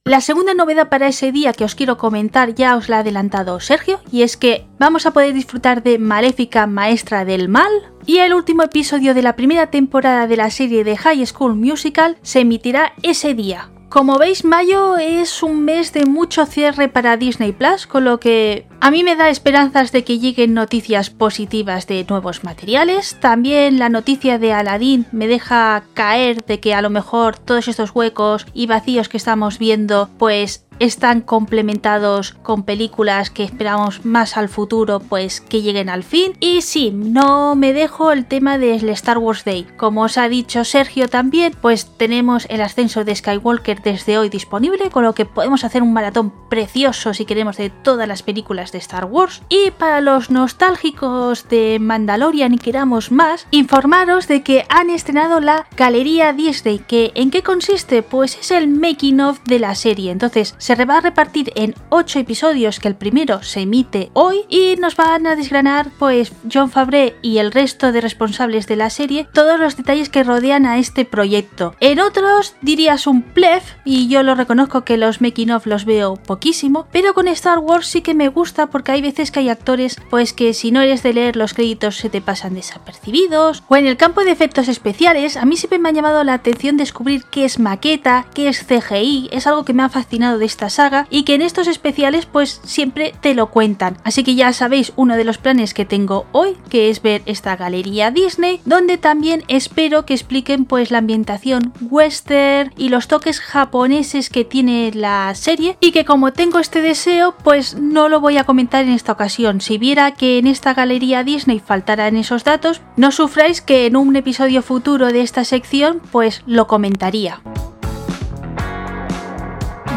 La 0.07 0.21
segunda 0.21 0.53
novedad 0.53 0.89
para 0.89 1.07
ese 1.07 1.31
día 1.31 1.51
que 1.51 1.63
os 1.63 1.73
quiero 1.73 1.97
comentar 1.97 2.53
ya 2.53 2.77
os 2.77 2.89
la 2.89 2.97
ha 2.97 2.99
adelantado 2.99 3.59
Sergio 3.59 3.99
y 4.11 4.21
es 4.21 4.37
que 4.37 4.67
vamos 4.77 5.07
a 5.07 5.11
poder 5.13 5.33
disfrutar 5.33 5.81
de 5.81 5.97
Maléfica 5.97 6.67
Maestra 6.67 7.25
del 7.25 7.49
Mal 7.49 7.71
y 8.05 8.19
el 8.19 8.35
último 8.35 8.61
episodio 8.61 9.15
de 9.15 9.23
la 9.23 9.35
primera 9.35 9.71
temporada 9.71 10.27
de 10.27 10.37
la 10.37 10.51
serie 10.51 10.83
de 10.83 10.95
High 10.95 11.25
School 11.25 11.55
Musical 11.55 12.17
se 12.21 12.41
emitirá 12.41 12.93
ese 13.01 13.33
día. 13.33 13.71
Como 13.89 14.17
veis, 14.17 14.43
mayo 14.43 14.97
es 14.97 15.41
un 15.41 15.63
mes 15.63 15.93
de 15.93 16.05
mucho 16.05 16.45
cierre 16.45 16.89
para 16.89 17.17
Disney 17.17 17.53
Plus, 17.53 17.87
con 17.87 18.03
lo 18.03 18.19
que 18.19 18.67
a 18.81 18.91
mí 18.91 19.03
me 19.03 19.15
da 19.15 19.29
esperanzas 19.29 19.91
de 19.91 20.03
que 20.03 20.19
lleguen 20.19 20.53
noticias 20.53 21.09
positivas 21.09 21.87
de 21.87 22.05
nuevos 22.09 22.43
materiales. 22.43 23.17
También 23.21 23.79
la 23.79 23.89
noticia 23.89 24.37
de 24.37 24.51
Aladdin 24.51 25.05
me 25.11 25.27
deja 25.27 25.83
caer 25.93 26.43
de 26.45 26.59
que 26.59 26.73
a 26.73 26.81
lo 26.81 26.89
mejor 26.89 27.37
todos 27.37 27.67
estos 27.67 27.91
huecos 27.95 28.45
y 28.53 28.67
vacíos 28.67 29.07
que 29.07 29.17
estamos 29.17 29.59
viendo, 29.59 30.09
pues 30.17 30.64
están 30.79 31.21
complementados 31.21 32.33
con 32.43 32.63
películas 32.63 33.29
que 33.29 33.43
esperamos 33.43 34.05
más 34.05 34.37
al 34.37 34.49
futuro, 34.49 34.99
pues 34.99 35.41
que 35.41 35.61
lleguen 35.61 35.89
al 35.89 36.03
fin. 36.03 36.33
Y 36.39 36.61
sí, 36.61 36.91
no 36.91 37.55
me 37.55 37.73
dejo 37.73 38.11
el 38.11 38.25
tema 38.25 38.57
del 38.57 38.89
Star 38.89 39.17
Wars 39.17 39.45
Day. 39.45 39.67
Como 39.77 40.03
os 40.03 40.17
ha 40.17 40.29
dicho 40.29 40.63
Sergio 40.63 41.07
también, 41.07 41.53
pues 41.61 41.85
tenemos 41.97 42.45
el 42.49 42.61
ascenso 42.61 43.03
de 43.03 43.15
Skywalker 43.15 43.81
desde 43.81 44.17
hoy 44.17 44.29
disponible, 44.29 44.89
con 44.89 45.03
lo 45.03 45.13
que 45.13 45.25
podemos 45.25 45.63
hacer 45.63 45.81
un 45.81 45.93
maratón 45.93 46.33
precioso 46.49 47.13
si 47.13 47.25
queremos 47.25 47.57
de 47.57 47.69
todas 47.69 48.07
las 48.07 48.23
películas 48.23 48.71
de 48.71 48.77
Star 48.79 49.05
Wars. 49.05 49.41
Y 49.49 49.71
para 49.71 50.01
los 50.01 50.29
nostálgicos 50.29 51.47
de 51.49 51.77
Mandalorian 51.79 52.53
y 52.53 52.57
queramos 52.57 53.11
más, 53.11 53.47
informaros 53.51 54.27
de 54.27 54.43
que 54.43 54.65
han 54.69 54.89
estrenado 54.89 55.39
la 55.39 55.67
Galería 55.77 56.33
Disney, 56.33 56.79
que 56.79 57.11
¿en 57.15 57.31
qué 57.31 57.43
consiste? 57.43 58.03
Pues 58.03 58.37
es 58.37 58.51
el 58.51 58.67
making 58.67 59.21
of 59.21 59.39
de 59.45 59.59
la 59.59 59.75
serie. 59.75 60.11
Entonces, 60.11 60.55
se 60.65 60.83
va 60.83 60.97
a 60.97 61.01
repartir 61.01 61.51
en 61.53 61.75
8 61.89 62.17
episodios 62.17 62.79
que 62.79 62.87
el 62.87 62.95
primero 62.95 63.43
se 63.43 63.59
emite 63.59 64.09
hoy 64.13 64.45
y 64.49 64.75
nos 64.77 64.95
van 64.95 65.27
a 65.27 65.35
desgranar 65.35 65.91
pues 65.99 66.31
John 66.51 66.71
Fabre 66.71 67.15
y 67.21 67.37
el 67.37 67.51
resto 67.51 67.91
de 67.91 68.01
responsables 68.01 68.65
de 68.65 68.75
la 68.75 68.89
serie 68.89 69.27
todos 69.31 69.59
los 69.59 69.77
detalles 69.77 70.09
que 70.09 70.23
rodean 70.23 70.65
a 70.65 70.79
este 70.79 71.05
proyecto. 71.05 71.75
En 71.81 71.99
otros 71.99 72.55
dirías 72.63 73.05
un 73.05 73.21
plef 73.21 73.75
y 73.85 74.07
yo 74.07 74.23
lo 74.23 74.33
reconozco 74.33 74.83
que 74.83 74.97
los 74.97 75.21
making 75.21 75.51
of 75.51 75.67
los 75.67 75.85
veo 75.85 76.15
poquísimo, 76.15 76.87
pero 76.91 77.13
con 77.13 77.27
Star 77.27 77.59
Wars 77.59 77.85
sí 77.85 78.01
que 78.01 78.15
me 78.15 78.29
gusta 78.29 78.65
porque 78.65 78.91
hay 78.91 79.03
veces 79.03 79.29
que 79.29 79.41
hay 79.41 79.49
actores 79.49 79.97
pues 80.09 80.33
que 80.33 80.55
si 80.55 80.71
no 80.71 80.81
eres 80.81 81.03
de 81.03 81.13
leer 81.13 81.35
los 81.35 81.53
créditos 81.53 81.97
se 81.97 82.09
te 82.09 82.21
pasan 82.21 82.55
desapercibidos 82.55 83.61
o 83.67 83.75
en 83.75 83.85
el 83.85 83.97
campo 83.97 84.23
de 84.23 84.31
efectos 84.31 84.67
especiales 84.67 85.37
a 85.37 85.45
mí 85.45 85.57
siempre 85.57 85.77
me 85.77 85.89
ha 85.89 85.93
llamado 85.93 86.23
la 86.23 86.33
atención 86.33 86.75
descubrir 86.75 87.23
qué 87.29 87.45
es 87.45 87.59
maqueta, 87.59 88.25
qué 88.33 88.47
es 88.47 88.65
CGI, 88.65 89.29
es 89.31 89.45
algo 89.45 89.63
que 89.63 89.73
me 89.73 89.83
ha 89.83 89.89
fascinado 89.89 90.39
de 90.39 90.54
esta 90.55 90.69
saga 90.69 91.05
y 91.09 91.23
que 91.23 91.35
en 91.35 91.41
estos 91.41 91.67
especiales 91.67 92.25
pues 92.25 92.61
siempre 92.63 93.13
te 93.19 93.35
lo 93.35 93.47
cuentan. 93.47 93.97
Así 94.05 94.23
que 94.23 94.35
ya 94.35 94.53
sabéis 94.53 94.93
uno 94.95 95.17
de 95.17 95.25
los 95.25 95.37
planes 95.37 95.73
que 95.73 95.83
tengo 95.83 96.25
hoy, 96.31 96.55
que 96.69 96.89
es 96.89 97.01
ver 97.01 97.23
esta 97.25 97.57
galería 97.57 98.09
Disney, 98.09 98.61
donde 98.63 98.97
también 98.97 99.43
espero 99.49 100.05
que 100.05 100.13
expliquen 100.13 100.63
pues 100.63 100.91
la 100.91 100.99
ambientación 100.99 101.73
western 101.81 102.73
y 102.77 102.87
los 102.87 103.09
toques 103.09 103.41
japoneses 103.41 104.29
que 104.29 104.45
tiene 104.45 104.91
la 104.93 105.35
serie 105.35 105.77
y 105.81 105.91
que 105.91 106.05
como 106.05 106.31
tengo 106.31 106.59
este 106.59 106.81
deseo 106.81 107.35
pues 107.43 107.75
no 107.75 108.07
lo 108.07 108.21
voy 108.21 108.37
a 108.37 108.45
comentar 108.45 108.85
en 108.85 108.91
esta 108.91 109.11
ocasión. 109.11 109.59
Si 109.59 109.77
viera 109.77 110.11
que 110.11 110.37
en 110.37 110.47
esta 110.47 110.73
galería 110.73 111.25
Disney 111.25 111.59
faltaran 111.59 112.15
esos 112.15 112.45
datos, 112.45 112.81
no 112.95 113.11
sufráis 113.11 113.59
que 113.59 113.87
en 113.87 113.97
un 113.97 114.15
episodio 114.15 114.61
futuro 114.61 115.07
de 115.07 115.19
esta 115.19 115.43
sección 115.43 116.01
pues 116.11 116.43
lo 116.45 116.67
comentaría. 116.67 117.41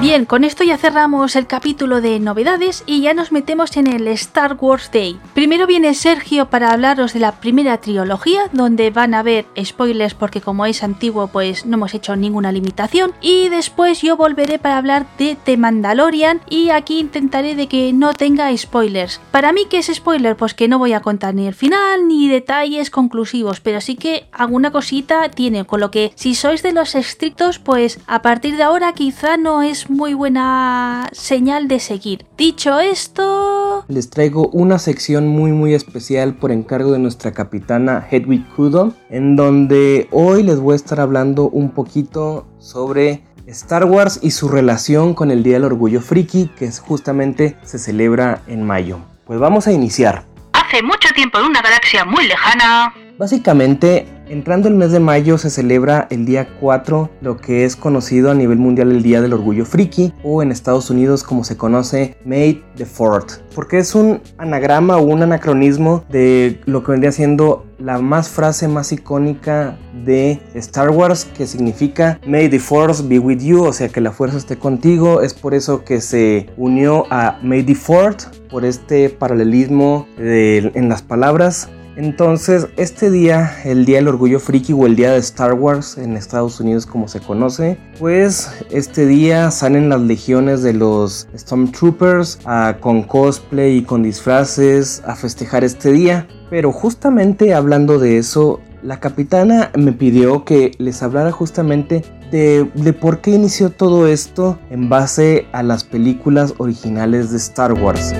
Bien, 0.01 0.27
con 0.27 0.45
esto 0.45 0.63
ya 0.63 0.79
cerramos 0.79 1.35
el 1.35 1.49
capítulo 1.49 2.01
de 2.01 2.21
novedades 2.21 2.85
y 2.87 3.01
ya 3.01 3.15
nos 3.15 3.33
metemos 3.33 3.77
en 3.77 3.89
el 3.89 4.07
Star 4.07 4.57
Wars 4.61 4.93
Day. 4.93 5.19
Primero 5.35 5.67
viene 5.67 5.93
Sergio 5.93 6.49
para 6.49 6.71
hablaros 6.71 7.15
de 7.15 7.19
la 7.19 7.41
primera 7.41 7.79
trilogía, 7.79 8.43
donde 8.53 8.91
van 8.91 9.13
a 9.13 9.19
haber 9.19 9.47
spoilers 9.61 10.15
porque 10.15 10.41
como 10.41 10.67
es 10.67 10.85
antiguo 10.85 11.27
pues 11.27 11.67
no 11.67 11.75
hemos 11.75 11.95
hecho 11.95 12.15
ninguna 12.15 12.53
limitación. 12.53 13.13
Y 13.21 13.49
después 13.49 14.01
yo 14.01 14.17
volveré 14.17 14.61
para 14.61 14.79
hablar 14.79 15.05
de 15.19 15.37
The 15.43 15.57
Mandalorian 15.57 16.43
y 16.49 16.71
aquí 16.71 17.01
intentaré 17.01 17.57
de 17.57 17.67
que 17.67 17.93
no 17.93 18.15
tenga 18.15 18.57
spoilers. 18.57 19.21
Para 19.33 19.53
mí, 19.53 19.63
¿qué 19.69 19.79
es 19.79 19.91
spoiler? 19.93 20.37
Pues 20.37 20.55
que 20.55 20.69
no 20.69 20.79
voy 20.79 20.93
a 20.93 21.01
contar 21.01 21.35
ni 21.35 21.49
el 21.49 21.55
final 21.55 22.07
ni 22.07 22.29
detalles 22.29 22.91
conclusivos, 22.91 23.59
pero 23.59 23.81
sí 23.81 23.97
que 23.97 24.29
alguna 24.31 24.71
cosita 24.71 25.29
tiene, 25.29 25.65
con 25.65 25.81
lo 25.81 25.91
que 25.91 26.13
si 26.15 26.37
sois 26.37 26.63
de 26.63 26.71
los 26.71 26.95
estrictos 26.95 27.59
pues 27.59 27.99
a 28.07 28.23
partir 28.23 28.57
de 28.57 28.63
ahora 28.63 28.93
quizá 28.93 29.37
no 29.37 29.63
es 29.89 29.97
muy 29.97 30.15
buena 30.15 31.09
señal 31.13 31.69
de 31.69 31.81
seguir. 31.81 32.27
Dicho 32.37 32.79
esto... 32.79 33.85
Les 33.89 34.11
traigo 34.11 34.49
una 34.49 34.79
sección 34.79 35.29
muy 35.29 35.53
muy 35.53 35.75
especial 35.75 36.35
por 36.35 36.53
encargo 36.53 36.93
de 36.93 36.99
nuestra 36.99 37.33
capitana 37.33 38.07
Hedwig 38.11 38.47
Kudo, 38.55 38.93
en 39.09 39.37
donde 39.37 40.09
hoy 40.11 40.43
les 40.43 40.61
voy 40.61 40.75
a 40.75 40.77
estar 40.77 41.01
hablando 41.01 41.49
un 41.49 41.71
poquito 41.71 42.47
sobre 42.59 43.23
Star 43.47 43.85
Wars 43.85 44.21
y 44.23 44.33
su 44.33 44.49
relación 44.49 45.15
con 45.15 45.31
el 45.31 45.43
Día 45.43 45.55
del 45.55 45.65
Orgullo 45.65 46.01
Friki, 46.01 46.51
que 46.59 46.71
justamente 46.71 47.57
se 47.63 47.79
celebra 47.79 48.43
en 48.47 48.65
mayo. 48.65 48.99
Pues 49.27 49.39
vamos 49.39 49.67
a 49.67 49.73
iniciar. 49.73 50.25
Hace 50.53 50.83
mucho 50.83 51.09
tiempo 51.15 51.39
en 51.39 51.47
una 51.47 51.63
galaxia 51.63 52.05
muy 52.05 52.27
lejana. 52.27 52.93
Básicamente, 53.19 54.07
entrando 54.29 54.69
el 54.69 54.77
mes 54.77 54.93
de 54.93 55.01
mayo 55.01 55.39
se 55.39 55.51
celebra 55.51 56.07
el 56.09 56.25
día 56.25 56.47
4, 56.61 57.11
lo 57.21 57.37
que 57.37 57.65
es 57.65 57.75
conocido 57.75 58.31
a 58.31 58.35
nivel 58.35 58.59
mundial 58.59 58.93
el 58.93 59.03
Día 59.03 59.21
del 59.21 59.33
Orgullo 59.33 59.65
Friki, 59.65 60.15
o 60.23 60.41
en 60.41 60.53
Estados 60.53 60.89
Unidos 60.89 61.25
como 61.25 61.43
se 61.43 61.57
conoce 61.57 62.17
May 62.25 62.63
the 62.77 62.87
4th, 62.87 63.41
porque 63.57 63.79
es 63.79 63.97
un 63.97 64.21
anagrama 64.39 64.99
o 64.99 65.03
un 65.03 65.25
anacronismo 65.25 66.05
de 66.09 66.61
lo 66.67 66.85
que 66.85 66.93
vendría 66.93 67.11
siendo 67.11 67.67
la 67.81 67.99
más 67.99 68.29
frase 68.29 68.69
más 68.69 68.93
icónica 68.93 69.77
de 70.05 70.41
Star 70.55 70.91
Wars 70.91 71.25
que 71.25 71.49
significa 71.49 72.21
May 72.25 72.49
the 72.49 72.61
Force 72.61 73.03
be 73.03 73.19
with 73.19 73.39
you, 73.39 73.65
o 73.65 73.73
sea 73.73 73.89
que 73.89 74.01
la 74.01 74.13
fuerza 74.13 74.37
esté 74.37 74.57
contigo. 74.59 75.23
Es 75.23 75.35
por 75.35 75.55
eso 75.55 75.85
que 75.85 76.01
se 76.01 76.51
unió 76.57 77.05
a 77.11 77.41
May 77.43 77.65
the 77.65 77.75
4th 77.75 78.49
por 78.49 78.65
este 78.65 79.11
paralelismo 79.11 80.07
en 80.19 80.89
las 80.89 81.03
palabras. 81.03 81.69
Entonces, 81.99 82.69
este 82.77 83.11
día, 83.11 83.57
el 83.65 83.85
Día 83.85 83.97
del 83.97 84.07
Orgullo 84.07 84.39
Friki 84.39 84.73
o 84.73 84.87
el 84.87 84.95
Día 84.95 85.11
de 85.11 85.19
Star 85.19 85.55
Wars 85.55 85.99
en 85.99 86.17
Estados 86.17 86.61
Unidos 86.61 86.87
como 86.87 87.09
se 87.09 87.19
conoce, 87.19 87.77
pues 87.99 88.53
este 88.71 89.05
día 89.05 89.51
salen 89.51 89.89
las 89.89 90.01
legiones 90.03 90.63
de 90.63 90.75
los 90.75 91.27
Stormtroopers 91.37 92.39
con 92.79 93.03
cosplay 93.03 93.79
y 93.79 93.83
con 93.83 94.05
disfraces 94.05 95.03
a 95.07 95.17
festejar 95.17 95.65
este 95.65 95.91
día. 95.91 96.29
Pero 96.51 96.71
justamente 96.71 97.53
hablando 97.53 97.99
de 97.99 98.19
eso, 98.19 98.61
la 98.85 99.01
capitana 99.01 99.73
me 99.77 99.91
pidió 99.91 100.45
que 100.45 100.77
les 100.79 101.03
hablara 101.03 101.33
justamente 101.33 102.05
de, 102.31 102.71
de, 102.77 102.93
por 102.93 103.21
qué 103.21 103.33
inició 103.33 103.71
todo 103.71 104.07
esto 104.07 104.57
en 104.71 104.89
base 104.89 105.49
a 105.51 105.65
las 105.65 105.83
películas 105.83 106.55
originales 106.59 107.33
de 107.33 107.39
Star 107.39 107.73
Wars. 107.73 108.15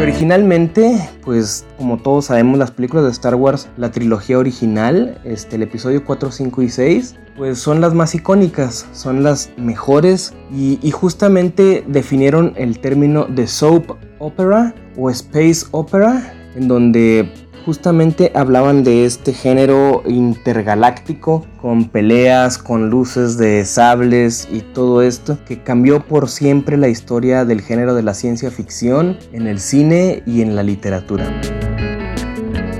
Originalmente, 0.00 1.08
pues 1.22 1.64
como 1.78 1.96
todos 1.98 2.26
sabemos, 2.26 2.58
las 2.58 2.70
películas 2.70 3.04
de 3.04 3.10
Star 3.12 3.34
Wars, 3.34 3.68
la 3.76 3.90
trilogía 3.92 4.38
original, 4.38 5.20
este, 5.24 5.56
el 5.56 5.62
episodio 5.62 6.04
4, 6.04 6.32
5 6.32 6.62
y 6.62 6.68
6, 6.68 7.16
pues 7.36 7.58
son 7.58 7.80
las 7.80 7.94
más 7.94 8.14
icónicas, 8.14 8.86
son 8.92 9.22
las 9.22 9.50
mejores 9.56 10.34
y, 10.52 10.78
y 10.82 10.90
justamente 10.90 11.84
definieron 11.86 12.52
el 12.56 12.80
término 12.80 13.26
de 13.26 13.46
soap 13.46 13.96
opera 14.18 14.74
o 14.96 15.08
space 15.10 15.66
opera, 15.70 16.34
en 16.56 16.68
donde 16.68 17.30
justamente 17.64 18.32
hablaban 18.34 18.84
de 18.84 19.04
este 19.04 19.32
género 19.32 20.02
intergaláctico 20.06 21.46
con 21.60 21.88
peleas, 21.88 22.58
con 22.58 22.90
luces 22.90 23.36
de 23.36 23.64
sables 23.64 24.48
y 24.50 24.60
todo 24.60 25.02
esto 25.02 25.38
que 25.46 25.62
cambió 25.62 26.04
por 26.04 26.28
siempre 26.28 26.76
la 26.76 26.88
historia 26.88 27.44
del 27.44 27.60
género 27.60 27.94
de 27.94 28.02
la 28.02 28.14
ciencia 28.14 28.50
ficción 28.50 29.18
en 29.32 29.46
el 29.46 29.60
cine 29.60 30.22
y 30.26 30.42
en 30.42 30.56
la 30.56 30.62
literatura. 30.62 31.24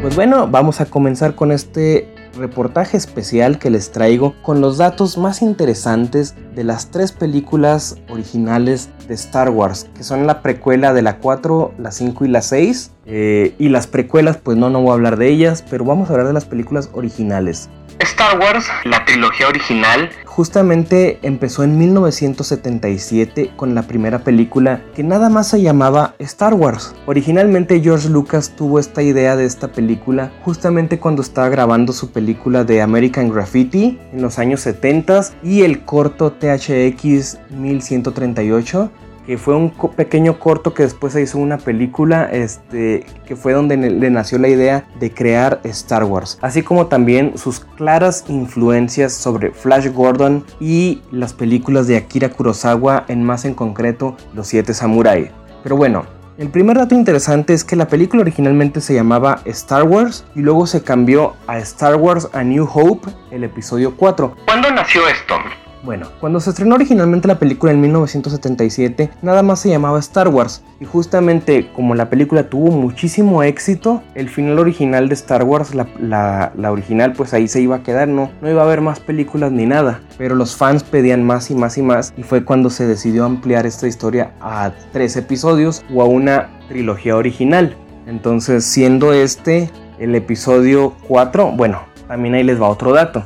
Pues 0.02 0.16
bueno, 0.16 0.48
vamos 0.48 0.80
a 0.80 0.86
comenzar 0.86 1.34
con 1.34 1.52
este 1.52 2.12
reportaje 2.36 2.96
especial 2.96 3.58
que 3.58 3.70
les 3.70 3.92
traigo 3.92 4.34
con 4.42 4.60
los 4.60 4.78
datos 4.78 5.18
más 5.18 5.42
interesantes 5.42 6.34
de 6.54 6.64
las 6.64 6.90
tres 6.90 7.12
películas 7.12 7.96
originales 8.10 8.88
Star 9.14 9.50
Wars, 9.50 9.88
que 9.94 10.02
son 10.02 10.26
la 10.26 10.42
precuela 10.42 10.92
de 10.92 11.02
la 11.02 11.18
4, 11.18 11.74
la 11.78 11.90
5 11.90 12.24
y 12.24 12.28
la 12.28 12.42
6. 12.42 12.90
Eh, 13.06 13.54
y 13.58 13.68
las 13.68 13.86
precuelas, 13.86 14.36
pues 14.36 14.56
no, 14.56 14.70
no 14.70 14.80
voy 14.80 14.90
a 14.90 14.94
hablar 14.94 15.16
de 15.16 15.28
ellas, 15.28 15.64
pero 15.68 15.84
vamos 15.84 16.08
a 16.08 16.12
hablar 16.12 16.28
de 16.28 16.34
las 16.34 16.44
películas 16.44 16.90
originales. 16.92 17.68
Star 18.02 18.36
Wars, 18.38 18.66
la 18.84 19.04
trilogía 19.04 19.46
original, 19.46 20.10
justamente 20.24 21.20
empezó 21.22 21.62
en 21.62 21.78
1977 21.78 23.52
con 23.54 23.76
la 23.76 23.82
primera 23.82 24.24
película 24.24 24.82
que 24.92 25.04
nada 25.04 25.28
más 25.28 25.48
se 25.48 25.62
llamaba 25.62 26.16
Star 26.18 26.54
Wars. 26.54 26.96
Originalmente 27.06 27.80
George 27.80 28.08
Lucas 28.08 28.56
tuvo 28.56 28.80
esta 28.80 29.02
idea 29.02 29.36
de 29.36 29.44
esta 29.44 29.68
película 29.68 30.32
justamente 30.42 30.98
cuando 30.98 31.22
estaba 31.22 31.48
grabando 31.48 31.92
su 31.92 32.10
película 32.10 32.64
de 32.64 32.82
American 32.82 33.28
Graffiti 33.28 34.00
en 34.12 34.20
los 34.20 34.40
años 34.40 34.60
70 34.62 35.22
y 35.44 35.62
el 35.62 35.84
corto 35.84 36.32
THX 36.32 37.38
1138 37.50 38.90
que 39.26 39.38
fue 39.38 39.54
un 39.54 39.70
pequeño 39.70 40.38
corto 40.38 40.74
que 40.74 40.82
después 40.82 41.12
se 41.12 41.22
hizo 41.22 41.38
una 41.38 41.58
película, 41.58 42.28
este, 42.30 43.06
que 43.26 43.36
fue 43.36 43.52
donde 43.52 43.76
le 43.76 44.10
nació 44.10 44.38
la 44.38 44.48
idea 44.48 44.84
de 44.98 45.12
crear 45.12 45.60
Star 45.64 46.04
Wars, 46.04 46.38
así 46.42 46.62
como 46.62 46.86
también 46.86 47.36
sus 47.36 47.60
claras 47.60 48.24
influencias 48.28 49.12
sobre 49.12 49.52
Flash 49.52 49.88
Gordon 49.92 50.44
y 50.60 51.02
las 51.10 51.32
películas 51.32 51.86
de 51.86 51.96
Akira 51.96 52.30
Kurosawa, 52.30 53.04
en 53.08 53.24
más 53.24 53.44
en 53.44 53.54
concreto 53.54 54.16
Los 54.34 54.48
Siete 54.48 54.74
Samurai. 54.74 55.30
Pero 55.62 55.76
bueno, 55.76 56.04
el 56.38 56.48
primer 56.48 56.78
dato 56.78 56.94
interesante 56.94 57.52
es 57.52 57.62
que 57.62 57.76
la 57.76 57.88
película 57.88 58.22
originalmente 58.22 58.80
se 58.80 58.94
llamaba 58.94 59.42
Star 59.44 59.84
Wars 59.84 60.24
y 60.34 60.40
luego 60.40 60.66
se 60.66 60.82
cambió 60.82 61.34
a 61.46 61.58
Star 61.58 61.96
Wars 61.96 62.28
A 62.32 62.42
New 62.42 62.68
Hope, 62.72 63.10
el 63.30 63.44
episodio 63.44 63.94
4. 63.96 64.34
¿Cuándo 64.46 64.70
nació 64.70 65.06
esto? 65.06 65.36
Bueno, 65.84 66.06
cuando 66.20 66.38
se 66.38 66.50
estrenó 66.50 66.76
originalmente 66.76 67.26
la 67.26 67.40
película 67.40 67.72
en 67.72 67.80
1977, 67.80 69.10
nada 69.20 69.42
más 69.42 69.58
se 69.58 69.68
llamaba 69.68 69.98
Star 69.98 70.28
Wars. 70.28 70.62
Y 70.80 70.84
justamente 70.84 71.72
como 71.74 71.96
la 71.96 72.08
película 72.08 72.48
tuvo 72.48 72.70
muchísimo 72.70 73.42
éxito, 73.42 74.00
el 74.14 74.28
final 74.28 74.60
original 74.60 75.08
de 75.08 75.14
Star 75.14 75.42
Wars, 75.42 75.74
la, 75.74 76.52
original, 76.70 77.14
pues 77.14 77.34
ahí 77.34 77.48
se 77.48 77.60
iba 77.60 77.76
a 77.76 77.82
quedar, 77.82 78.06
no, 78.06 78.30
no 78.40 78.48
iba 78.48 78.62
a 78.62 78.64
haber 78.64 78.80
más 78.80 79.00
películas 79.00 79.50
ni 79.50 79.66
nada. 79.66 80.00
Pero 80.18 80.36
los 80.36 80.54
fans 80.54 80.84
pedían 80.84 81.24
más 81.24 81.50
y 81.50 81.56
más 81.56 81.76
y 81.76 81.82
más, 81.82 82.14
y 82.16 82.22
fue 82.22 82.44
cuando 82.44 82.70
se 82.70 82.86
decidió 82.86 83.24
ampliar 83.24 83.66
esta 83.66 83.88
historia 83.88 84.34
a 84.40 84.70
tres 84.92 85.16
episodios 85.16 85.84
o 85.92 86.02
a 86.02 86.04
una 86.04 86.48
trilogía 86.68 87.16
original. 87.16 87.76
Entonces, 88.06 88.64
siendo 88.64 89.12
este 89.12 89.68
el 89.98 90.14
episodio 90.14 90.94
4, 91.08 91.52
bueno, 91.56 91.80
también 92.06 92.34
ahí 92.34 92.44
les 92.44 92.60
va 92.60 92.68
otro 92.68 92.92
dato. 92.92 93.24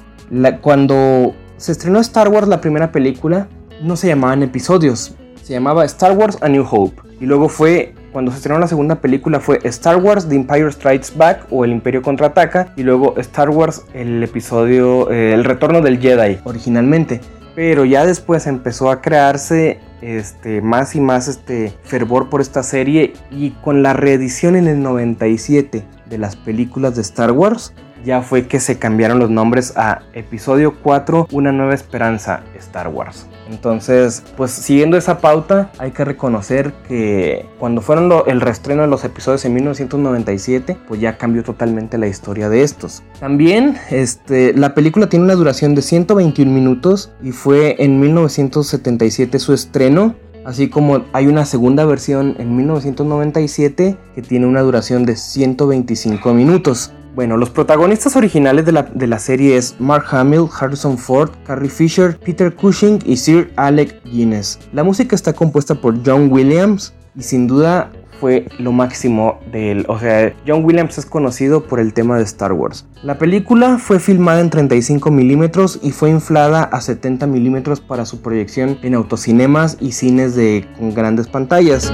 cuando 0.62 1.34
se 1.56 1.72
estrenó 1.72 2.00
Star 2.00 2.28
Wars, 2.28 2.48
la 2.48 2.60
primera 2.60 2.92
película, 2.92 3.48
no 3.82 3.96
se 3.96 4.08
llamaban 4.08 4.42
episodios, 4.42 5.14
se 5.42 5.52
llamaba 5.52 5.84
Star 5.84 6.12
Wars 6.12 6.38
A 6.40 6.48
New 6.48 6.66
Hope. 6.68 7.02
Y 7.20 7.26
luego 7.26 7.48
fue, 7.48 7.94
cuando 8.12 8.30
se 8.30 8.38
estrenó 8.38 8.58
la 8.58 8.68
segunda 8.68 8.96
película, 8.96 9.40
fue 9.40 9.60
Star 9.64 9.96
Wars 9.96 10.28
The 10.28 10.34
Empire 10.34 10.70
Strikes 10.70 11.08
Back 11.16 11.46
o 11.50 11.64
El 11.64 11.72
Imperio 11.72 12.02
Contraataca. 12.02 12.74
Y 12.76 12.82
luego 12.82 13.14
Star 13.18 13.50
Wars, 13.50 13.84
el 13.94 14.22
episodio, 14.22 15.10
eh, 15.10 15.32
El 15.32 15.44
Retorno 15.44 15.80
del 15.80 15.98
Jedi, 15.98 16.38
originalmente. 16.44 17.20
Pero 17.54 17.86
ya 17.86 18.04
después 18.04 18.46
empezó 18.46 18.90
a 18.90 19.00
crearse 19.00 19.78
este, 20.02 20.60
más 20.60 20.94
y 20.94 21.00
más 21.00 21.26
este 21.26 21.72
fervor 21.84 22.28
por 22.28 22.42
esta 22.42 22.62
serie 22.62 23.14
y 23.30 23.50
con 23.50 23.82
la 23.82 23.94
reedición 23.94 24.56
en 24.56 24.68
el 24.68 24.82
97 24.82 25.84
de 26.10 26.18
las 26.18 26.36
películas 26.36 26.96
de 26.96 27.00
Star 27.00 27.32
Wars, 27.32 27.72
ya 28.06 28.22
fue 28.22 28.46
que 28.46 28.60
se 28.60 28.78
cambiaron 28.78 29.18
los 29.18 29.30
nombres 29.30 29.76
a 29.76 30.02
episodio 30.14 30.76
4, 30.80 31.26
Una 31.32 31.50
nueva 31.50 31.74
esperanza, 31.74 32.44
Star 32.56 32.88
Wars. 32.88 33.26
Entonces, 33.50 34.22
pues 34.36 34.52
siguiendo 34.52 34.96
esa 34.96 35.18
pauta, 35.18 35.70
hay 35.78 35.90
que 35.90 36.04
reconocer 36.04 36.72
que 36.88 37.46
cuando 37.58 37.80
fueron 37.80 38.12
el 38.26 38.40
reestreno 38.40 38.82
de 38.82 38.88
los 38.88 39.04
episodios 39.04 39.44
en 39.44 39.54
1997, 39.54 40.76
pues 40.86 41.00
ya 41.00 41.18
cambió 41.18 41.42
totalmente 41.42 41.98
la 41.98 42.06
historia 42.06 42.48
de 42.48 42.62
estos. 42.62 43.02
También, 43.18 43.76
este, 43.90 44.52
la 44.54 44.74
película 44.74 45.08
tiene 45.08 45.24
una 45.24 45.34
duración 45.34 45.74
de 45.74 45.82
121 45.82 46.50
minutos 46.50 47.12
y 47.22 47.32
fue 47.32 47.74
en 47.80 47.98
1977 48.00 49.38
su 49.40 49.52
estreno. 49.52 50.14
Así 50.44 50.68
como 50.68 51.04
hay 51.12 51.26
una 51.26 51.44
segunda 51.44 51.84
versión 51.84 52.36
en 52.38 52.56
1997 52.56 53.96
que 54.14 54.22
tiene 54.22 54.46
una 54.46 54.60
duración 54.60 55.04
de 55.04 55.16
125 55.16 56.34
minutos. 56.34 56.92
Bueno, 57.16 57.38
los 57.38 57.48
protagonistas 57.48 58.14
originales 58.14 58.66
de 58.66 59.06
la, 59.06 59.18
serie 59.18 59.56
es 59.56 59.74
Mark 59.78 60.04
Hamill, 60.10 60.48
Harrison 60.60 60.98
Ford, 60.98 61.30
Carrie 61.46 61.70
Fisher, 61.70 62.18
Peter 62.18 62.54
Cushing 62.54 62.98
y 63.06 63.16
Sir 63.16 63.54
Alec 63.56 64.02
Guinness. 64.04 64.58
La 64.74 64.84
música 64.84 65.16
está 65.16 65.32
compuesta 65.32 65.74
por 65.76 65.96
John 66.04 66.30
Williams 66.30 66.92
y 67.16 67.22
sin 67.22 67.46
duda 67.46 67.90
fue 68.20 68.46
lo 68.58 68.70
máximo 68.70 69.40
de 69.50 69.72
él. 69.72 69.86
O 69.88 69.98
sea, 69.98 70.34
John 70.46 70.62
Williams 70.62 70.98
es 70.98 71.06
conocido 71.06 71.66
por 71.66 71.80
el 71.80 71.94
tema 71.94 72.18
de 72.18 72.24
Star 72.24 72.52
Wars. 72.52 72.84
La 73.02 73.16
película 73.16 73.78
fue 73.78 73.98
filmada 73.98 74.42
en 74.42 74.50
35 74.50 75.10
milímetros 75.10 75.80
y 75.82 75.92
fue 75.92 76.10
inflada 76.10 76.64
a 76.64 76.82
70 76.82 77.26
milímetros 77.26 77.80
para 77.80 78.04
su 78.04 78.20
proyección 78.20 78.78
en 78.82 78.92
autocinemas 78.92 79.78
y 79.80 79.92
cines 79.92 80.36
de, 80.36 80.68
con 80.76 80.92
grandes 80.92 81.28
pantallas 81.28 81.90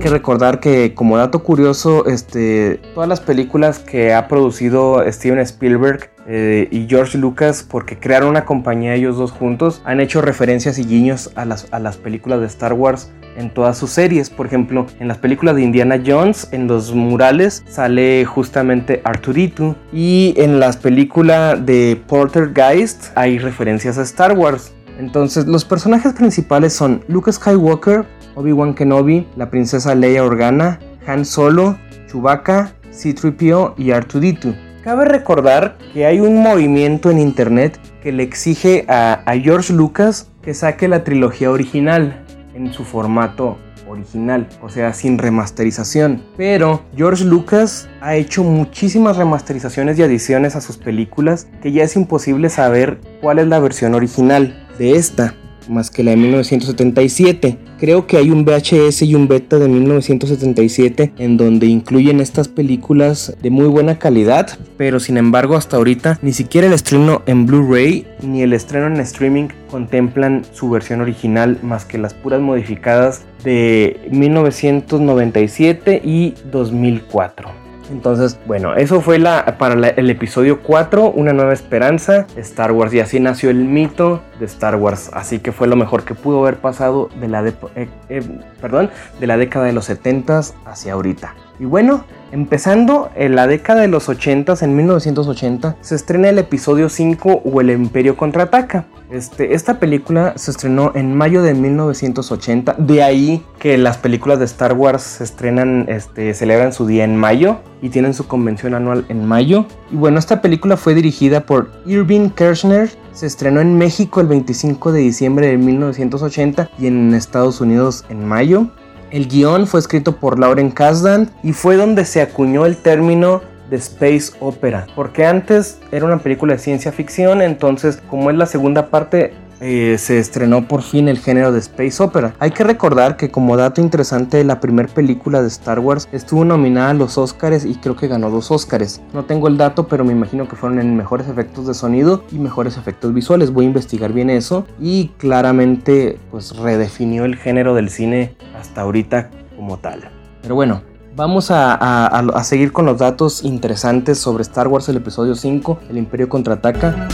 que 0.00 0.08
recordar 0.08 0.60
que 0.60 0.94
como 0.94 1.18
dato 1.18 1.42
curioso, 1.44 2.06
este, 2.06 2.80
todas 2.94 3.08
las 3.08 3.20
películas 3.20 3.78
que 3.78 4.14
ha 4.14 4.26
producido 4.26 5.04
Steven 5.06 5.38
Spielberg 5.40 6.10
eh, 6.26 6.68
y 6.70 6.86
George 6.88 7.18
Lucas, 7.18 7.66
porque 7.68 7.98
crearon 7.98 8.30
una 8.30 8.44
compañía 8.44 8.94
ellos 8.94 9.18
dos 9.18 9.30
juntos, 9.30 9.82
han 9.84 10.00
hecho 10.00 10.22
referencias 10.22 10.78
y 10.78 10.84
guiños 10.84 11.30
a 11.34 11.44
las, 11.44 11.96
películas 11.98 12.40
de 12.40 12.46
Star 12.46 12.72
Wars 12.72 13.12
en 13.36 13.50
todas 13.50 13.76
sus 13.78 13.90
series. 13.90 14.30
Por 14.30 14.46
ejemplo, 14.46 14.86
en 14.98 15.08
las 15.08 15.18
películas 15.18 15.56
de 15.56 15.62
Indiana 15.62 16.02
Jones, 16.04 16.48
en 16.50 16.66
los 16.66 16.94
murales 16.94 17.62
sale 17.68 18.24
justamente 18.24 19.02
Arturito. 19.04 19.76
Y 19.92 20.34
en 20.36 20.60
las 20.60 20.76
películas 20.76 21.64
de 21.66 22.00
Poltergeist 22.06 23.08
hay 23.16 23.38
referencias 23.38 23.98
a 23.98 24.02
Star 24.02 24.32
Wars. 24.32 24.72
Entonces, 25.00 25.46
los 25.46 25.64
personajes 25.64 26.12
principales 26.12 26.74
son 26.74 27.02
Luke 27.08 27.32
Skywalker, 27.32 28.04
Obi-Wan 28.34 28.74
Kenobi, 28.74 29.26
la 29.34 29.50
princesa 29.50 29.94
Leia 29.94 30.22
Organa, 30.22 30.78
Han 31.06 31.24
Solo, 31.24 31.78
Chewbacca, 32.06 32.74
C-3PO 32.90 33.74
y 33.78 33.88
R2D2. 33.92 34.54
Cabe 34.84 35.06
recordar 35.06 35.78
que 35.94 36.04
hay 36.04 36.20
un 36.20 36.42
movimiento 36.42 37.10
en 37.10 37.18
internet 37.18 37.80
que 38.02 38.12
le 38.12 38.22
exige 38.22 38.84
a, 38.88 39.22
a 39.24 39.38
George 39.38 39.72
Lucas 39.72 40.28
que 40.42 40.52
saque 40.52 40.86
la 40.86 41.02
trilogía 41.02 41.50
original 41.50 42.22
en 42.54 42.70
su 42.70 42.84
formato 42.84 43.56
original, 43.88 44.48
o 44.62 44.68
sea, 44.68 44.92
sin 44.92 45.16
remasterización. 45.16 46.22
Pero 46.36 46.82
George 46.94 47.24
Lucas 47.24 47.88
ha 48.02 48.16
hecho 48.16 48.44
muchísimas 48.44 49.16
remasterizaciones 49.16 49.98
y 49.98 50.02
adiciones 50.02 50.56
a 50.56 50.60
sus 50.60 50.76
películas 50.76 51.48
que 51.62 51.72
ya 51.72 51.84
es 51.84 51.96
imposible 51.96 52.50
saber 52.50 53.00
cuál 53.20 53.38
es 53.38 53.48
la 53.48 53.58
versión 53.58 53.94
original 53.94 54.59
de 54.80 54.96
esta 54.96 55.34
más 55.68 55.90
que 55.90 56.02
la 56.02 56.12
de 56.12 56.16
1977. 56.16 57.58
Creo 57.78 58.06
que 58.06 58.16
hay 58.16 58.30
un 58.30 58.44
VHS 58.44 59.02
y 59.02 59.14
un 59.14 59.28
beta 59.28 59.58
de 59.58 59.68
1977 59.68 61.12
en 61.18 61.36
donde 61.36 61.66
incluyen 61.66 62.20
estas 62.20 62.48
películas 62.48 63.36
de 63.40 63.50
muy 63.50 63.66
buena 63.66 63.98
calidad, 63.98 64.58
pero 64.76 64.98
sin 64.98 65.16
embargo 65.16 65.54
hasta 65.56 65.76
ahorita 65.76 66.18
ni 66.22 66.32
siquiera 66.32 66.66
el 66.66 66.72
estreno 66.72 67.22
en 67.26 67.46
Blu-ray 67.46 68.06
ni 68.22 68.42
el 68.42 68.52
estreno 68.52 68.86
en 68.86 68.96
streaming 69.00 69.48
contemplan 69.70 70.44
su 70.52 70.70
versión 70.70 71.02
original 71.02 71.58
más 71.62 71.84
que 71.84 71.98
las 71.98 72.14
puras 72.14 72.40
modificadas 72.40 73.22
de 73.44 74.00
1997 74.10 76.02
y 76.04 76.34
2004. 76.50 77.69
Entonces, 77.90 78.38
bueno, 78.46 78.74
eso 78.74 79.00
fue 79.00 79.18
la, 79.18 79.58
para 79.58 79.74
el 79.88 80.10
episodio 80.10 80.60
4, 80.62 81.10
Una 81.10 81.32
nueva 81.32 81.52
esperanza, 81.52 82.26
Star 82.36 82.72
Wars. 82.72 82.94
Y 82.94 83.00
así 83.00 83.20
nació 83.20 83.50
el 83.50 83.64
mito 83.64 84.22
de 84.38 84.46
Star 84.46 84.76
Wars. 84.76 85.10
Así 85.12 85.40
que 85.40 85.52
fue 85.52 85.66
lo 85.66 85.76
mejor 85.76 86.04
que 86.04 86.14
pudo 86.14 86.40
haber 86.40 86.56
pasado 86.56 87.08
de 87.20 87.28
la, 87.28 87.46
eh, 87.46 87.88
eh, 88.08 88.22
perdón, 88.60 88.90
de 89.18 89.26
la 89.26 89.36
década 89.36 89.66
de 89.66 89.72
los 89.72 89.86
70 89.86 90.40
hacia 90.64 90.92
ahorita. 90.92 91.34
Y 91.60 91.66
bueno, 91.66 92.04
empezando 92.32 93.10
en 93.14 93.36
la 93.36 93.46
década 93.46 93.82
de 93.82 93.88
los 93.88 94.08
80, 94.08 94.54
en 94.62 94.76
1980, 94.76 95.76
se 95.82 95.94
estrena 95.94 96.30
el 96.30 96.38
episodio 96.38 96.88
5 96.88 97.42
o 97.44 97.60
El 97.60 97.68
Imperio 97.68 98.16
contraataca. 98.16 98.86
Este, 99.10 99.52
esta 99.52 99.78
película 99.78 100.32
se 100.36 100.52
estrenó 100.52 100.92
en 100.94 101.14
mayo 101.14 101.42
de 101.42 101.52
1980, 101.52 102.76
de 102.78 103.02
ahí 103.02 103.44
que 103.58 103.76
las 103.76 103.98
películas 103.98 104.38
de 104.38 104.46
Star 104.46 104.72
Wars 104.72 105.02
se 105.02 105.24
estrenan, 105.24 105.84
este, 105.90 106.32
celebran 106.32 106.72
su 106.72 106.86
día 106.86 107.04
en 107.04 107.14
mayo 107.14 107.58
y 107.82 107.90
tienen 107.90 108.14
su 108.14 108.26
convención 108.26 108.72
anual 108.72 109.04
en 109.10 109.26
mayo. 109.26 109.66
Y 109.92 109.96
bueno, 109.96 110.18
esta 110.18 110.40
película 110.40 110.78
fue 110.78 110.94
dirigida 110.94 111.40
por 111.44 111.70
Irving 111.84 112.30
Kershner, 112.30 112.88
se 113.12 113.26
estrenó 113.26 113.60
en 113.60 113.76
México 113.76 114.22
el 114.22 114.28
25 114.28 114.92
de 114.92 115.00
diciembre 115.00 115.48
de 115.48 115.58
1980 115.58 116.70
y 116.78 116.86
en 116.86 117.12
Estados 117.12 117.60
Unidos 117.60 118.06
en 118.08 118.24
mayo. 118.24 118.68
El 119.10 119.26
guion 119.26 119.66
fue 119.66 119.80
escrito 119.80 120.16
por 120.16 120.38
Lauren 120.38 120.70
Kasdan 120.70 121.30
y 121.42 121.52
fue 121.52 121.76
donde 121.76 122.04
se 122.04 122.22
acuñó 122.22 122.64
el 122.64 122.76
término 122.76 123.42
de 123.68 123.76
space 123.76 124.32
opera, 124.40 124.86
porque 124.94 125.26
antes 125.26 125.78
era 125.90 126.04
una 126.04 126.18
película 126.18 126.54
de 126.54 126.60
ciencia 126.60 126.92
ficción, 126.92 127.42
entonces 127.42 128.00
como 128.08 128.30
es 128.30 128.36
la 128.36 128.46
segunda 128.46 128.88
parte 128.88 129.32
eh, 129.60 129.96
se 129.98 130.18
estrenó 130.18 130.66
por 130.66 130.82
fin 130.82 131.08
el 131.08 131.18
género 131.18 131.52
de 131.52 131.58
space 131.58 132.02
opera. 132.02 132.34
Hay 132.38 132.50
que 132.50 132.64
recordar 132.64 133.16
que 133.16 133.30
como 133.30 133.56
dato 133.56 133.80
interesante 133.80 134.42
la 134.44 134.60
primera 134.60 134.88
película 134.88 135.42
de 135.42 135.48
Star 135.48 135.78
Wars 135.78 136.08
estuvo 136.12 136.44
nominada 136.44 136.90
a 136.90 136.94
los 136.94 137.18
Oscars 137.18 137.64
y 137.64 137.74
creo 137.74 137.96
que 137.96 138.08
ganó 138.08 138.30
dos 138.30 138.50
Oscars. 138.50 139.00
No 139.12 139.24
tengo 139.24 139.48
el 139.48 139.56
dato, 139.56 139.86
pero 139.86 140.04
me 140.04 140.12
imagino 140.12 140.48
que 140.48 140.56
fueron 140.56 140.78
en 140.78 140.96
mejores 140.96 141.28
efectos 141.28 141.66
de 141.66 141.74
sonido 141.74 142.24
y 142.32 142.38
mejores 142.38 142.76
efectos 142.76 143.12
visuales. 143.12 143.52
Voy 143.52 143.66
a 143.66 143.68
investigar 143.68 144.12
bien 144.12 144.30
eso 144.30 144.66
y 144.80 145.08
claramente 145.18 146.18
pues 146.30 146.56
redefinió 146.56 147.24
el 147.24 147.36
género 147.36 147.74
del 147.74 147.90
cine 147.90 148.34
hasta 148.58 148.80
ahorita 148.80 149.30
como 149.56 149.78
tal. 149.78 150.08
Pero 150.42 150.54
bueno, 150.54 150.82
Vamos 151.16 151.50
a, 151.50 151.74
a, 152.06 152.44
seguir 152.44 152.72
con 152.72 152.86
los 152.86 152.96
datos 152.96 153.44
interesantes 153.44 154.18
sobre 154.18 154.42
Star 154.42 154.68
Wars 154.68 154.88
el 154.88 154.96
episodio 154.96 155.34
5, 155.34 155.80
El 155.90 155.98
Imperio 155.98 156.28
contraataca. 156.28 157.08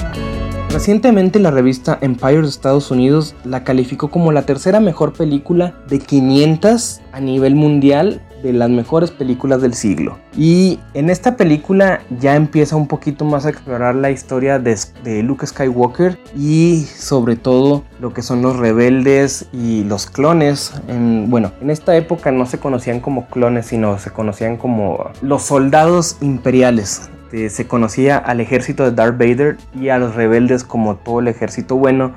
Recientemente 0.77 1.39
la 1.39 1.51
revista 1.51 1.97
Empire 2.03 2.43
de 2.43 2.49
Estados 2.49 2.91
Unidos 2.91 3.35
la 3.47 3.65
calificó 3.65 4.11
como 4.11 4.31
la 4.31 4.43
tercera 4.43 4.79
mejor 4.79 5.15
película 5.15 5.73
de 5.89 6.01
500 6.01 7.01
a 7.13 7.21
nivel 7.21 7.55
mundial 7.55 8.21
de 8.43 8.53
las 8.53 8.69
mejores 8.69 9.11
películas 9.11 9.63
del 9.63 9.73
siglo. 9.73 10.19
Y 10.37 10.79
en 10.93 11.09
esta 11.09 11.39
película 11.39 12.03
ya 12.21 12.37
empieza 12.37 12.77
un 12.77 12.89
poquito 12.89 13.25
más 13.25 13.47
a 13.47 13.49
explorar 13.49 13.95
la 13.95 14.11
historia 14.11 14.59
de, 14.59 14.77
Luke 15.23 15.47
Skywalker 15.47 16.19
y 16.37 16.85
sobre 16.95 17.37
todo 17.37 17.83
lo 17.99 18.13
que 18.13 18.21
son 18.21 18.43
los 18.43 18.59
rebeldes 18.59 19.47
y 19.55 19.83
los 19.85 20.05
clones. 20.05 20.75
En, 20.89 21.31
bueno, 21.31 21.53
en 21.63 21.71
esta 21.71 21.97
época 21.97 22.33
no 22.33 22.45
se 22.45 22.59
conocían 22.59 23.01
como 23.01 23.29
clones, 23.29 23.65
sino 23.65 23.99
se 23.99 24.11
conocían 24.11 24.59
como 24.59 25.11
los 25.23 25.41
soldados 25.41 26.19
imperiales. 26.21 27.09
Este, 27.27 27.51
se 27.51 27.67
conocía 27.67 28.19
al 28.19 28.41
ejército 28.41 28.85
de 28.85 28.93
Darth 28.93 29.19
Vader 29.19 29.57
y 29.75 29.89
a 29.89 29.99
los 29.99 30.15
rebeldes 30.15 30.63
como 30.63 30.95
todo 30.95 31.19
el 31.19 31.27
ejército 31.27 31.77
bueno. 31.77 32.13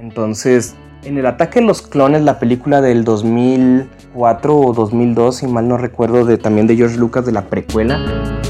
Entonces, 0.00 0.74
en 1.04 1.18
el 1.18 1.26
ataque 1.26 1.60
de 1.60 1.66
los 1.66 1.82
clones, 1.82 2.22
la 2.22 2.38
película 2.38 2.80
del 2.80 3.04
2004 3.04 4.58
o 4.58 4.72
2002, 4.72 5.36
si 5.36 5.46
mal 5.46 5.68
no 5.68 5.76
recuerdo, 5.76 6.24
de, 6.24 6.38
también 6.38 6.66
de 6.66 6.74
George 6.74 6.96
Lucas 6.96 7.26
de 7.26 7.32
la 7.32 7.42
precuela, 7.42 8.00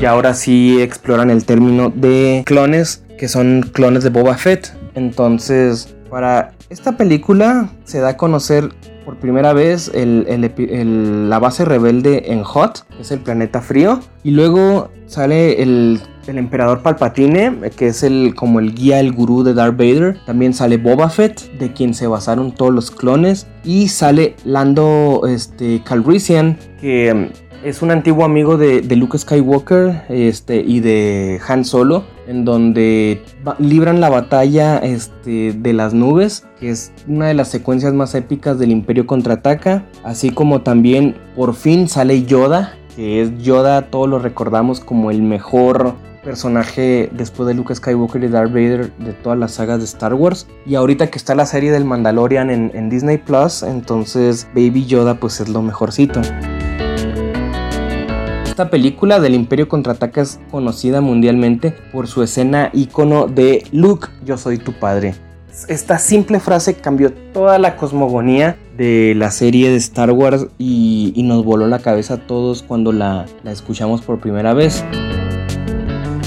y 0.00 0.04
ahora 0.04 0.32
sí 0.34 0.80
exploran 0.80 1.30
el 1.30 1.44
término 1.44 1.90
de 1.90 2.44
clones, 2.46 3.04
que 3.18 3.26
son 3.26 3.62
clones 3.72 4.04
de 4.04 4.10
Boba 4.10 4.36
Fett. 4.36 4.72
Entonces, 4.94 5.96
para 6.08 6.52
esta 6.70 6.96
película 6.96 7.68
se 7.84 7.98
da 7.98 8.10
a 8.10 8.16
conocer 8.16 8.68
por 9.06 9.16
primera 9.16 9.52
vez 9.52 9.90
la 9.94 11.38
base 11.38 11.64
rebelde 11.64 12.32
en 12.32 12.42
Hot, 12.42 12.84
que 12.88 13.02
es 13.02 13.12
el 13.12 13.20
planeta 13.20 13.62
frío. 13.62 14.00
Y 14.24 14.32
luego 14.32 14.90
sale 15.06 15.62
el, 15.62 16.00
emperador 16.26 16.82
Palpatine, 16.82 17.70
que 17.76 17.86
es 17.86 18.02
el, 18.02 18.34
como 18.34 18.58
el 18.58 18.74
guía, 18.74 18.98
el 18.98 19.12
gurú 19.12 19.44
de 19.44 19.54
Darth 19.54 19.76
Vader. 19.78 20.18
También 20.26 20.52
sale 20.52 20.76
Boba 20.76 21.08
Fett, 21.08 21.40
de 21.52 21.72
quien 21.72 21.94
se 21.94 22.08
basaron 22.08 22.52
todos 22.52 22.74
los 22.74 22.90
clones. 22.90 23.46
Y 23.64 23.86
sale 23.88 24.34
Lando 24.44 25.22
este, 25.28 25.82
Calrissian, 25.84 26.58
que 26.80 27.30
es 27.64 27.82
un 27.82 27.90
antiguo 27.90 28.24
amigo 28.24 28.56
de, 28.56 28.82
Luke 28.96 29.18
Skywalker 29.18 30.04
este, 30.08 30.56
y 30.60 30.80
de 30.80 31.40
Han 31.46 31.64
Solo, 31.64 32.04
en 32.26 32.44
donde 32.44 33.22
libran 33.58 34.00
la 34.00 34.08
batalla 34.08 34.78
este, 34.78 35.52
de 35.52 35.72
las 35.72 35.94
nubes, 35.94 36.46
que 36.58 36.70
es 36.70 36.92
una 37.06 37.26
de 37.28 37.34
las 37.34 37.48
secuencias 37.48 37.92
más 37.92 38.14
épicas 38.14 38.58
del 38.58 38.70
Imperio 38.70 39.06
contraataca, 39.06 39.84
así 40.04 40.30
como 40.30 40.62
también 40.62 41.16
por 41.34 41.54
fin 41.54 41.88
sale 41.88 42.24
Yoda, 42.24 42.74
que 42.94 43.22
es 43.22 43.38
Yoda, 43.42 43.82
todos 43.90 44.08
lo 44.08 44.18
recordamos 44.18 44.80
como 44.80 45.10
el 45.10 45.22
mejor 45.22 45.94
personaje 46.24 47.08
después 47.12 47.46
de 47.46 47.54
Luke 47.54 47.72
Skywalker 47.72 48.24
y 48.24 48.28
Darth 48.28 48.50
Vader 48.50 48.92
de 48.96 49.12
todas 49.12 49.38
las 49.38 49.52
sagas 49.52 49.78
de 49.78 49.84
Star 49.84 50.12
Wars. 50.14 50.48
Y 50.66 50.74
ahorita 50.74 51.08
que 51.08 51.18
está 51.18 51.36
la 51.36 51.46
serie 51.46 51.70
del 51.70 51.84
Mandalorian 51.84 52.50
en, 52.50 52.72
en 52.74 52.90
Disney 52.90 53.18
Plus, 53.18 53.62
entonces 53.62 54.48
Baby 54.54 54.86
Yoda 54.86 55.14
pues 55.14 55.40
es 55.40 55.48
lo 55.48 55.62
mejorcito. 55.62 56.20
Esta 58.56 58.70
película 58.70 59.20
del 59.20 59.34
Imperio 59.34 59.68
Contraataca 59.68 60.22
es 60.22 60.40
conocida 60.50 61.02
mundialmente 61.02 61.74
por 61.92 62.08
su 62.08 62.22
escena 62.22 62.70
icono 62.72 63.26
de 63.26 63.64
Luke, 63.70 64.08
yo 64.24 64.38
soy 64.38 64.56
tu 64.56 64.72
padre. 64.72 65.14
Esta 65.68 65.98
simple 65.98 66.40
frase 66.40 66.72
cambió 66.72 67.12
toda 67.12 67.58
la 67.58 67.76
cosmogonía 67.76 68.56
de 68.78 69.12
la 69.14 69.30
serie 69.30 69.68
de 69.68 69.76
Star 69.76 70.10
Wars 70.10 70.46
y, 70.56 71.12
nos 71.22 71.44
voló 71.44 71.66
la 71.66 71.80
cabeza 71.80 72.14
a 72.14 72.26
todos 72.26 72.62
cuando 72.62 72.92
la 72.92 73.26
escuchamos 73.44 74.00
por 74.00 74.20
primera 74.20 74.54
vez 74.54 74.82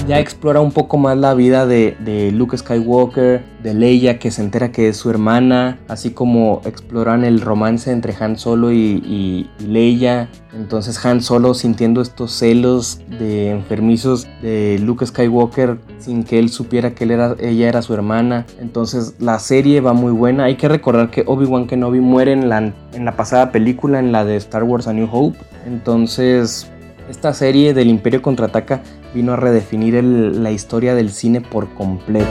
ya 0.10 0.20
explora 0.20 0.60
un 0.60 0.72
poco 0.72 0.98
más 0.98 1.16
la 1.16 1.36
vida 1.36 1.68
de, 1.68 2.32
Luke 2.34 2.58
Skywalker, 2.58 3.44
de 3.62 3.74
Leia 3.76 4.18
que 4.18 4.32
se 4.32 4.42
entera 4.42 4.72
que 4.72 4.88
es 4.88 4.98
su 4.98 5.12
hermana, 5.12 5.78
así 5.88 6.10
como 6.10 6.62
exploran 6.66 7.24
el 7.24 7.42
romance 7.42 7.92
entre 7.92 8.16
Han 8.20 8.36
Solo 8.40 8.74
y, 8.74 9.48
Leia. 9.60 10.28
Entonces 10.52 11.06
Han 11.06 11.22
Solo 11.22 11.54
sintiendo 11.54 12.02
estos 12.02 12.32
celos 12.32 13.00
de 13.20 13.52
enfermizos 13.52 14.28
de 14.42 14.80
Luke 14.82 15.06
Skywalker 15.06 15.78
sin 16.00 16.24
que 16.24 16.40
él 16.40 16.50
supiera 16.50 16.96
que 16.96 17.04
ella 17.04 17.70
era 17.70 17.84
su 17.84 17.94
hermana. 17.94 18.48
Entonces 18.60 19.14
la 19.20 19.38
serie 19.38 19.80
va 19.80 19.94
muy 19.94 20.12
buena. 20.12 20.46
Hay 20.46 20.56
que 20.56 20.68
recordar 20.68 21.12
que 21.12 21.24
Obi-Wan 21.28 21.68
Kenobi 21.68 22.00
muere 22.00 22.34
en 22.34 22.50
la, 22.50 22.74
en 22.94 23.06
la 23.06 23.16
pasada 23.16 23.52
película, 23.52 24.00
en 24.00 24.12
la 24.12 24.26
de 24.26 24.38
Star 24.38 24.64
Wars 24.64 24.88
A 24.88 24.94
New 24.94 25.08
Hope. 25.12 25.38
Entonces 25.68 26.68
esta 27.10 27.34
serie 27.34 27.74
del 27.74 27.90
Imperio 27.90 28.22
contraataca 28.22 28.82
vino 29.14 29.34
a 29.34 29.36
redefinir 29.36 30.04
la 30.04 30.52
historia 30.52 30.96
del 30.96 31.12
cine 31.12 31.42
por 31.42 31.74
completo. 31.74 32.28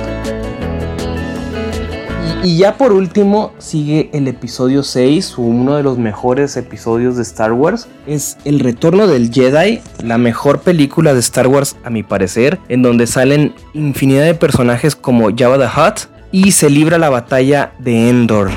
Y, 2.45 2.57
ya 2.57 2.77
por 2.77 2.93
último 2.93 3.53
sigue 3.59 4.11
el 4.13 4.29
episodio 4.29 4.83
6, 4.83 5.39
uno 5.39 5.77
de 5.77 5.83
los 5.83 5.99
mejores 5.99 6.57
episodios 6.57 7.17
de 7.17 7.23
Star 7.23 7.53
Wars. 7.53 7.89
Es 8.07 8.39
El 8.45 8.61
Retorno 8.61 9.07
del 9.07 9.33
Jedi, 9.33 9.81
la 10.05 10.19
mejor 10.19 10.61
película 10.61 11.15
de 11.15 11.21
Star 11.21 11.49
Wars 11.49 11.77
a 11.85 11.91
mi 11.91 12.05
parecer, 12.05 12.59
en 12.69 12.83
donde 12.83 13.07
salen 13.07 13.55
infinidad 13.75 14.25
de 14.25 14.35
personajes 14.35 14.95
como 14.95 15.31
Jabba 15.37 15.59
the 15.59 15.81
Hutt 15.81 16.09
y 16.31 16.53
se 16.53 16.71
libra 16.71 16.99
la 16.99 17.11
batalla 17.11 17.73
de 17.81 18.09
Endor. 18.09 18.51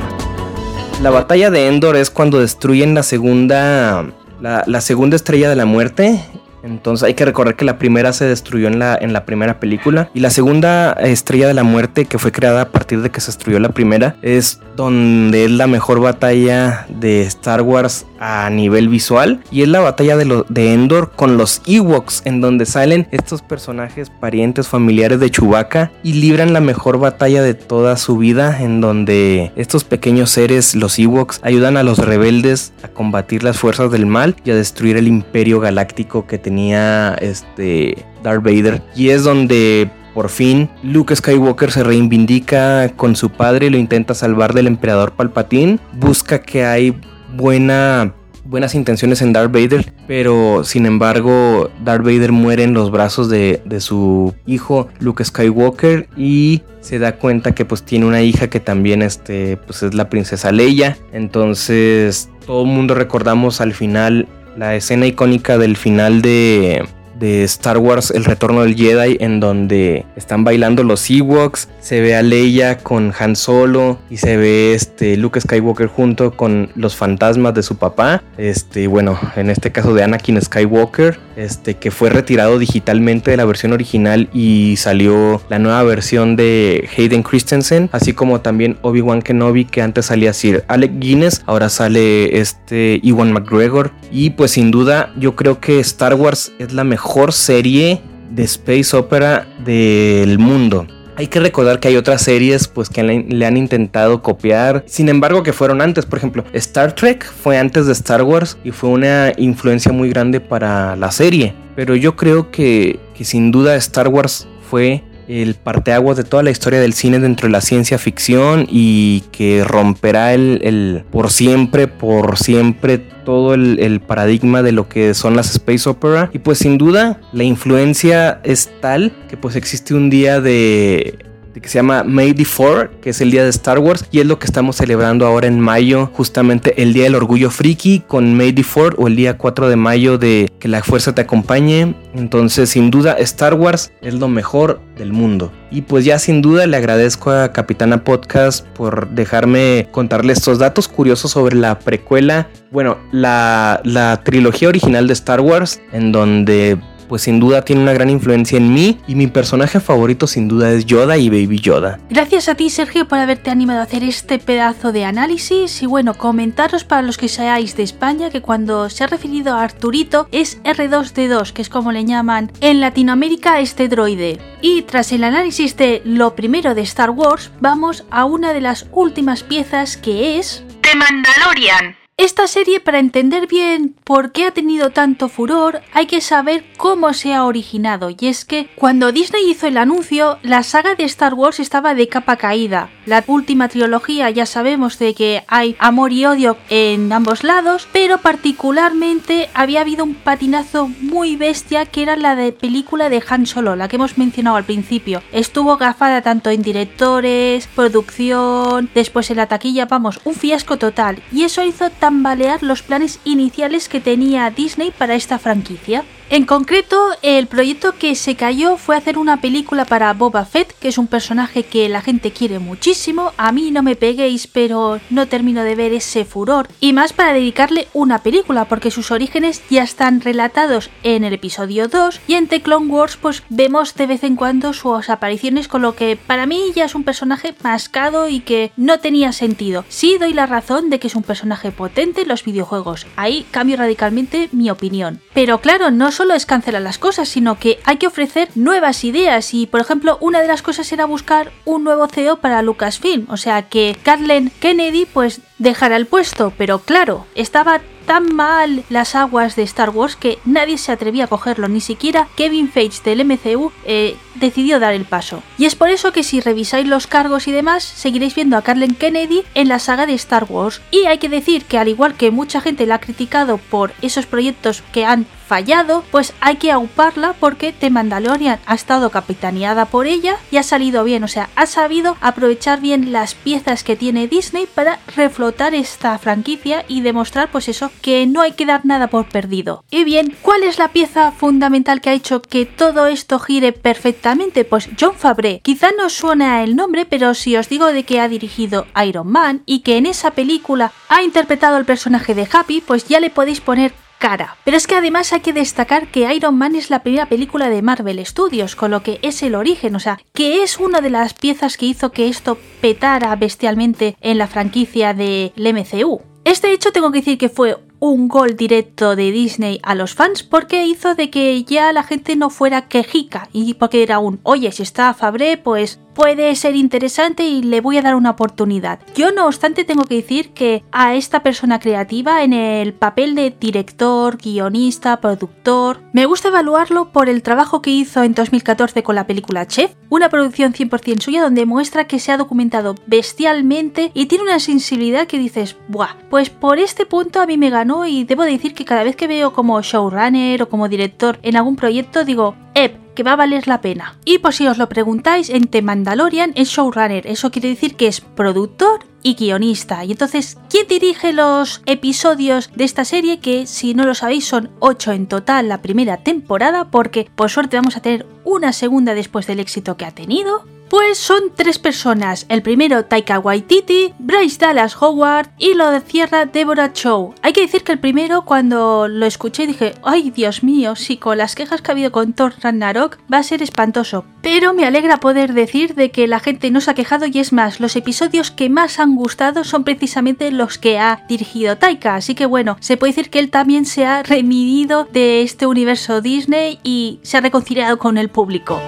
La 1.02 1.10
batalla 1.10 1.50
de 1.50 1.68
Endor 1.68 1.96
es 1.96 2.12
cuando 2.12 2.40
destruyen 2.40 2.94
la 2.94 3.02
segunda 3.02 4.06
la, 4.42 4.82
segunda 4.82 5.16
estrella 5.16 5.50
de 5.50 5.56
la 5.56 5.66
muerte. 5.66 6.20
Entonces 6.64 7.08
hay 7.08 7.14
que 7.14 7.26
recordar 7.26 7.56
que 7.56 7.66
la 7.66 7.78
primera 7.78 8.14
se 8.14 8.26
destruyó 8.26 8.68
en 8.68 8.80
la, 8.80 8.98
en 9.00 9.14
la 9.14 9.26
primera 9.26 9.60
película. 9.60 10.10
Y 10.14 10.20
la 10.20 10.30
segunda 10.30 10.94
estrella 10.94 11.48
de 11.48 11.54
la 11.54 11.64
muerte, 11.64 12.06
que 12.06 12.20
fue 12.20 12.32
creada 12.32 12.62
a 12.62 12.70
partir 12.70 13.02
de 13.02 13.10
que 13.10 13.22
se 13.22 13.28
destruyó 13.28 13.60
la 13.60 13.70
primera, 13.70 14.16
es 14.22 14.60
donde 14.76 15.46
es 15.46 15.52
la 15.52 15.68
mejor 15.68 16.00
batalla 16.00 16.86
de 16.90 17.22
Star 17.24 17.62
Wars 17.62 18.06
a 18.20 18.50
nivel 18.50 18.90
visual. 18.90 19.44
Y 19.52 19.64
es 19.64 19.68
la 19.68 19.80
batalla 19.80 20.16
de, 20.18 20.44
de 20.48 20.74
Endor 20.74 21.12
con 21.16 21.38
los 21.38 21.62
Ewoks, 21.66 22.22
en 22.26 22.42
donde 22.42 22.66
salen 22.66 23.08
estos 23.12 23.42
personajes 23.42 24.10
parientes 24.10 24.68
familiares 24.68 25.20
de 25.20 25.30
Chewbacca 25.30 25.92
y 26.04 26.14
libran 26.14 26.54
la 26.54 26.62
mejor 26.62 27.00
batalla 27.00 27.42
de 27.42 27.54
toda 27.54 27.98
su 27.98 28.18
vida, 28.18 28.62
en 28.62 28.82
donde 28.82 29.52
estos 29.56 29.84
pequeños 29.84 30.30
seres, 30.30 30.76
los 30.76 31.00
Ewoks, 31.00 31.40
ayudan 31.44 31.78
a 31.78 31.84
los 31.84 31.98
rebeldes 31.98 32.74
a 32.84 32.88
combatir 32.88 33.44
las 33.44 33.58
fuerzas 33.58 33.92
del 33.92 34.06
mal 34.06 34.36
y 34.44 34.52
a 34.52 34.56
destruir 34.56 34.98
el 34.98 35.08
imperio 35.08 35.60
galáctico 35.60 36.28
que 36.28 36.38
tenía 36.52 37.16
este 37.22 38.06
Darth 38.24 38.44
Vader. 38.44 38.82
Y 38.94 39.10
es 39.10 39.24
donde 39.24 39.90
por 40.14 40.28
fin, 40.28 40.70
Luke 40.84 41.16
Skywalker 41.16 41.72
se 41.72 41.84
reivindica 41.84 42.90
con 42.98 43.16
su 43.16 43.30
padre 43.30 43.68
y 43.68 43.70
lo 43.70 43.78
intenta 43.78 44.14
salvar 44.14 44.54
del 44.54 44.68
emperador 44.68 45.14
Palpatine. 45.14 45.80
Busca 45.94 46.42
que 46.42 46.66
hay 46.66 47.00
buena, 47.38 48.14
buenas 48.44 48.76
intenciones 48.76 49.22
en 49.22 49.32
Darth 49.32 49.54
Vader, 49.54 49.94
pero 50.08 50.66
sin 50.66 50.86
embargo 50.86 51.72
Darth 51.86 52.04
Vader 52.04 52.34
muere 52.34 52.64
en 52.64 52.74
los 52.74 52.92
brazos 52.92 53.30
de, 53.30 53.62
su 53.80 54.36
hijo 54.46 54.90
Luke 55.00 55.24
Skywalker 55.24 56.10
y 56.18 56.64
se 56.82 57.00
da 57.00 57.16
cuenta 57.16 57.56
que 57.56 57.64
pues 57.64 57.84
tiene 57.84 58.06
una 58.06 58.22
hija 58.22 58.50
que 58.50 58.60
también 58.60 59.02
este, 59.02 59.56
pues 59.56 59.84
es 59.84 59.94
la 59.94 60.10
princesa 60.10 60.52
Leia. 60.52 60.98
Entonces 61.14 62.30
todo 62.46 62.64
el 62.64 62.68
mundo 62.68 62.96
recordamos 62.96 63.62
al 63.62 63.72
final 63.72 64.28
la 64.58 64.76
escena 64.76 65.06
icónica 65.06 65.58
del 65.58 65.78
final 65.78 66.22
de 66.22 66.84
de 67.22 67.44
Star 67.44 67.78
Wars 67.78 68.12
El 68.12 68.26
Retorno 68.26 68.64
del 68.64 68.76
Jedi 68.76 69.16
en 69.22 69.40
donde 69.40 70.06
están 70.18 70.44
bailando 70.44 70.84
los 70.84 71.10
Ewoks, 71.10 71.70
se 71.80 72.02
ve 72.02 72.16
a 72.16 72.24
Leia 72.24 72.80
con 72.80 73.14
Han 73.18 73.36
Solo 73.36 74.00
y 74.10 74.18
se 74.18 74.36
ve 74.36 74.74
este 74.74 75.16
Luke 75.16 75.40
Skywalker 75.40 75.88
junto 75.88 76.32
con 76.36 76.72
los 76.76 76.96
fantasmas 76.96 77.54
de 77.54 77.64
su 77.64 77.78
papá, 77.78 78.24
este 78.38 78.88
bueno, 78.88 79.18
en 79.36 79.50
este 79.50 79.72
caso 79.72 79.94
de 79.94 80.04
Anakin 80.04 80.42
Skywalker, 80.42 81.20
este 81.36 81.76
que 81.76 81.92
fue 81.92 82.10
retirado 82.10 82.58
digitalmente 82.58 83.32
de 83.32 83.38
la 83.38 83.46
versión 83.46 83.72
original 83.72 84.28
y 84.34 84.76
salió 84.78 85.42
la 85.48 85.60
nueva 85.60 85.84
versión 85.84 86.36
de 86.36 86.90
Hayden 86.98 87.24
Christensen, 87.24 87.90
así 87.92 88.14
como 88.14 88.42
también 88.42 88.78
Obi-Wan 88.82 89.22
Kenobi 89.22 89.66
que 89.66 89.84
antes 89.84 90.08
salía 90.08 90.34
Sir 90.34 90.66
Alec 90.68 90.94
Guinness, 90.98 91.44
ahora 91.46 91.70
sale 91.70 92.40
este 92.40 93.00
Ewan 93.08 93.32
McGregor. 93.32 93.92
Y 94.12 94.32
pues 94.32 94.52
sin 94.52 94.72
duda 94.72 95.14
yo 95.18 95.36
creo 95.36 95.60
que 95.60 95.80
Star 95.80 96.16
Wars 96.16 96.52
es 96.60 96.74
la 96.74 96.84
mejor 96.84 97.11
serie 97.32 98.02
de 98.32 98.44
space 98.44 98.96
opera 98.96 99.46
del 99.66 100.40
mundo. 100.40 100.88
Hay 101.18 101.28
que 101.28 101.40
recordar 101.40 101.80
que 101.80 101.90
hay 101.90 101.98
otras 101.98 102.22
series 102.22 102.68
pues 102.68 102.90
que 102.90 103.04
le, 103.04 103.46
han 103.46 103.58
intentado 103.58 104.22
copiar, 104.22 104.84
sin 104.88 105.10
embargo 105.10 105.44
que 105.44 105.54
fueron 105.54 105.82
antes, 105.82 106.06
por 106.06 106.18
ejemplo, 106.18 106.46
Star 106.54 106.96
Trek 106.96 107.26
fue 107.26 107.58
antes 107.58 107.86
de 107.86 107.92
Star 107.92 108.24
Wars 108.24 108.58
y 108.64 108.72
fue 108.72 108.90
una 108.90 109.34
influencia 109.38 109.92
muy 109.92 110.10
grande 110.10 110.40
para 110.40 110.96
la 110.96 111.12
serie, 111.12 111.54
pero 111.76 111.96
yo 111.96 112.16
creo 112.16 112.50
que, 112.50 113.00
que 113.14 113.26
sin 113.26 113.52
duda 113.52 113.76
Star 113.76 114.08
Wars 114.08 114.48
fue 114.70 115.04
el 115.32 115.56
parteaguas 115.56 116.18
de 116.18 116.24
toda 116.24 116.44
la 116.44 116.52
historia 116.52 116.80
del 116.80 116.94
cine 116.94 117.20
dentro 117.20 117.48
de 117.48 117.54
la 117.54 117.62
ciencia 117.62 117.98
ficción 117.98 118.68
y 118.70 119.22
que 119.32 119.64
romperá 119.64 120.34
el, 120.34 121.04
por 121.10 121.32
siempre, 121.32 121.88
por 121.88 122.38
siempre 122.38 122.98
todo 122.98 123.54
el, 123.54 123.80
el, 123.80 124.02
paradigma 124.02 124.62
de 124.62 124.72
lo 124.72 124.90
que 124.90 125.14
son 125.14 125.36
las 125.36 125.52
space 125.52 125.90
opera. 125.90 126.30
Y 126.34 126.40
pues 126.40 126.58
sin 126.58 126.78
duda 126.78 127.22
la 127.32 127.44
influencia 127.44 128.42
es 128.44 128.70
tal 128.82 129.14
que 129.30 129.38
pues 129.38 129.56
existe 129.56 129.94
un 129.94 130.10
día 130.10 130.42
de 130.42 131.31
que 131.60 131.68
se 131.68 131.80
llama 131.80 132.04
May 132.04 132.34
the 132.34 132.46
4, 132.46 133.02
que 133.02 133.10
es 133.10 133.22
el 133.22 133.32
día 133.32 133.44
de 133.44 133.50
Star 133.50 133.80
Wars, 133.80 134.06
y 134.12 134.20
es 134.20 134.26
lo 134.26 134.40
que 134.40 134.46
estamos 134.46 134.78
celebrando 134.78 135.26
ahora 135.26 135.48
en 135.48 135.60
mayo, 135.60 136.10
justamente 136.14 136.82
el 136.82 136.94
día 136.94 137.04
del 137.04 137.16
orgullo 137.16 137.50
friki 137.50 138.04
con 138.08 138.36
May 138.36 138.54
the 138.54 138.64
4 138.64 138.98
o 138.98 139.08
el 139.08 139.16
día 139.16 139.38
4 139.38 139.70
de 139.70 139.76
mayo 139.76 140.18
de 140.18 140.52
que 140.60 140.68
la 140.68 140.84
fuerza 140.84 141.14
te 141.14 141.22
acompañe. 141.22 141.96
Entonces, 142.14 142.70
sin 142.70 142.92
duda, 142.92 143.14
Star 143.14 143.56
Wars 143.56 143.92
es 144.02 144.14
lo 144.14 144.28
mejor 144.28 144.80
del 144.98 145.12
mundo. 145.14 145.52
Y 145.72 145.82
pues 145.82 146.06
ya 146.06 146.20
sin 146.20 146.42
duda 146.42 146.68
le 146.68 146.78
agradezco 146.78 147.32
a 147.32 147.54
Capitana 147.54 148.04
Podcast 148.04 148.66
por 148.68 149.10
dejarme 149.10 149.88
contarle 149.92 150.34
estos 150.34 150.60
datos 150.60 150.88
curiosos 150.88 151.32
sobre 151.32 151.56
la 151.56 151.80
precuela, 151.80 152.50
bueno, 152.72 152.98
la, 153.12 153.82
la 153.84 154.22
trilogía 154.24 154.68
original 154.68 155.08
de 155.08 155.14
Star 155.14 155.42
Wars, 155.42 155.82
en 155.94 156.12
donde 156.12 156.78
pues 157.12 157.24
sin 157.24 157.42
duda 157.42 157.66
tiene 157.66 157.82
una 157.82 157.92
gran 157.92 158.10
influencia 158.10 158.58
en 158.58 158.74
mí 158.74 158.98
y 159.06 159.16
mi 159.16 159.28
personaje 159.28 159.82
favorito 159.82 160.28
sin 160.28 160.48
duda 160.48 160.72
es 160.72 160.86
Yoda 160.86 161.18
y 161.18 161.28
Baby 161.28 161.60
Yoda. 161.60 162.00
Gracias 162.10 162.48
a 162.48 162.56
ti 162.56 162.70
Sergio 162.70 163.06
por 163.06 163.20
haberte 163.20 163.50
animado 163.50 163.82
a 163.82 163.84
hacer 163.84 164.02
este 164.02 164.40
pedazo 164.40 164.94
de 164.94 165.04
análisis 165.04 165.82
y 165.82 165.88
bueno, 165.88 166.14
comentaros 166.14 166.86
para 166.86 167.02
los 167.02 167.18
que 167.18 167.28
seáis 167.28 167.76
de 167.76 167.84
España 167.84 168.30
que 168.30 168.42
cuando 168.42 168.90
se 168.90 169.04
ha 169.04 169.08
referido 169.08 169.56
a 169.56 169.64
Arturito 169.64 170.30
es 170.32 170.64
R2D2, 170.64 171.52
que 171.52 171.62
es 171.62 171.68
como 171.68 171.92
le 171.92 172.06
llaman 172.06 172.50
en 172.62 172.80
Latinoamérica 172.80 173.60
este 173.60 173.90
droide. 173.90 174.40
Y 174.62 174.84
tras 174.84 175.12
el 175.12 175.26
análisis 175.26 175.76
de 175.76 176.02
lo 176.06 176.34
primero 176.38 176.76
de 176.76 176.84
Star 176.84 177.10
Wars, 177.10 177.52
vamos 177.60 178.06
a 178.10 178.24
una 178.24 178.54
de 178.54 178.62
las 178.62 178.86
últimas 178.94 179.44
piezas 179.44 179.98
que 179.98 180.40
es... 180.40 180.64
The 180.82 180.96
Mandalorian. 180.96 182.01
Esta 182.22 182.46
serie, 182.46 182.80
para 182.80 183.00
entender 183.00 183.48
bien 183.48 183.96
por 184.04 184.32
qué 184.32 184.46
ha 184.46 184.52
tenido 184.52 184.92
tanto 184.92 185.28
furor, 185.28 185.82
hay 185.92 186.06
que 186.06 186.22
saber 186.22 186.64
cómo 186.78 187.14
se 187.14 187.34
ha 187.34 187.46
originado. 187.46 188.12
Y 188.12 188.28
es 188.28 188.46
que 188.46 188.70
cuando 188.76 189.12
Disney 189.12 189.50
hizo 189.50 189.66
el 189.66 189.76
anuncio, 189.76 190.38
la 190.44 190.62
saga 190.62 190.94
de 190.94 191.04
Star 191.06 191.34
Wars 191.34 191.60
estaba 191.60 191.96
de 191.96 192.08
capa 192.10 192.36
caída. 192.36 192.92
La 193.08 193.24
última 193.26 193.70
trilogía 193.70 194.30
ya 194.30 194.46
sabemos 194.46 195.00
de 195.00 195.16
que 195.16 195.44
hay 195.48 195.76
amor 195.80 196.12
y 196.12 196.28
odio 196.28 196.58
en 196.70 197.12
ambos 197.12 197.44
lados, 197.44 197.88
pero 197.92 198.20
particularmente 198.20 199.50
había 199.56 199.82
habido 199.82 200.04
un 200.04 200.14
patinazo 200.14 200.90
muy 200.90 201.38
bestia 201.38 201.88
que 201.88 202.04
era 202.04 202.16
la 202.18 202.36
de 202.36 202.52
película 202.52 203.10
de 203.10 203.24
Han 203.28 203.48
Solo, 203.48 203.76
la 203.76 203.88
que 203.88 203.96
hemos 203.96 204.20
mencionado 204.20 204.58
al 204.58 204.66
principio. 204.66 205.24
Estuvo 205.32 205.78
gafada 205.78 206.22
tanto 206.22 206.52
en 206.52 206.62
directores, 206.62 207.68
producción, 207.76 208.92
después 208.94 209.32
en 209.32 209.38
la 209.38 209.48
taquilla, 209.48 209.88
vamos, 209.88 210.22
un 210.24 210.36
fiasco 210.36 210.78
total. 210.78 211.24
Y 211.32 211.46
eso 211.46 211.64
hizo 211.64 211.90
tambalear 212.12 212.62
los 212.62 212.82
planes 212.84 213.22
iniciales 213.24 213.88
que 213.88 214.02
tenía 214.02 214.50
Disney 214.50 214.92
para 214.92 215.16
esta 215.16 215.40
franquicia. 215.40 216.04
En 216.32 216.46
concreto, 216.46 217.10
el 217.24 217.48
proyecto 217.48 217.96
que 218.00 218.16
se 218.16 218.38
cayó 218.38 218.78
fue 218.78 218.96
hacer 218.96 219.18
una 219.18 219.42
película 219.42 219.84
para 219.84 220.14
Boba 220.14 220.46
Fett, 220.46 220.74
que 220.80 220.88
es 220.88 220.98
un 220.98 221.08
personaje 221.08 221.64
que 221.64 221.90
la 221.90 222.00
gente 222.00 222.32
quiere 222.32 222.58
muchísimo. 222.58 223.34
A 223.36 223.52
mí 223.52 223.70
no 223.70 223.84
me 223.84 223.98
peguéis, 223.98 224.48
pero 224.48 225.02
no 225.10 225.28
termino 225.28 225.66
de 225.66 225.76
ver 225.76 225.92
ese 225.92 226.24
furor. 226.24 226.70
Y 226.80 226.94
más 226.94 227.12
para 227.12 227.34
dedicarle 227.34 227.90
una 227.92 228.20
película, 228.20 228.64
porque 228.64 228.92
sus 228.92 229.12
orígenes 229.12 229.62
ya 229.70 229.84
están 229.84 230.22
relatados 230.22 230.90
en 231.04 231.26
el 231.26 231.34
episodio 231.34 231.90
2 231.90 232.22
y 232.30 232.36
en 232.36 232.48
The 232.48 232.62
Clone 232.62 232.88
Wars 232.88 233.18
pues 233.18 233.44
vemos 233.50 233.96
de 233.96 234.08
vez 234.08 234.24
en 234.24 234.38
cuando 234.38 234.72
sus 234.72 235.10
apariciones, 235.10 235.68
con 235.68 235.82
lo 235.82 235.96
que 235.96 236.16
para 236.16 236.46
mí 236.46 236.72
ya 236.74 236.86
es 236.86 236.96
un 236.96 237.04
personaje 237.04 237.54
mascado 237.62 238.30
y 238.30 238.40
que 238.40 238.72
no 238.78 239.02
tenía 239.02 239.34
sentido. 239.34 239.84
Sí 239.90 240.16
doy 240.18 240.32
la 240.32 240.46
razón 240.46 240.90
de 240.90 240.98
que 240.98 241.08
es 241.08 241.16
un 241.16 241.24
personaje 241.24 241.74
potente 241.74 242.22
en 242.22 242.30
los 242.30 242.46
videojuegos. 242.46 243.06
Ahí 243.18 243.46
cambio 243.52 243.76
radicalmente 243.76 244.48
mi 244.54 244.70
opinión. 244.70 245.20
Pero 245.34 245.60
claro, 245.60 245.92
no 245.92 246.10
solo 246.22 246.36
es 246.36 246.46
cancelar 246.46 246.84
las 246.84 247.00
cosas, 247.00 247.30
sino 247.30 247.58
que 247.58 247.80
hay 247.84 247.98
que 247.98 248.06
ofrecer 248.06 248.50
nuevas 248.54 249.04
ideas 249.04 249.56
y, 249.56 249.66
por 249.66 249.82
ejemplo, 249.82 250.20
una 250.22 250.40
de 250.40 250.48
las 250.48 250.62
cosas 250.62 250.92
era 250.92 251.06
buscar 251.06 251.52
un 251.66 251.84
nuevo 251.84 252.08
CEO 252.08 252.38
para 252.38 252.62
Lucasfilm, 252.62 253.26
o 253.28 253.38
sea 253.38 253.64
que 253.64 253.98
Kathleen 254.04 254.52
Kennedy 254.60 255.08
pues 255.12 255.42
dejará 255.58 255.96
el 255.96 256.06
puesto, 256.06 256.54
pero 256.56 256.78
claro, 256.78 257.26
estaba 257.34 257.82
tan 258.06 258.36
mal 258.36 258.84
las 258.90 259.16
aguas 259.16 259.56
de 259.56 259.64
Star 259.64 259.90
Wars 259.90 260.16
que 260.16 260.38
nadie 260.46 260.78
se 260.78 260.92
atrevía 260.92 261.24
a 261.24 261.28
cogerlo, 261.28 261.68
ni 261.68 261.82
siquiera 261.82 262.28
Kevin 262.36 262.70
Feige 262.70 263.02
del 263.04 263.26
MCU 263.26 263.72
eh, 263.86 264.16
decidió 264.36 264.80
dar 264.80 264.94
el 264.94 265.06
paso. 265.06 265.42
Y 265.58 265.66
es 265.66 265.76
por 265.76 265.90
eso 265.90 266.12
que 266.12 266.24
si 266.24 266.40
revisáis 266.40 266.88
los 266.88 267.08
cargos 267.08 267.48
y 267.48 267.52
demás, 267.52 267.84
seguiréis 267.84 268.36
viendo 268.36 268.58
a 268.58 268.64
Kathleen 268.64 268.96
Kennedy 268.96 269.44
en 269.56 269.70
la 269.70 269.80
saga 269.80 270.06
de 270.06 270.14
Star 270.14 270.46
Wars. 270.50 270.82
Y 270.92 271.06
hay 271.06 271.20
que 271.20 271.30
decir 271.30 271.66
que 271.66 271.78
al 271.78 271.88
igual 271.88 272.16
que 272.16 272.32
mucha 272.32 272.62
gente 272.62 272.86
la 272.86 272.96
ha 272.96 273.02
criticado 273.02 273.58
por 273.58 273.94
esos 274.02 274.26
proyectos 274.26 274.84
que 274.92 275.06
han 275.06 275.26
fallado, 275.52 276.06
pues 276.12 276.32
hay 276.40 276.56
que 276.56 276.72
auparla 276.72 277.36
porque 277.38 277.74
The 277.74 277.90
Mandalorian 277.90 278.62
ha 278.66 278.74
estado 278.74 279.10
capitaneada 279.10 279.86
por 279.86 280.08
ella 280.08 280.38
y 280.50 280.56
ha 280.56 280.64
salido 280.64 281.04
bien, 281.04 281.26
o 281.26 281.28
sea, 281.28 281.50
ha 281.58 281.66
sabido 281.66 282.16
aprovechar 282.22 282.80
bien 282.80 283.12
las 283.12 283.36
piezas 283.36 283.84
que 283.84 283.98
tiene 283.98 284.30
Disney 284.30 284.66
para 284.66 285.00
reflotar 285.14 285.76
esta 285.76 286.18
franquicia 286.20 286.86
y 286.88 287.02
demostrar 287.02 287.52
pues 287.52 287.68
eso, 287.68 287.92
que 288.02 288.26
no 288.28 288.40
hay 288.40 288.54
que 288.54 288.66
dar 288.66 288.86
nada 288.86 289.08
por 289.08 289.26
perdido. 289.26 289.84
Y 289.92 290.06
bien, 290.06 290.38
¿cuál 290.42 290.64
es 290.64 290.80
la 290.80 290.94
pieza 290.94 291.34
fundamental 291.34 292.00
que 292.00 292.12
ha 292.12 292.14
hecho 292.14 292.42
que 292.42 292.66
todo 292.66 293.08
esto 293.08 293.38
gire 293.38 293.74
perfectamente? 293.74 294.64
Pues 294.64 294.88
John 294.98 295.16
Fabre. 295.18 295.60
Quizá 295.64 295.90
no 295.98 296.08
suena 296.08 296.64
el 296.64 296.78
nombre, 296.78 297.06
pero 297.06 297.34
si 297.34 297.58
os 297.58 297.68
digo 297.68 297.88
de 297.88 298.04
que 298.04 298.22
ha 298.22 298.30
dirigido 298.30 298.88
Iron 299.06 299.28
Man 299.28 299.64
y 299.66 299.80
que 299.80 299.98
en 299.98 300.06
esa 300.06 300.32
película 300.32 300.94
ha 301.10 301.24
interpretado 301.24 301.78
el 301.78 301.84
personaje 301.84 302.36
de 302.36 302.48
Happy, 302.50 302.80
pues 302.80 303.06
ya 303.10 303.20
le 303.20 303.30
podéis 303.30 303.60
poner 303.60 303.92
cara. 304.22 304.56
Pero 304.64 304.78
es 304.78 304.88
que 304.88 304.96
además 304.96 305.34
hay 305.34 305.42
que 305.42 305.52
destacar 305.52 306.08
que 306.08 306.34
Iron 306.34 306.58
Man 306.58 306.76
es 306.76 306.90
la 306.90 307.04
primera 307.04 307.26
película 307.26 307.70
de 307.70 307.82
Marvel 307.82 308.26
Studios, 308.26 308.78
con 308.78 308.92
lo 308.92 309.04
que 309.04 309.20
es 309.24 309.44
el 309.44 309.56
origen, 309.56 309.96
o 309.96 310.00
sea, 310.00 310.22
que 310.32 310.64
es 310.64 310.78
una 310.78 311.02
de 311.02 311.10
las 311.10 311.34
piezas 311.34 311.76
que 311.76 311.88
hizo 311.88 312.12
que 312.12 312.30
esto 312.30 312.58
petara 312.80 313.36
bestialmente 313.36 314.16
en 314.22 314.38
la 314.38 314.48
franquicia 314.48 315.14
del 315.14 315.52
MCU. 315.58 316.22
Este 316.46 316.72
hecho 316.72 316.92
tengo 316.92 317.12
que 317.12 317.20
decir 317.20 317.38
que 317.38 317.50
fue 317.50 317.78
un 318.00 318.28
gol 318.28 318.56
directo 318.56 319.16
de 319.16 319.32
Disney 319.32 319.80
a 319.84 319.94
los 319.94 320.16
fans 320.16 320.42
porque 320.42 320.88
hizo 320.88 321.14
de 321.14 321.30
que 321.30 321.64
ya 321.64 321.94
la 321.94 322.02
gente 322.02 322.36
no 322.36 322.50
fuera 322.50 322.88
quejica 322.88 323.48
y 323.54 323.76
porque 323.76 324.02
era 324.02 324.18
un 324.18 324.40
oye 324.42 324.72
si 324.72 324.82
está 324.82 325.14
Fabre 325.14 325.58
pues 325.58 326.00
puede 326.14 326.56
ser 326.56 326.76
interesante 326.76 327.44
y 327.44 327.64
le 327.64 327.82
voy 327.82 327.98
a 327.98 328.02
dar 328.02 328.16
una 328.16 328.32
oportunidad. 328.32 329.00
Yo 329.16 329.32
no 329.32 329.48
obstante 329.48 329.84
tengo 329.84 330.06
que 330.06 330.16
decir 330.16 330.54
que 330.54 330.84
a 330.92 331.16
esta 331.16 331.44
persona 331.44 331.80
creativa 331.80 332.44
en 332.44 332.54
el 332.54 332.94
papel 332.94 333.36
de 333.36 333.56
director, 333.60 334.38
guionista, 334.38 335.20
productor, 335.22 336.02
me 336.14 336.26
gusta 336.26 336.50
evaluarlo 336.50 337.12
por 337.12 337.30
el 337.30 337.44
trabajo 337.44 337.82
que 337.82 337.92
hizo 337.92 338.24
en 338.24 338.34
2014 338.34 339.04
con 339.04 339.16
la 339.16 339.28
película 339.28 339.68
Chef, 339.68 339.94
una 340.10 340.30
producción 340.30 340.74
100% 340.74 341.22
suya 341.22 341.42
donde 341.42 341.66
muestra 341.66 342.06
que 342.06 342.20
se 342.20 342.32
ha 342.32 342.38
documentado 342.38 342.96
bestialmente 343.08 344.12
y 344.14 344.26
tiene 344.26 344.44
una 344.44 344.60
sensibilidad 344.60 345.28
que 345.28 345.38
dices, 345.40 345.78
buah, 345.88 346.16
pues 346.30 346.50
por 346.50 346.80
este 346.80 347.06
punto 347.06 347.42
a 347.42 347.46
mí 347.46 347.58
me 347.58 347.70
ganó 347.70 348.06
y 348.06 348.24
debo 348.24 348.44
decir 348.44 348.74
que 348.74 348.86
cada 348.86 349.04
vez 349.04 349.16
que 349.16 349.28
veo 349.28 349.54
como 349.54 349.82
showrunner 349.82 350.64
o 350.64 350.70
como 350.70 350.90
director 350.90 351.40
en 351.44 351.58
algún 351.58 351.76
proyecto 351.76 352.26
digo, 352.26 352.56
Ep, 352.74 353.01
que 353.16 353.24
va 353.24 353.34
a 353.34 353.38
valer 353.38 353.68
la 353.68 353.82
pena. 353.82 354.18
Y 354.26 354.40
por 354.40 354.54
si 354.54 354.68
os 354.68 354.78
lo 354.78 354.90
preguntáis, 354.90 355.50
en 355.50 355.68
The 355.68 355.82
Mandalorian 355.82 356.54
es 356.56 356.70
showrunner, 356.70 357.28
eso 357.28 357.52
quiere 357.52 357.70
decir 357.70 357.96
que 357.96 358.08
es 358.08 358.22
productor 358.22 359.06
y 359.24 359.36
guionista. 359.36 360.04
Y 360.06 360.12
entonces, 360.12 360.58
¿quién 360.70 360.88
dirige 360.88 361.34
los 361.34 361.82
episodios 361.86 362.72
de 362.76 362.84
esta 362.84 363.06
serie? 363.06 363.40
Que 363.40 363.68
si 363.68 363.94
no 363.94 364.06
lo 364.06 364.16
sabéis 364.16 364.46
son 364.46 364.72
8 364.80 365.12
en 365.12 365.28
total 365.28 365.70
la 365.70 365.82
primera 365.82 366.18
temporada, 366.18 366.90
porque 366.90 367.30
por 367.36 367.50
suerte 367.50 367.78
vamos 367.78 367.98
a 367.98 368.02
tener 368.02 368.26
una 368.44 368.74
segunda 368.74 369.14
después 369.14 369.48
del 369.48 369.60
éxito 369.60 369.98
que 369.98 370.06
ha 370.06 370.12
tenido. 370.12 370.66
Pues 370.92 371.18
son 371.18 371.54
tres 371.56 371.80
personas. 371.80 372.46
El 372.50 372.64
primero, 372.64 373.06
Taika 373.06 373.40
Waititi, 373.40 374.14
Bryce 374.20 374.58
Dallas 374.60 375.02
Howard 375.02 375.48
y 375.58 375.74
lo 375.74 375.98
cierra 376.02 376.46
Deborah 376.46 376.92
Chow. 376.92 377.34
Hay 377.42 377.54
que 377.54 377.62
decir 377.62 377.86
que 377.86 377.94
el 377.94 378.00
primero, 378.00 378.42
cuando 378.42 379.08
lo 379.08 379.26
escuché, 379.26 379.68
dije, 379.68 379.94
ay 380.04 380.32
Dios 380.32 380.64
mío, 380.64 380.98
si 380.98 381.16
con 381.16 381.38
las 381.38 381.56
quejas 381.56 381.82
que 381.82 381.92
ha 381.92 381.94
habido 381.94 382.12
con 382.12 382.34
Thor 382.34 382.56
Ragnarok 382.62 383.20
va 383.34 383.38
a 383.38 383.44
ser 383.44 383.64
espantoso. 383.64 384.26
Pero 384.42 384.74
me 384.74 384.86
alegra 384.86 385.22
poder 385.22 385.54
decir 385.54 385.96
de 385.96 386.12
que 386.12 386.28
la 386.28 386.42
gente 386.42 386.72
no 386.72 386.82
se 386.82 386.92
ha 386.92 386.94
quejado 386.94 387.26
y 387.26 387.40
es 387.40 387.54
más, 387.54 387.80
los 387.80 387.96
episodios 387.96 388.52
que 388.52 388.70
más 388.70 389.00
han 389.00 389.16
gustado 389.16 389.64
son 389.64 389.86
precisamente 389.86 390.52
los 390.52 390.78
que 390.78 391.00
ha 391.00 391.24
dirigido 391.30 391.78
Taika. 391.78 392.16
Así 392.16 392.36
que 392.36 392.46
bueno, 392.46 392.76
se 392.82 392.98
puede 392.98 393.14
decir 393.14 393.30
que 393.30 393.40
él 393.40 393.50
también 393.50 393.86
se 393.86 394.06
ha 394.06 394.24
remitido 394.24 395.06
de 395.06 395.42
este 395.42 395.68
universo 395.68 396.20
Disney 396.20 396.80
y 396.84 397.22
se 397.24 397.38
ha 397.38 397.42
reconciliado 397.42 397.98
con 397.98 398.18
el 398.18 398.28
público. 398.28 398.82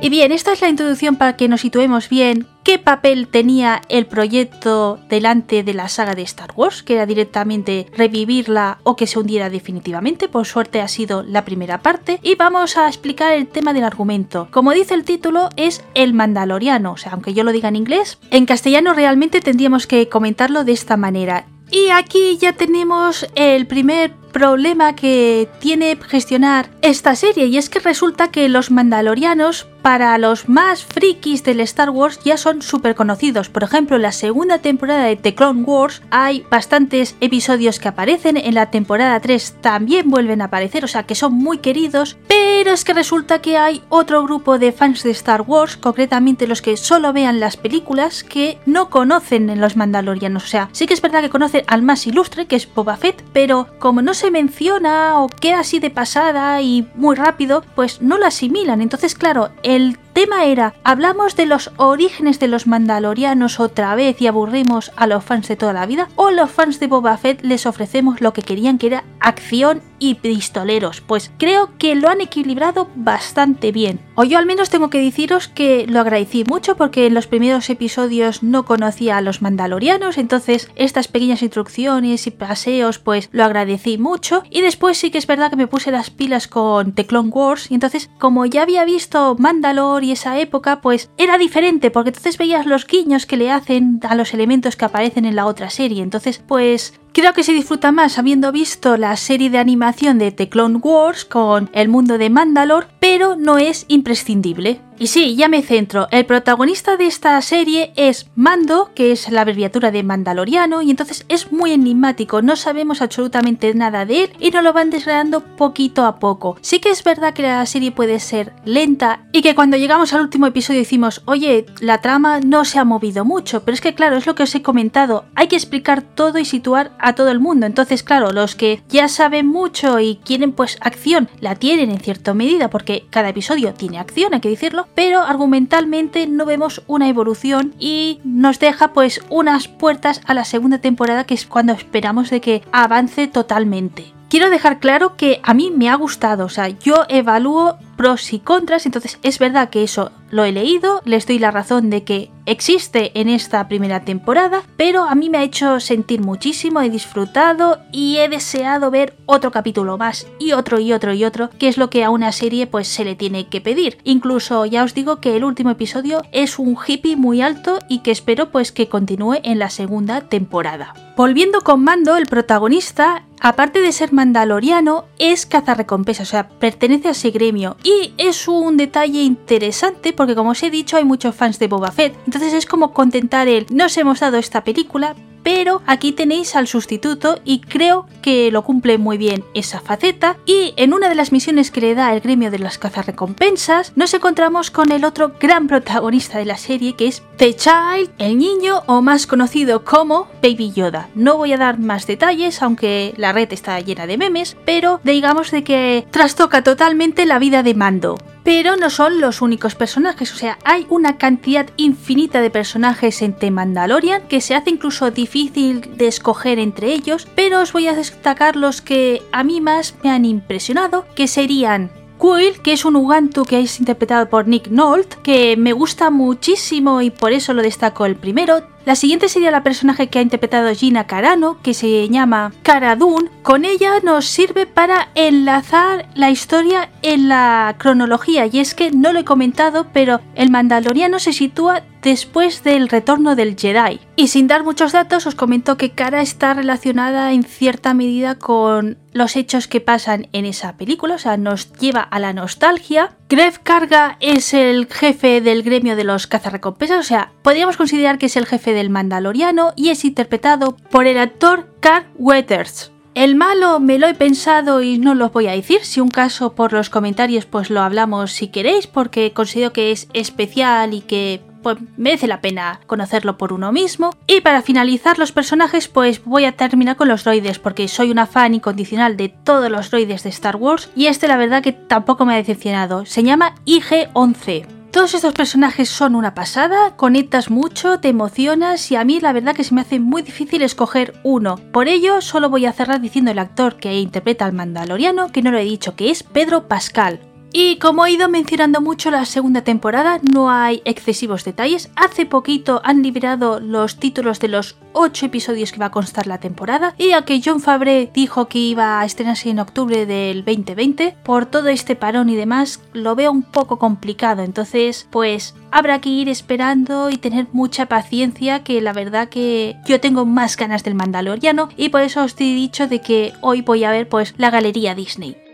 Y 0.00 0.10
bien, 0.10 0.30
esta 0.30 0.52
es 0.52 0.60
la 0.60 0.68
introducción 0.68 1.16
para 1.16 1.34
que 1.34 1.48
nos 1.48 1.60
situemos 1.60 2.08
bien 2.08 2.46
qué 2.62 2.78
papel 2.78 3.26
tenía 3.26 3.82
el 3.88 4.06
proyecto 4.06 5.00
delante 5.08 5.64
de 5.64 5.74
la 5.74 5.88
saga 5.88 6.14
de 6.14 6.22
Star 6.22 6.52
Wars, 6.54 6.84
que 6.84 6.94
era 6.94 7.04
directamente 7.04 7.86
revivirla 7.96 8.78
o 8.84 8.94
que 8.94 9.08
se 9.08 9.18
hundiera 9.18 9.50
definitivamente. 9.50 10.28
Por 10.28 10.46
suerte 10.46 10.80
ha 10.80 10.86
sido 10.86 11.24
la 11.24 11.44
primera 11.44 11.82
parte. 11.82 12.20
Y 12.22 12.36
vamos 12.36 12.76
a 12.76 12.86
explicar 12.86 13.32
el 13.32 13.48
tema 13.48 13.72
del 13.72 13.82
argumento. 13.82 14.46
Como 14.52 14.70
dice 14.70 14.94
el 14.94 15.04
título, 15.04 15.48
es 15.56 15.82
el 15.94 16.14
Mandaloriano. 16.14 16.92
O 16.92 16.96
sea, 16.96 17.12
aunque 17.12 17.34
yo 17.34 17.42
lo 17.42 17.50
diga 17.50 17.68
en 17.68 17.76
inglés, 17.76 18.18
en 18.30 18.46
castellano 18.46 18.94
realmente 18.94 19.40
tendríamos 19.40 19.88
que 19.88 20.08
comentarlo 20.08 20.62
de 20.62 20.72
esta 20.72 20.96
manera. 20.96 21.46
Y 21.70 21.90
aquí 21.90 22.38
ya 22.38 22.52
tenemos 22.52 23.26
el 23.34 23.66
primer 23.66 24.14
problema 24.38 24.94
que 24.94 25.48
tiene 25.58 25.98
gestionar 26.00 26.70
esta 26.80 27.16
serie 27.16 27.46
y 27.46 27.58
es 27.58 27.68
que 27.68 27.80
resulta 27.80 28.30
que 28.30 28.48
los 28.48 28.70
mandalorianos 28.70 29.66
para 29.82 30.16
los 30.18 30.48
más 30.48 30.84
frikis 30.84 31.42
del 31.42 31.60
Star 31.60 31.90
Wars 31.90 32.20
ya 32.24 32.36
son 32.36 32.62
súper 32.62 32.94
conocidos. 32.94 33.48
Por 33.48 33.64
ejemplo, 33.64 33.96
en 33.96 34.02
la 34.02 34.12
segunda 34.12 34.58
temporada 34.58 35.04
de 35.04 35.16
The 35.16 35.34
Clone 35.34 35.62
Wars 35.62 36.02
hay 36.10 36.44
bastantes 36.50 37.16
episodios 37.20 37.80
que 37.80 37.88
aparecen, 37.88 38.36
en 38.36 38.54
la 38.54 38.70
temporada 38.70 39.18
3 39.18 39.56
también 39.60 40.10
vuelven 40.10 40.42
a 40.42 40.46
aparecer, 40.46 40.84
o 40.84 40.88
sea 40.88 41.04
que 41.04 41.14
son 41.14 41.32
muy 41.32 41.58
queridos, 41.58 42.16
pero 42.28 42.72
es 42.72 42.84
que 42.84 42.94
resulta 42.94 43.40
que 43.40 43.56
hay 43.56 43.82
otro 43.88 44.22
grupo 44.22 44.58
de 44.58 44.72
fans 44.72 45.02
de 45.02 45.10
Star 45.10 45.42
Wars, 45.42 45.76
concretamente 45.76 46.46
los 46.46 46.62
que 46.62 46.76
solo 46.76 47.12
vean 47.12 47.40
las 47.40 47.56
películas, 47.56 48.24
que 48.24 48.58
no 48.66 48.90
conocen 48.90 49.50
en 49.50 49.60
los 49.60 49.76
mandalorianos. 49.76 50.44
O 50.44 50.48
sea, 50.48 50.68
sí 50.72 50.86
que 50.86 50.94
es 50.94 51.02
verdad 51.02 51.22
que 51.22 51.30
conocen 51.30 51.64
al 51.66 51.82
más 51.82 52.06
ilustre, 52.06 52.46
que 52.46 52.56
es 52.56 52.72
Boba 52.72 52.96
Fett, 52.96 53.24
pero 53.32 53.68
como 53.78 54.02
no 54.02 54.14
se 54.14 54.27
menciona 54.30 55.20
o 55.20 55.28
queda 55.28 55.60
así 55.60 55.78
de 55.78 55.90
pasada 55.90 56.60
y 56.60 56.88
muy 56.94 57.16
rápido, 57.16 57.64
pues 57.74 58.02
no 58.02 58.18
lo 58.18 58.26
asimilan. 58.26 58.80
Entonces, 58.82 59.14
claro, 59.14 59.50
el 59.62 59.98
tema 60.18 60.46
era, 60.46 60.74
¿hablamos 60.82 61.36
de 61.36 61.46
los 61.46 61.70
orígenes 61.76 62.40
de 62.40 62.48
los 62.48 62.66
mandalorianos 62.66 63.60
otra 63.60 63.94
vez 63.94 64.20
y 64.20 64.26
aburrimos 64.26 64.90
a 64.96 65.06
los 65.06 65.22
fans 65.22 65.46
de 65.46 65.54
toda 65.54 65.72
la 65.72 65.86
vida? 65.86 66.08
¿O 66.16 66.32
los 66.32 66.50
fans 66.50 66.80
de 66.80 66.88
Boba 66.88 67.16
Fett 67.16 67.44
les 67.44 67.66
ofrecemos 67.66 68.20
lo 68.20 68.32
que 68.32 68.42
querían 68.42 68.78
que 68.78 68.88
era 68.88 69.04
acción 69.20 69.80
y 70.00 70.16
pistoleros? 70.16 71.02
Pues 71.02 71.30
creo 71.38 71.70
que 71.78 71.94
lo 71.94 72.08
han 72.08 72.20
equilibrado 72.20 72.88
bastante 72.96 73.70
bien. 73.70 74.00
O 74.16 74.24
yo 74.24 74.38
al 74.38 74.46
menos 74.46 74.70
tengo 74.70 74.90
que 74.90 75.00
deciros 75.00 75.46
que 75.46 75.86
lo 75.86 76.00
agradecí 76.00 76.42
mucho 76.42 76.76
porque 76.76 77.06
en 77.06 77.14
los 77.14 77.28
primeros 77.28 77.70
episodios 77.70 78.42
no 78.42 78.64
conocía 78.64 79.18
a 79.18 79.20
los 79.20 79.40
mandalorianos, 79.40 80.18
entonces 80.18 80.68
estas 80.74 81.06
pequeñas 81.06 81.42
instrucciones 81.42 82.26
y 82.26 82.32
paseos 82.32 82.98
pues 82.98 83.28
lo 83.30 83.44
agradecí 83.44 83.98
mucho 83.98 84.42
y 84.50 84.62
después 84.62 84.98
sí 84.98 85.12
que 85.12 85.18
es 85.18 85.28
verdad 85.28 85.50
que 85.50 85.56
me 85.56 85.68
puse 85.68 85.92
las 85.92 86.10
pilas 86.10 86.48
con 86.48 86.92
The 86.92 87.06
Clone 87.06 87.28
Wars 87.28 87.70
y 87.70 87.74
entonces 87.74 88.10
como 88.18 88.46
ya 88.46 88.62
había 88.62 88.84
visto 88.84 89.36
Mandalor 89.38 90.07
y 90.08 90.12
esa 90.12 90.38
época, 90.38 90.80
pues 90.80 91.10
era 91.18 91.36
diferente, 91.36 91.90
porque 91.90 92.08
entonces 92.08 92.38
veías 92.38 92.64
los 92.64 92.86
guiños 92.86 93.26
que 93.26 93.36
le 93.36 93.50
hacen 93.50 94.00
a 94.08 94.14
los 94.14 94.32
elementos 94.32 94.74
que 94.74 94.86
aparecen 94.86 95.26
en 95.26 95.36
la 95.36 95.44
otra 95.44 95.68
serie. 95.68 96.02
Entonces, 96.02 96.38
pues 96.38 96.98
Creo 97.18 97.32
que 97.32 97.42
se 97.42 97.52
disfruta 97.52 97.90
más 97.90 98.16
habiendo 98.16 98.52
visto 98.52 98.96
la 98.96 99.16
serie 99.16 99.50
de 99.50 99.58
animación 99.58 100.18
de 100.18 100.30
The 100.30 100.48
Clone 100.48 100.78
Wars 100.80 101.24
con 101.24 101.68
el 101.72 101.88
mundo 101.88 102.16
de 102.16 102.30
Mandalore, 102.30 102.86
pero 103.00 103.34
no 103.34 103.58
es 103.58 103.86
imprescindible. 103.88 104.80
Y 105.00 105.06
sí, 105.06 105.36
ya 105.36 105.48
me 105.48 105.62
centro. 105.62 106.08
El 106.10 106.26
protagonista 106.26 106.96
de 106.96 107.06
esta 107.06 107.40
serie 107.40 107.92
es 107.94 108.28
Mando, 108.34 108.90
que 108.94 109.12
es 109.12 109.30
la 109.30 109.42
abreviatura 109.42 109.92
de 109.92 110.02
Mandaloriano, 110.02 110.82
y 110.82 110.90
entonces 110.90 111.24
es 111.28 111.52
muy 111.52 111.70
enigmático, 111.70 112.42
no 112.42 112.56
sabemos 112.56 113.00
absolutamente 113.00 113.72
nada 113.74 114.04
de 114.04 114.24
él 114.24 114.30
y 114.40 114.50
nos 114.50 114.64
lo 114.64 114.72
van 114.72 114.90
desgranando 114.90 115.40
poquito 115.56 116.04
a 116.04 116.18
poco. 116.18 116.56
Sí 116.62 116.80
que 116.80 116.90
es 116.90 117.04
verdad 117.04 117.32
que 117.32 117.42
la 117.42 117.64
serie 117.66 117.92
puede 117.92 118.18
ser 118.18 118.52
lenta 118.64 119.20
y 119.32 119.42
que 119.42 119.54
cuando 119.54 119.76
llegamos 119.76 120.12
al 120.12 120.22
último 120.22 120.46
episodio 120.46 120.80
decimos, 120.80 121.22
oye, 121.26 121.66
la 121.80 122.00
trama 122.00 122.40
no 122.40 122.64
se 122.64 122.80
ha 122.80 122.84
movido 122.84 123.24
mucho, 123.24 123.64
pero 123.64 123.74
es 123.74 123.80
que 123.80 123.94
claro, 123.94 124.16
es 124.16 124.26
lo 124.26 124.34
que 124.34 124.42
os 124.42 124.54
he 124.54 124.62
comentado, 124.62 125.26
hay 125.36 125.46
que 125.46 125.56
explicar 125.56 126.02
todo 126.02 126.38
y 126.38 126.44
situar 126.44 126.90
todo 127.14 127.30
el 127.30 127.40
mundo. 127.40 127.66
Entonces, 127.66 128.02
claro, 128.02 128.30
los 128.32 128.54
que 128.54 128.82
ya 128.88 129.08
saben 129.08 129.46
mucho 129.46 130.00
y 130.00 130.16
quieren 130.24 130.52
pues 130.52 130.78
acción, 130.80 131.28
la 131.40 131.54
tienen 131.54 131.90
en 131.90 132.00
cierta 132.00 132.34
medida, 132.34 132.70
porque 132.70 133.06
cada 133.10 133.28
episodio 133.28 133.74
tiene 133.74 133.98
acción, 133.98 134.34
hay 134.34 134.40
que 134.40 134.48
decirlo, 134.48 134.86
pero 134.94 135.20
argumentalmente 135.20 136.26
no 136.26 136.44
vemos 136.44 136.82
una 136.86 137.08
evolución 137.08 137.74
y 137.78 138.20
nos 138.24 138.58
deja 138.58 138.92
pues 138.92 139.20
unas 139.28 139.68
puertas 139.68 140.20
a 140.26 140.34
la 140.34 140.44
segunda 140.44 140.78
temporada 140.78 141.24
que 141.24 141.34
es 141.34 141.46
cuando 141.46 141.72
esperamos 141.72 142.30
de 142.30 142.40
que 142.40 142.62
avance 142.72 143.28
totalmente. 143.28 144.12
Quiero 144.28 144.50
dejar 144.50 144.78
claro 144.78 145.16
que 145.16 145.40
a 145.42 145.54
mí 145.54 145.72
me 145.74 145.88
ha 145.88 145.94
gustado, 145.94 146.44
o 146.44 146.48
sea, 146.50 146.68
yo 146.68 147.04
evalúo 147.08 147.78
pros 147.98 148.32
y 148.32 148.38
contras, 148.38 148.86
entonces 148.86 149.18
es 149.24 149.40
verdad 149.40 149.70
que 149.70 149.82
eso 149.82 150.12
lo 150.30 150.44
he 150.44 150.52
leído, 150.52 151.02
les 151.04 151.26
doy 151.26 151.38
la 151.38 151.50
razón 151.50 151.90
de 151.90 152.04
que 152.04 152.30
existe 152.46 153.18
en 153.18 153.28
esta 153.28 153.66
primera 153.66 154.04
temporada, 154.04 154.62
pero 154.76 155.02
a 155.02 155.14
mí 155.16 155.28
me 155.28 155.38
ha 155.38 155.42
hecho 155.42 155.80
sentir 155.80 156.20
muchísimo, 156.20 156.80
he 156.80 156.90
disfrutado 156.90 157.80
y 157.90 158.18
he 158.18 158.28
deseado 158.28 158.90
ver 158.90 159.16
otro 159.26 159.50
capítulo 159.50 159.98
más 159.98 160.28
y 160.38 160.52
otro 160.52 160.78
y 160.78 160.92
otro 160.92 161.12
y 161.12 161.24
otro, 161.24 161.50
que 161.58 161.66
es 161.66 161.76
lo 161.76 161.90
que 161.90 162.04
a 162.04 162.10
una 162.10 162.30
serie 162.30 162.68
pues 162.68 162.86
se 162.86 163.04
le 163.04 163.16
tiene 163.16 163.48
que 163.48 163.60
pedir. 163.60 163.98
Incluso 164.04 164.64
ya 164.64 164.84
os 164.84 164.94
digo 164.94 165.20
que 165.20 165.36
el 165.36 165.44
último 165.44 165.70
episodio 165.70 166.22
es 166.30 166.58
un 166.58 166.76
hippie 166.76 167.16
muy 167.16 167.42
alto 167.42 167.80
y 167.88 167.98
que 168.00 168.12
espero 168.12 168.50
pues 168.50 168.70
que 168.70 168.88
continúe 168.88 169.40
en 169.42 169.58
la 169.58 169.70
segunda 169.70 170.20
temporada. 170.28 170.94
Volviendo 171.16 171.62
con 171.62 171.82
Mando, 171.82 172.16
el 172.16 172.26
protagonista 172.26 173.24
aparte 173.40 173.80
de 173.80 173.92
ser 173.92 174.12
mandaloriano, 174.12 175.06
es 175.18 175.46
cazarrecompensas, 175.46 176.28
o 176.28 176.30
sea, 176.30 176.48
pertenece 176.48 177.08
a 177.08 177.12
ese 177.12 177.30
gremio 177.30 177.76
y 177.88 178.12
es 178.18 178.46
un 178.48 178.76
detalle 178.76 179.22
interesante 179.22 180.12
porque 180.12 180.34
como 180.34 180.50
os 180.50 180.62
he 180.62 180.70
dicho 180.70 180.98
hay 180.98 181.04
muchos 181.04 181.34
fans 181.34 181.58
de 181.58 181.68
Boba 181.68 181.90
Fett. 181.90 182.14
Entonces 182.26 182.52
es 182.52 182.66
como 182.66 182.92
contentar 182.92 183.48
el 183.48 183.64
nos 183.70 183.96
hemos 183.96 184.20
dado 184.20 184.36
esta 184.36 184.62
película, 184.62 185.16
pero 185.42 185.82
aquí 185.86 186.12
tenéis 186.12 186.56
al 186.56 186.66
sustituto 186.66 187.40
y 187.44 187.60
creo 187.60 188.06
que 188.22 188.50
lo 188.50 188.62
cumple 188.62 188.98
muy 188.98 189.18
bien 189.18 189.44
esa 189.54 189.80
faceta 189.80 190.36
y 190.46 190.74
en 190.76 190.92
una 190.92 191.08
de 191.08 191.14
las 191.14 191.32
misiones 191.32 191.70
que 191.70 191.80
le 191.80 191.94
da 191.94 192.12
el 192.14 192.20
gremio 192.20 192.50
de 192.50 192.58
las 192.58 192.78
cazarrecompensas 192.78 193.92
nos 193.96 194.12
encontramos 194.14 194.70
con 194.70 194.92
el 194.92 195.04
otro 195.04 195.32
gran 195.40 195.66
protagonista 195.66 196.38
de 196.38 196.44
la 196.44 196.56
serie 196.56 196.94
que 196.94 197.08
es 197.08 197.22
The 197.36 197.54
Child, 197.54 198.10
el 198.18 198.38
niño 198.38 198.82
o 198.86 199.00
más 199.02 199.26
conocido 199.26 199.84
como 199.84 200.28
Baby 200.42 200.72
Yoda. 200.72 201.08
No 201.14 201.36
voy 201.36 201.52
a 201.52 201.58
dar 201.58 201.78
más 201.78 202.06
detalles 202.06 202.62
aunque 202.62 203.14
la 203.16 203.32
red 203.32 203.52
está 203.52 203.80
llena 203.80 204.06
de 204.06 204.18
memes, 204.18 204.56
pero 204.64 205.00
digamos 205.04 205.50
de 205.50 205.64
que 205.64 206.06
trastoca 206.10 206.62
totalmente 206.62 207.26
la 207.26 207.38
vida 207.38 207.62
de 207.62 207.74
Mando. 207.74 208.18
Pero 208.48 208.76
no 208.76 208.88
son 208.88 209.20
los 209.20 209.42
únicos 209.42 209.74
personajes, 209.74 210.32
o 210.32 210.36
sea, 210.38 210.58
hay 210.64 210.86
una 210.88 211.18
cantidad 211.18 211.66
infinita 211.76 212.40
de 212.40 212.48
personajes 212.48 213.20
en 213.20 213.34
The 213.34 213.50
Mandalorian 213.50 214.26
que 214.26 214.40
se 214.40 214.54
hace 214.54 214.70
incluso 214.70 215.10
difícil 215.10 215.98
de 215.98 216.06
escoger 216.06 216.58
entre 216.58 216.94
ellos, 216.94 217.28
pero 217.34 217.60
os 217.60 217.74
voy 217.74 217.88
a 217.88 217.94
destacar 217.94 218.56
los 218.56 218.80
que 218.80 219.22
a 219.32 219.44
mí 219.44 219.60
más 219.60 219.96
me 220.02 220.08
han 220.08 220.24
impresionado, 220.24 221.04
que 221.14 221.28
serían 221.28 221.90
Quill, 222.18 222.62
que 222.62 222.72
es 222.72 222.86
un 222.86 222.96
Ugantu 222.96 223.44
que 223.44 223.60
es 223.60 223.80
interpretado 223.80 224.30
por 224.30 224.48
Nick 224.48 224.68
Nolte, 224.68 225.18
que 225.22 225.58
me 225.58 225.74
gusta 225.74 226.08
muchísimo 226.08 227.02
y 227.02 227.10
por 227.10 227.32
eso 227.32 227.52
lo 227.52 227.60
destaco 227.60 228.06
el 228.06 228.16
primero. 228.16 228.62
La 228.88 228.96
siguiente 228.96 229.28
sería 229.28 229.50
la 229.50 229.62
personaje 229.62 230.06
que 230.06 230.18
ha 230.18 230.22
interpretado 230.22 230.74
Gina 230.74 231.06
Carano, 231.06 231.58
que 231.60 231.74
se 231.74 232.08
llama 232.08 232.54
Cara. 232.62 232.96
Con 233.42 233.66
ella 233.66 234.00
nos 234.02 234.24
sirve 234.24 234.64
para 234.64 235.08
enlazar 235.14 236.08
la 236.14 236.30
historia 236.30 236.88
en 237.02 237.28
la 237.28 237.74
cronología, 237.76 238.46
y 238.46 238.60
es 238.60 238.72
que 238.72 238.90
no 238.90 239.12
lo 239.12 239.18
he 239.18 239.24
comentado, 239.26 239.88
pero 239.92 240.22
el 240.34 240.48
Mandaloriano 240.48 241.18
se 241.18 241.34
sitúa 241.34 241.82
después 242.08 242.64
del 242.64 242.88
retorno 242.88 243.36
del 243.36 243.54
Jedi. 243.54 244.00
Y 244.16 244.28
sin 244.28 244.46
dar 244.46 244.64
muchos 244.64 244.92
datos, 244.92 245.26
os 245.26 245.34
comento 245.34 245.76
que 245.76 245.90
Kara 245.90 246.22
está 246.22 246.54
relacionada 246.54 247.32
en 247.32 247.42
cierta 247.42 247.92
medida 247.92 248.36
con 248.36 248.96
los 249.12 249.36
hechos 249.36 249.68
que 249.68 249.82
pasan 249.82 250.28
en 250.32 250.46
esa 250.46 250.78
película, 250.78 251.16
o 251.16 251.18
sea, 251.18 251.36
nos 251.36 251.70
lleva 251.74 252.00
a 252.00 252.18
la 252.18 252.32
nostalgia. 252.32 253.16
Gref 253.28 253.58
Karga 253.58 254.16
es 254.20 254.54
el 254.54 254.86
jefe 254.86 255.42
del 255.42 255.62
gremio 255.62 255.96
de 255.96 256.04
los 256.04 256.26
cazarrecompensas, 256.26 257.00
o 257.00 257.02
sea, 257.02 257.32
podríamos 257.42 257.76
considerar 257.76 258.16
que 258.16 258.26
es 258.26 258.36
el 258.36 258.46
jefe 258.46 258.72
del 258.72 258.88
Mandaloriano 258.88 259.74
y 259.76 259.90
es 259.90 260.04
interpretado 260.06 260.76
por 260.90 261.06
el 261.06 261.18
actor 261.18 261.74
Carl 261.80 262.06
Weathers. 262.16 262.90
El 263.14 263.34
malo 263.34 263.80
me 263.80 263.98
lo 263.98 264.06
he 264.06 264.14
pensado 264.14 264.80
y 264.80 264.98
no 264.98 265.14
lo 265.14 265.30
voy 265.30 265.48
a 265.48 265.52
decir. 265.52 265.80
Si 265.82 266.00
un 266.00 266.08
caso 266.08 266.54
por 266.54 266.72
los 266.72 266.88
comentarios, 266.88 267.46
pues 267.46 267.68
lo 267.68 267.80
hablamos 267.80 268.30
si 268.30 268.46
queréis, 268.46 268.86
porque 268.86 269.32
considero 269.32 269.72
que 269.72 269.90
es 269.90 270.08
especial 270.12 270.94
y 270.94 271.00
que 271.00 271.42
pues 271.76 271.90
merece 271.98 272.26
la 272.26 272.40
pena 272.40 272.80
conocerlo 272.86 273.36
por 273.36 273.52
uno 273.52 273.72
mismo. 273.72 274.14
Y 274.26 274.40
para 274.40 274.62
finalizar 274.62 275.18
los 275.18 275.32
personajes, 275.32 275.88
pues 275.88 276.24
voy 276.24 276.46
a 276.46 276.56
terminar 276.56 276.96
con 276.96 277.08
los 277.08 277.24
droides, 277.24 277.58
porque 277.58 277.88
soy 277.88 278.10
una 278.10 278.26
fan 278.26 278.54
incondicional 278.54 279.16
de 279.16 279.28
todos 279.28 279.70
los 279.70 279.90
droides 279.90 280.22
de 280.22 280.30
Star 280.30 280.56
Wars, 280.56 280.90
y 280.96 281.06
este 281.06 281.28
la 281.28 281.36
verdad 281.36 281.62
que 281.62 281.72
tampoco 281.72 282.24
me 282.24 282.34
ha 282.34 282.38
decepcionado. 282.38 283.04
Se 283.04 283.22
llama 283.22 283.54
IG-11. 283.66 284.66
Todos 284.90 285.12
estos 285.12 285.34
personajes 285.34 285.90
son 285.90 286.14
una 286.14 286.34
pasada, 286.34 286.96
conectas 286.96 287.50
mucho, 287.50 288.00
te 288.00 288.08
emocionas 288.08 288.90
y 288.90 288.96
a 288.96 289.04
mí 289.04 289.20
la 289.20 289.34
verdad 289.34 289.54
que 289.54 289.62
se 289.62 289.74
me 289.74 289.82
hace 289.82 290.00
muy 290.00 290.22
difícil 290.22 290.62
escoger 290.62 291.14
uno. 291.22 291.60
Por 291.72 291.88
ello, 291.88 292.22
solo 292.22 292.48
voy 292.48 292.64
a 292.64 292.72
cerrar 292.72 293.02
diciendo 293.02 293.30
el 293.30 293.38
actor 293.38 293.76
que 293.76 294.00
interpreta 294.00 294.46
al 294.46 294.54
Mandaloriano, 294.54 295.30
que 295.30 295.42
no 295.42 295.50
lo 295.50 295.58
he 295.58 295.64
dicho, 295.64 295.94
que 295.94 296.10
es 296.10 296.22
Pedro 296.22 296.68
Pascal. 296.68 297.20
Y 297.52 297.76
como 297.78 298.04
he 298.04 298.12
ido 298.12 298.28
mencionando 298.28 298.80
mucho 298.82 299.10
la 299.10 299.24
segunda 299.24 299.62
temporada, 299.62 300.20
no 300.32 300.50
hay 300.50 300.82
excesivos 300.84 301.44
detalles. 301.44 301.90
Hace 301.96 302.26
poquito 302.26 302.82
han 302.84 303.02
liberado 303.02 303.58
los 303.58 303.96
títulos 303.96 304.38
de 304.38 304.48
los 304.48 304.76
8 304.92 305.26
episodios 305.26 305.72
que 305.72 305.78
va 305.78 305.86
a 305.86 305.90
constar 305.90 306.26
la 306.26 306.38
temporada. 306.38 306.94
Y 306.98 307.12
aunque 307.12 307.40
John 307.42 307.60
Fabre 307.60 308.10
dijo 308.12 308.48
que 308.48 308.58
iba 308.58 309.00
a 309.00 309.04
estrenarse 309.06 309.48
en 309.48 309.60
octubre 309.60 310.04
del 310.04 310.44
2020, 310.44 311.16
por 311.22 311.46
todo 311.46 311.68
este 311.68 311.96
parón 311.96 312.28
y 312.28 312.36
demás, 312.36 312.82
lo 312.92 313.14
veo 313.14 313.32
un 313.32 313.42
poco 313.42 313.78
complicado. 313.78 314.42
Entonces, 314.42 315.06
pues 315.10 315.54
habrá 315.70 316.00
que 316.00 316.10
ir 316.10 316.28
esperando 316.28 317.08
y 317.08 317.16
tener 317.16 317.46
mucha 317.52 317.86
paciencia, 317.86 318.62
que 318.62 318.82
la 318.82 318.92
verdad 318.92 319.30
que 319.30 319.76
yo 319.86 320.00
tengo 320.00 320.26
más 320.26 320.56
ganas 320.56 320.84
del 320.84 320.94
Mandaloriano. 320.94 321.70
Y 321.78 321.88
por 321.88 322.02
eso 322.02 322.24
os 322.24 322.34
he 322.38 322.44
dicho 322.44 322.88
de 322.88 323.00
que 323.00 323.32
hoy 323.40 323.62
voy 323.62 323.84
a 323.84 323.90
ver 323.90 324.06
pues 324.06 324.34
la 324.36 324.50
galería 324.50 324.94
Disney. 324.94 325.47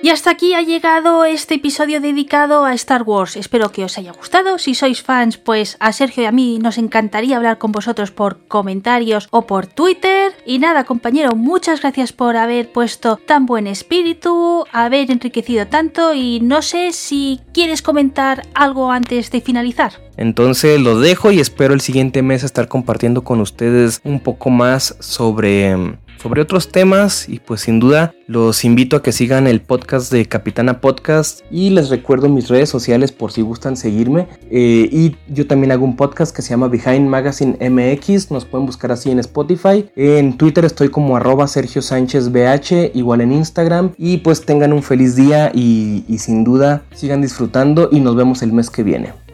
Y 0.00 0.10
hasta 0.10 0.30
aquí 0.30 0.54
ha 0.54 0.62
llegado 0.62 1.24
este 1.24 1.56
episodio 1.56 2.00
dedicado 2.00 2.64
a 2.64 2.72
Star 2.74 3.02
Wars. 3.02 3.36
Espero 3.36 3.72
que 3.72 3.82
os 3.82 3.98
haya 3.98 4.12
gustado. 4.12 4.56
Si 4.58 4.76
sois 4.76 5.02
fans, 5.02 5.38
pues 5.38 5.76
a 5.80 5.92
Sergio 5.92 6.22
y 6.22 6.26
a 6.26 6.32
mí 6.32 6.60
nos 6.62 6.78
encantaría 6.78 7.36
hablar 7.36 7.58
con 7.58 7.72
vosotros 7.72 8.12
por 8.12 8.46
comentarios 8.46 9.26
o 9.32 9.42
por 9.42 9.66
Twitter. 9.66 10.32
Y 10.46 10.60
nada, 10.60 10.84
compañero, 10.84 11.34
muchas 11.34 11.80
gracias 11.80 12.12
por 12.12 12.36
haber 12.36 12.70
puesto 12.70 13.16
tan 13.16 13.44
buen 13.44 13.66
espíritu, 13.66 14.64
haber 14.72 15.10
enriquecido 15.10 15.66
tanto 15.66 16.14
y 16.14 16.38
no 16.40 16.62
sé 16.62 16.92
si 16.92 17.40
quieres 17.52 17.82
comentar 17.82 18.46
algo 18.54 18.92
antes 18.92 19.32
de 19.32 19.40
finalizar. 19.40 19.94
Entonces 20.16 20.80
lo 20.80 21.00
dejo 21.00 21.32
y 21.32 21.40
espero 21.40 21.74
el 21.74 21.80
siguiente 21.80 22.22
mes 22.22 22.44
estar 22.44 22.68
compartiendo 22.68 23.24
con 23.24 23.40
ustedes 23.40 24.00
un 24.04 24.20
poco 24.20 24.50
más 24.50 24.96
sobre 25.00 25.98
sobre 26.20 26.42
otros 26.42 26.68
temas 26.68 27.28
y 27.28 27.38
pues 27.38 27.62
sin 27.62 27.80
duda 27.80 28.14
los 28.26 28.64
invito 28.64 28.96
a 28.96 29.02
que 29.02 29.12
sigan 29.12 29.46
el 29.46 29.60
podcast 29.60 30.12
de 30.12 30.26
Capitana 30.26 30.80
Podcast 30.80 31.40
y 31.50 31.70
les 31.70 31.88
recuerdo 31.88 32.28
mis 32.28 32.48
redes 32.48 32.68
sociales 32.68 33.12
por 33.12 33.32
si 33.32 33.42
gustan 33.42 33.76
seguirme. 33.76 34.26
Eh, 34.50 34.88
y 34.90 35.16
yo 35.28 35.46
también 35.46 35.72
hago 35.72 35.84
un 35.84 35.96
podcast 35.96 36.34
que 36.34 36.42
se 36.42 36.50
llama 36.50 36.68
Behind 36.68 37.08
Magazine 37.08 37.56
MX, 37.70 38.30
nos 38.30 38.44
pueden 38.44 38.66
buscar 38.66 38.92
así 38.92 39.10
en 39.10 39.18
Spotify, 39.20 39.88
en 39.96 40.36
Twitter 40.36 40.64
estoy 40.64 40.88
como 40.88 41.16
arroba 41.16 41.46
Sergio 41.46 41.82
Sánchez 41.82 42.30
BH, 42.30 42.92
igual 42.94 43.20
en 43.20 43.32
Instagram. 43.32 43.92
Y 43.96 44.18
pues 44.18 44.44
tengan 44.44 44.72
un 44.72 44.82
feliz 44.82 45.16
día 45.16 45.50
y 45.54 46.04
sin 46.18 46.44
duda 46.44 46.82
sigan 46.94 47.22
disfrutando 47.22 47.88
y 47.90 48.00
nos 48.00 48.16
vemos 48.16 48.42
el 48.42 48.52
mes 48.52 48.70
que 48.70 48.82
viene. 48.82 49.27